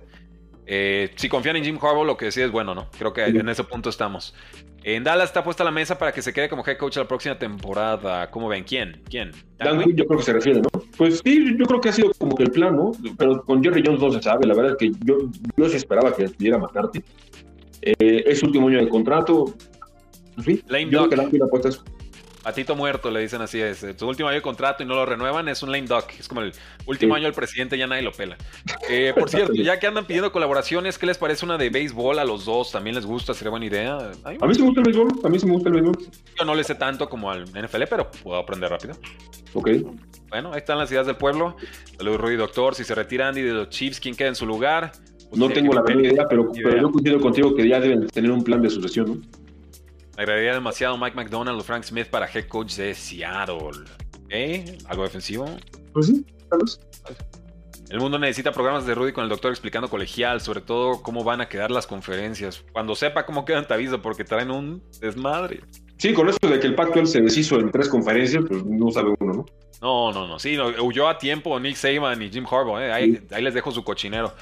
[0.67, 2.89] Eh, si confían en Jim Harbaugh, lo que decía es bueno, ¿no?
[2.99, 4.35] Creo que en ese punto estamos.
[4.83, 7.39] En Dallas está puesta la mesa para que se quede como head coach la próxima
[7.39, 8.31] temporada.
[8.31, 8.65] ¿Cómo ven?
[8.65, 9.01] ¿Quién?
[9.09, 9.31] ¿Quién?
[9.59, 10.69] Dan, yo creo que se refiere, ¿no?
[10.99, 12.93] Pues sí, yo creo que ha sido como que el plan, ¿no?
[13.17, 14.47] Pero con Jerry Jones no se sabe.
[14.47, 15.17] La verdad es que yo,
[15.57, 17.03] yo sí esperaba que estuviera McCarthy.
[17.81, 19.55] Eh, es último año de contrato.
[20.45, 21.83] Sí, Lane yo creo que la apuesta es
[22.45, 23.59] Patito muerto, le dicen así.
[23.59, 26.11] Es su último año de contrato y no lo renuevan, es un lame duck.
[26.19, 26.53] Es como el
[26.85, 28.37] último año del presidente, ya nadie lo pela.
[28.91, 32.25] Eh, por cierto, ya que andan pidiendo colaboraciones, ¿qué les parece una de béisbol a
[32.25, 32.71] los dos?
[32.71, 33.33] ¿También les gusta?
[33.33, 33.97] ¿Sería buena idea?
[33.97, 35.09] a mí sí me gusta el béisbol.
[35.25, 35.99] A mí sí me gusta el béisbol.
[36.39, 38.95] Yo no le sé tanto como al NFL, pero puedo aprender rápido.
[39.55, 39.71] Ok.
[40.29, 41.57] Bueno, ahí están las ideas del pueblo.
[41.97, 42.75] Saludos, Rudy Doctor.
[42.75, 44.93] Si se retira Andy de los Chiefs, ¿quién queda en su lugar?
[45.31, 48.31] Pues no tengo la menor idea, pero, pero yo coincido contigo que ya deben tener
[48.31, 49.44] un plan de sucesión, ¿no?
[50.17, 53.85] Me agradaría demasiado Mike McDonald o Frank Smith para head coach de Seattle.
[54.29, 54.79] ¿Eh?
[54.87, 55.47] ¿Algo defensivo?
[55.93, 56.61] Pues sí, tal
[57.91, 61.41] El mundo necesita programas de Rudy con el doctor explicando colegial, sobre todo cómo van
[61.41, 62.65] a quedar las conferencias.
[62.73, 65.63] Cuando sepa cómo quedan, te aviso, porque traen un desmadre.
[65.99, 69.15] Sí, con eso de que el pacto se deshizo en tres conferencias, pues no sabe
[69.19, 69.47] uno, ¿no?
[69.81, 70.39] No, no, no.
[70.39, 72.79] Sí, huyó a tiempo Nick Saban y Jim Harbaugh.
[72.81, 72.93] ¿eh?
[72.93, 74.33] Ahí, les dejo su cochinero.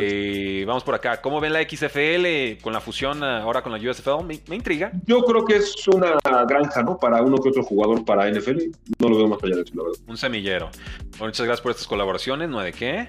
[0.00, 1.20] Eh, vamos por acá.
[1.20, 4.24] ¿Cómo ven la XFL con la fusión ahora con la USFL?
[4.24, 4.92] Me, intriga.
[5.06, 6.98] Yo creo que es una granja, ¿no?
[6.98, 8.58] Para uno que otro jugador para NFL.
[8.98, 9.98] No lo veo más allá de eso, la verdad.
[10.06, 10.70] Un semillero.
[11.18, 12.48] muchas gracias por estas colaboraciones.
[12.48, 13.08] ¿No hay de qué?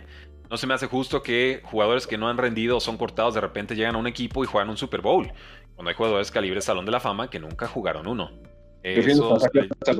[0.50, 3.42] No se me hace justo que jugadores que no han rendido o son cortados de
[3.42, 5.32] repente llegan a un equipo y juegan un Super Bowl.
[5.76, 8.32] Cuando hay jugadores calibre Salón de la Fama que nunca jugaron uno.
[8.84, 9.98] Eso es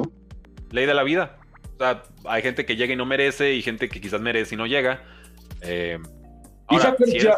[0.72, 1.38] ley de la vida.
[1.76, 4.58] O sea, hay gente que llega y no merece y gente que quizás merece y
[4.58, 5.04] no llega.
[5.62, 6.00] Eh,
[6.68, 7.38] ahora, ya,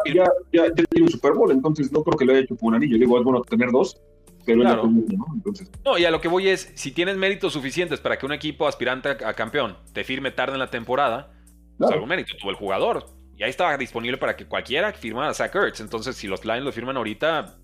[0.52, 2.98] ya, tiene un Super Bowl, entonces no creo que lo haya hecho por un anillo.
[2.98, 4.00] Digo, es bueno tener dos,
[4.46, 4.84] pero claro.
[4.86, 5.26] ¿no?
[5.34, 5.70] Entonces...
[5.84, 8.68] no, y a lo que voy es, si tienes méritos suficientes para que un equipo
[8.68, 11.32] aspirante a, campeón te firme tarde en la temporada,
[11.76, 13.06] pues algún mérito tuvo el jugador.
[13.36, 15.80] Y ahí estaba disponible para que cualquiera firmara a Zach Ertz.
[15.80, 17.56] Entonces, si los Lions lo firman ahorita,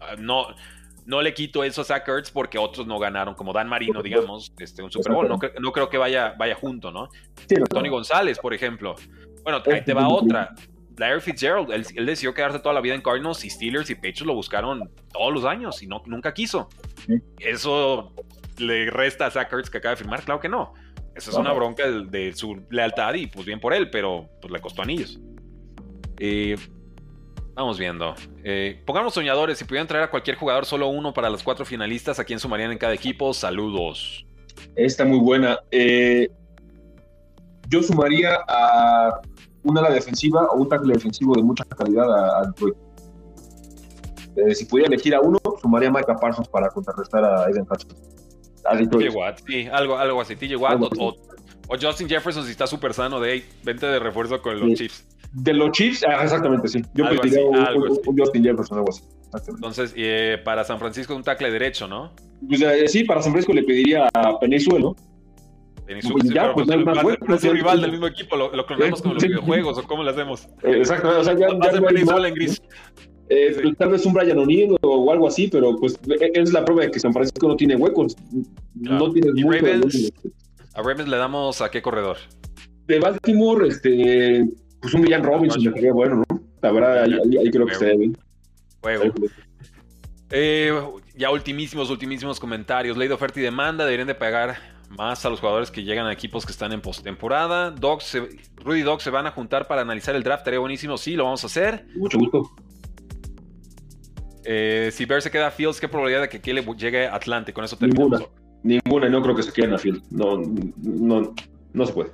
[0.00, 0.46] ah, no,
[1.08, 4.52] no le quito eso a Zach Ertz porque otros no ganaron, como Dan Marino, digamos,
[4.58, 5.26] este, un Super Bowl.
[5.26, 7.08] No, no creo que vaya, vaya junto, ¿no?
[7.70, 8.94] Tony González, por ejemplo.
[9.42, 10.54] Bueno, ahí te va otra.
[10.98, 14.34] Larry Fitzgerald, él, decidió quedarse toda la vida en Cardinals y Steelers y Patriots lo
[14.34, 16.68] buscaron todos los años y no, nunca quiso.
[17.38, 18.12] ¿Eso
[18.58, 20.22] le resta a Zach Ertz que acaba de firmar?
[20.24, 20.74] Claro que no.
[21.14, 24.60] Esa es una bronca de, su lealtad y pues bien por él, pero pues le
[24.60, 25.18] costó anillos.
[26.18, 26.58] Eh,
[27.58, 28.14] Vamos viendo.
[28.44, 29.58] Eh, pongamos soñadores.
[29.58, 32.70] Si pudieran traer a cualquier jugador, solo uno para los cuatro finalistas, ¿a quién sumarían
[32.70, 33.34] en cada equipo?
[33.34, 34.24] Saludos.
[34.76, 35.58] Está muy buena.
[35.72, 36.28] Eh,
[37.68, 39.20] yo sumaría a
[39.64, 42.06] una ala defensiva o un tackle defensivo de mucha calidad
[42.38, 42.76] a, Detroit.
[44.36, 47.98] Eh, si pudiera elegir a uno, sumaría a Micah Parsons para contrarrestar a Eden Hutchinson.
[48.66, 49.12] A Detroit.
[49.12, 50.36] Watt, sí, algo, algo así.
[50.36, 51.16] TJ Watt o,
[51.82, 55.17] Justin Jefferson si está súper sano de ahí, vente de refuerzo con los Chiefs.
[55.32, 56.82] De los Chiefs, ah, exactamente, sí.
[56.94, 59.02] Yo pediría un, Justin Jefferson, algo así.
[59.48, 62.12] Entonces, eh, para San Francisco un tackle derecho, ¿no?
[62.48, 64.96] Pues, eh, sí, para San Francisco le pediría a Penezuelo.
[65.86, 67.52] Penezuelo, pues ya, pues no es más bueno.
[67.52, 70.46] rival del mismo equipo, lo, lo clonamos con los videojuegos, o cómo lo hacemos.
[70.62, 72.62] Eh, exacto, o sea, ya, ya Penezuela en gris.
[73.28, 76.64] Eh, pues, Tal vez un Brian O'Neill o algo así, pero pues e, es la
[76.64, 78.16] prueba de que San Francisco no tiene huecos.
[78.74, 80.12] No tiene ¿Y Ravens,
[80.74, 82.16] ¿A Ravens le damos a qué corredor?
[82.86, 84.48] De Baltimore, este
[84.80, 86.40] pues un Villan Robinson me sería bueno, ¿no?
[86.62, 88.16] La verdad, ahí, creo que se bien.
[88.80, 89.12] Juego.
[90.30, 90.72] Eh,
[91.16, 92.96] ya ultimísimos, ultimísimos comentarios.
[92.96, 93.84] Ley de oferta y demanda.
[93.84, 94.56] Deberían de pagar
[94.90, 97.74] más a los jugadores que llegan a equipos que están en postemporada.
[98.56, 100.40] Rudy Dogs se van a juntar para analizar el draft.
[100.40, 100.96] Estaría buenísimo.
[100.96, 101.86] Sí, lo vamos a hacer.
[101.96, 102.50] Mucho gusto.
[104.44, 107.14] Eh, si Bear se queda a Fields, ¿qué probabilidad de que aquí le llegue a
[107.14, 107.52] Atlante?
[107.52, 108.20] Con eso terminamos.
[108.62, 108.80] Ninguna.
[108.84, 109.08] Ninguna.
[109.08, 110.10] No creo que se queden a Fields.
[110.10, 110.40] No,
[110.78, 111.34] no,
[111.72, 112.10] no se puede.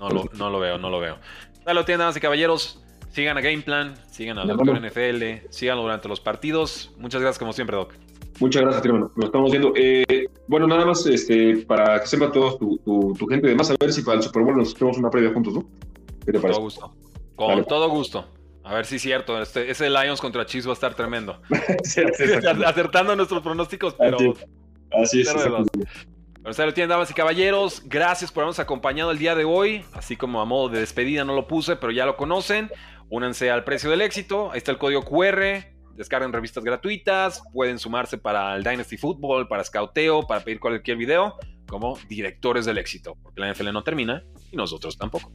[0.00, 1.18] No lo, no lo veo, no lo veo.
[1.66, 2.80] Dale, damas y caballeros.
[3.10, 6.92] Sigan a Gameplan, sigan a Doctor NFL, síganlo durante los partidos.
[6.96, 7.92] Muchas gracias, como siempre, Doc.
[8.38, 9.10] Muchas gracias, hermano.
[9.16, 9.72] Lo estamos viendo.
[9.74, 12.78] Eh, bueno, nada más este, para que sepa todos tu,
[13.18, 15.54] tu, gente, además, a ver si para el Super Bowl nos hacemos una previa juntos,
[15.54, 15.68] ¿no?
[16.24, 16.42] ¿Qué te parece?
[16.42, 16.94] Con todo gusto.
[17.34, 18.26] Con todo gusto.
[18.62, 19.42] A ver si es cierto.
[19.42, 21.40] Este, ese Lions contra Chiefs va a estar tremendo.
[21.82, 22.02] sí,
[22.64, 24.18] Acertando nuestros pronósticos, pero.
[24.92, 25.28] Así es.
[25.28, 25.40] Así
[25.82, 26.15] es
[26.46, 27.82] lo tienen, damas y caballeros.
[27.86, 29.84] Gracias por habernos acompañado el día de hoy.
[29.92, 32.70] Así como a modo de despedida no lo puse, pero ya lo conocen.
[33.08, 34.52] Únanse al precio del éxito.
[34.52, 35.66] Ahí está el código QR.
[35.94, 37.42] Descarguen revistas gratuitas.
[37.52, 41.36] Pueden sumarse para el Dynasty Football, para Scouteo, para pedir cualquier video,
[41.66, 43.16] como directores del éxito.
[43.22, 45.32] Porque la NFL no termina y nosotros tampoco.